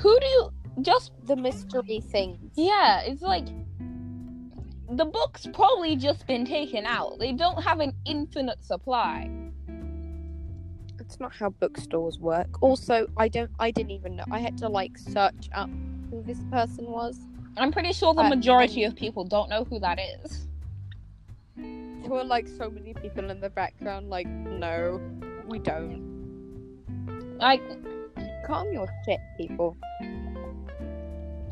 who 0.00 0.18
do 0.20 0.26
you 0.26 0.50
just 0.82 1.12
the 1.24 1.36
mystery 1.36 2.00
thing. 2.00 2.50
yeah? 2.54 3.00
It's 3.02 3.22
like 3.22 3.46
the 4.90 5.04
book's 5.04 5.46
probably 5.52 5.96
just 5.96 6.26
been 6.26 6.44
taken 6.44 6.84
out. 6.84 7.18
They 7.18 7.32
don't 7.32 7.62
have 7.62 7.80
an 7.80 7.92
infinite 8.04 8.64
supply. 8.64 9.30
It's 10.98 11.18
not 11.18 11.32
how 11.34 11.50
bookstores 11.50 12.18
work. 12.18 12.62
Also, 12.62 13.06
I 13.16 13.28
don't. 13.28 13.50
I 13.58 13.70
didn't 13.70 13.92
even 13.92 14.16
know. 14.16 14.24
I 14.30 14.38
had 14.38 14.58
to 14.58 14.68
like 14.68 14.96
search 14.98 15.48
up 15.54 15.70
who 16.10 16.22
this 16.22 16.38
person 16.50 16.86
was. 16.86 17.18
I'm 17.56 17.72
pretty 17.72 17.92
sure 17.92 18.14
the 18.14 18.22
Uh, 18.22 18.28
majority 18.28 18.84
of 18.84 18.94
people 18.94 19.24
don't 19.24 19.48
know 19.48 19.64
who 19.64 19.80
that 19.80 19.98
is. 19.98 20.46
There 21.56 22.10
were 22.10 22.24
like 22.24 22.46
so 22.48 22.70
many 22.70 22.94
people 22.94 23.30
in 23.30 23.40
the 23.40 23.50
background. 23.50 24.08
Like, 24.08 24.26
no, 24.28 25.00
we 25.46 25.58
don't. 25.58 27.38
Like 27.38 27.62
Calm 28.46 28.72
your 28.72 28.88
shit, 29.04 29.20
people. 29.36 29.76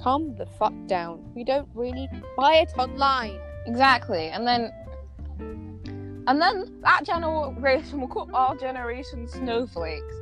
Calm 0.02 0.36
the 0.36 0.46
fuck 0.46 0.74
down. 0.86 1.24
We 1.34 1.44
don't 1.44 1.68
really 1.74 2.08
buy 2.36 2.56
it 2.56 2.72
online. 2.78 3.38
exactly, 3.66 4.28
and 4.28 4.46
then 4.46 4.72
And 6.28 6.40
then 6.42 6.80
that 6.82 7.04
generation 7.04 8.00
will 8.00 8.08
call 8.08 8.28
our 8.34 8.54
generation 8.56 9.26
snowflakes 9.26 10.14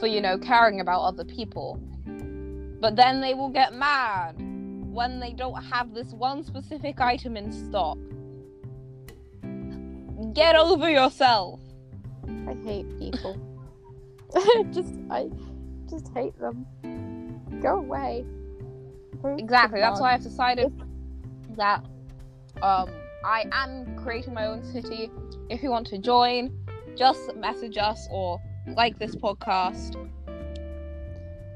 for, 0.00 0.06
you 0.06 0.20
know, 0.20 0.38
caring 0.38 0.80
about 0.80 1.02
other 1.02 1.24
people. 1.24 1.78
But 2.80 2.96
then 2.96 3.20
they 3.20 3.34
will 3.34 3.50
get 3.50 3.74
mad 3.74 4.36
when 4.38 5.20
they 5.20 5.32
don't 5.32 5.62
have 5.64 5.92
this 5.92 6.12
one 6.12 6.42
specific 6.44 7.00
item 7.00 7.36
in 7.36 7.52
stock. 7.52 7.98
Get 10.32 10.56
over 10.56 10.90
yourself. 10.90 11.60
I 12.26 12.54
hate 12.64 12.98
people. 12.98 13.36
just 14.72 14.94
I 15.10 15.28
just 15.88 16.08
hate 16.14 16.36
them. 16.38 16.66
Go 17.62 17.76
away. 17.76 18.24
Exactly. 19.24 19.80
That's 19.80 20.00
why 20.00 20.14
I've 20.14 20.22
decided 20.22 20.72
that 21.56 21.84
um 22.62 22.88
I 23.24 23.44
am 23.52 23.96
creating 23.96 24.34
my 24.34 24.46
own 24.46 24.62
city. 24.64 25.10
If 25.48 25.62
you 25.62 25.70
want 25.70 25.86
to 25.88 25.98
join, 25.98 26.52
just 26.96 27.34
message 27.36 27.78
us 27.78 28.06
or 28.10 28.40
like 28.76 28.98
this 28.98 29.14
podcast. 29.16 29.96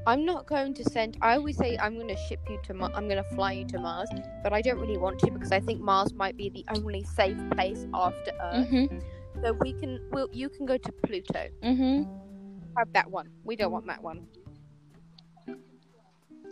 I'm 0.07 0.25
not 0.25 0.47
going 0.47 0.73
to 0.75 0.83
send. 0.85 1.17
I 1.21 1.35
always 1.35 1.57
say 1.57 1.77
I'm 1.77 1.93
going 1.95 2.07
to 2.07 2.15
ship 2.15 2.39
you 2.49 2.59
to. 2.63 2.73
Ma- 2.73 2.89
I'm 2.95 3.07
going 3.07 3.21
to 3.23 3.29
fly 3.35 3.51
you 3.51 3.65
to 3.67 3.79
Mars, 3.79 4.09
but 4.43 4.53
I 4.53 4.61
don't 4.61 4.79
really 4.79 4.97
want 4.97 5.19
to 5.19 5.31
because 5.31 5.51
I 5.51 5.59
think 5.59 5.81
Mars 5.81 6.13
might 6.13 6.35
be 6.35 6.49
the 6.49 6.65
only 6.75 7.03
safe 7.03 7.37
place 7.51 7.85
after 7.93 8.31
Earth. 8.41 8.67
Mhm. 8.69 9.03
So 9.43 9.53
we 9.53 9.73
can. 9.73 9.99
We'll, 10.11 10.27
you 10.31 10.49
can 10.49 10.65
go 10.65 10.77
to 10.77 10.91
Pluto. 11.03 11.47
Mhm. 11.61 12.07
Have 12.77 12.91
that 12.93 13.11
one. 13.11 13.29
We 13.43 13.55
don't 13.55 13.71
want 13.71 13.85
that 13.87 14.01
one. 14.01 14.25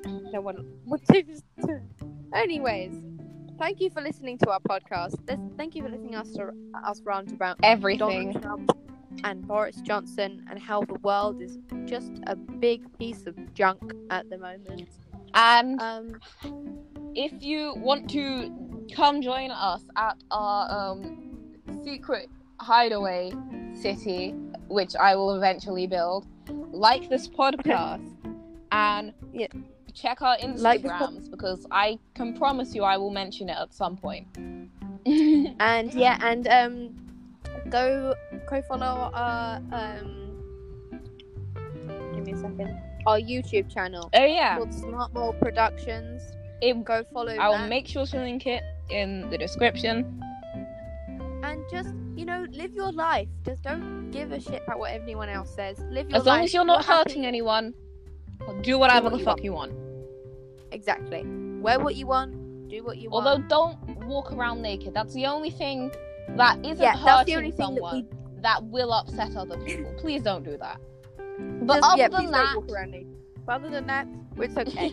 No 0.05 0.41
one. 0.41 0.57
What 0.85 1.01
is- 1.13 1.43
Anyways, 2.33 2.93
thank 3.57 3.79
you 3.79 3.89
for 3.89 4.01
listening 4.01 4.37
to 4.39 4.49
our 4.51 4.59
podcast. 4.59 5.15
This, 5.25 5.39
thank 5.57 5.75
you 5.75 5.83
for 5.83 5.89
listening 5.89 6.15
us 6.15 6.31
to 6.33 6.51
us 6.83 7.01
rant 7.03 7.31
about 7.31 7.57
Everything. 7.63 8.35
And 9.23 9.47
Boris 9.47 9.77
Johnson 9.81 10.45
and 10.49 10.59
how 10.59 10.83
the 10.83 10.93
world 10.95 11.41
is 11.41 11.57
just 11.85 12.11
a 12.27 12.35
big 12.35 12.81
piece 12.99 13.25
of 13.25 13.35
junk 13.53 13.81
at 14.11 14.29
the 14.29 14.37
moment. 14.37 14.89
And 15.33 15.81
Um, 15.81 16.19
if 17.15 17.41
you 17.41 17.73
want 17.77 18.09
to 18.11 18.85
come 18.93 19.21
join 19.21 19.49
us 19.51 19.81
at 19.95 20.17
our 20.29 20.69
um, 20.69 21.47
secret 21.83 22.29
hideaway 22.59 23.31
city, 23.73 24.31
which 24.67 24.95
I 24.95 25.15
will 25.15 25.35
eventually 25.35 25.87
build, 25.87 26.27
like 26.71 27.09
this 27.09 27.27
podcast 27.39 28.07
and 28.71 29.13
Yeah. 29.33 29.47
Check 29.97 30.21
our 30.21 30.37
Like 30.55 30.81
Instagrams 30.83 31.29
because 31.29 31.65
I 31.71 31.97
can 32.13 32.37
promise 32.37 32.75
you 32.75 32.83
I 32.83 32.97
will 32.97 33.09
mention 33.11 33.49
it 33.49 33.57
at 33.59 33.73
some 33.73 33.97
point. 33.97 34.27
and 35.05 35.93
yeah, 35.93 36.17
and 36.21 36.47
um, 36.47 36.95
go 37.69 38.13
go 38.49 38.61
follow 38.63 39.11
our 39.13 39.57
um. 39.71 40.23
Give 42.13 42.25
me 42.25 42.33
a 42.33 42.37
second. 42.37 42.81
Our 43.05 43.19
YouTube 43.19 43.73
channel 43.73 44.09
oh 44.13 44.25
yeah, 44.25 44.57
called 44.57 44.73
Smart 44.73 45.13
Mold 45.13 45.39
Productions. 45.39 46.21
it, 46.61 46.83
Go 46.83 47.03
follow 47.13 47.31
I 47.33 47.47
will 47.47 47.57
that. 47.57 47.69
make 47.69 47.87
sure 47.87 48.05
to 48.05 48.17
link 48.19 48.45
it 48.45 48.63
in 48.89 49.29
the 49.29 49.37
description. 49.37 50.21
and 51.43 51.63
just 51.71 51.89
you 52.17 52.25
know 52.25 52.45
live 52.51 52.73
your 52.73 52.91
life. 52.91 53.29
Just 53.45 53.63
don't 53.63 54.11
give 54.11 54.31
a 54.33 54.39
shit 54.41 54.63
about 54.67 54.79
what 54.79 54.91
anyone 54.91 55.29
else 55.29 55.53
says. 55.55 55.79
Live 55.89 56.09
your 56.09 56.19
life. 56.19 56.21
As 56.21 56.25
long 56.25 56.37
life. 56.39 56.45
as 56.45 56.53
you're 56.53 56.65
not 56.65 56.83
hurting 56.83 57.25
anyone, 57.25 57.73
do 58.61 58.77
whatever 58.77 59.05
what 59.05 59.11
the 59.13 59.19
you 59.19 59.23
fuck 59.25 59.35
want. 59.37 59.43
you 59.45 59.53
want. 59.53 59.86
Exactly. 60.71 61.23
Wear 61.61 61.79
what 61.79 61.95
you 61.95 62.07
want. 62.07 62.69
Do 62.69 62.83
what 62.83 62.97
you 62.97 63.09
Although 63.09 63.35
want. 63.37 63.51
Although 63.51 63.75
don't 63.85 64.05
walk 64.05 64.31
around 64.31 64.61
naked. 64.61 64.93
That's 64.93 65.13
the 65.13 65.25
only 65.25 65.49
thing 65.49 65.91
that 66.35 66.57
isn't 66.65 66.79
yeah, 66.81 66.91
hurting 66.93 67.05
that's 67.05 67.25
the 67.25 67.35
only 67.35 67.51
thing 67.51 67.57
that 67.57 67.63
someone 67.63 67.95
we 67.95 68.41
that, 68.41 68.63
will 68.65 68.91
upset 68.93 69.35
other 69.35 69.57
people. 69.57 69.93
Please 69.97 70.21
don't 70.21 70.43
do 70.43 70.57
that. 70.57 70.79
But 71.61 71.75
Just- 71.75 71.87
other 71.87 72.01
yeah, 72.01 72.07
than 72.09 72.31
that, 72.31 72.53
don't 72.53 72.67
walk 72.67 72.75
around 72.75 72.91
naked. 72.91 73.15
Other 73.47 73.69
than 73.69 73.87
that, 73.87 74.07
it's 74.35 74.57
okay. 74.57 74.89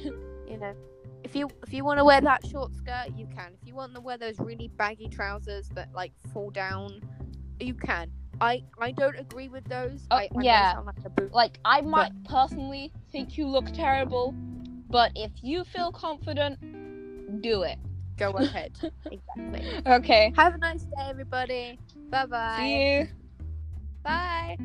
you 0.49 0.59
know, 0.59 0.75
if 1.25 1.35
you 1.35 1.49
if 1.66 1.72
you 1.72 1.85
want 1.85 1.99
to 1.99 2.05
wear 2.05 2.20
that 2.20 2.47
short 2.47 2.75
skirt, 2.75 3.09
you 3.16 3.27
can. 3.35 3.53
If 3.61 3.66
you 3.66 3.75
want 3.75 3.95
to 3.95 4.01
wear 4.01 4.16
those 4.16 4.39
really 4.39 4.68
baggy 4.68 5.09
trousers 5.09 5.68
that 5.70 5.89
like 5.95 6.12
fall 6.33 6.51
down, 6.51 7.01
you 7.59 7.75
can. 7.75 8.11
I 8.41 8.62
I 8.81 8.93
don't 8.93 9.18
agree 9.18 9.49
with 9.49 9.64
those. 9.64 10.07
Oh, 10.11 10.16
I, 10.16 10.29
I 10.37 10.43
yeah. 10.43 10.72
sound 10.75 10.87
like 10.87 11.05
a 11.05 11.11
boot. 11.11 11.33
like 11.33 11.59
I 11.64 11.81
might 11.81 12.12
personally 12.25 12.93
think 13.11 13.37
you 13.39 13.47
look 13.49 13.72
terrible, 13.72 14.35
but 14.95 15.11
if 15.16 15.32
you 15.42 15.64
feel 15.64 15.90
confident, 15.90 16.57
do 17.42 17.62
it. 17.64 17.78
Go 18.16 18.30
ahead. 18.38 18.70
exactly. 19.11 19.82
Okay. 19.84 20.32
Have 20.36 20.55
a 20.55 20.59
nice 20.59 20.84
day, 20.84 21.09
everybody. 21.11 21.80
Bye 22.11 22.26
bye. 22.26 22.55
See 22.59 22.99
you. 23.01 23.09
Bye. 24.05 24.57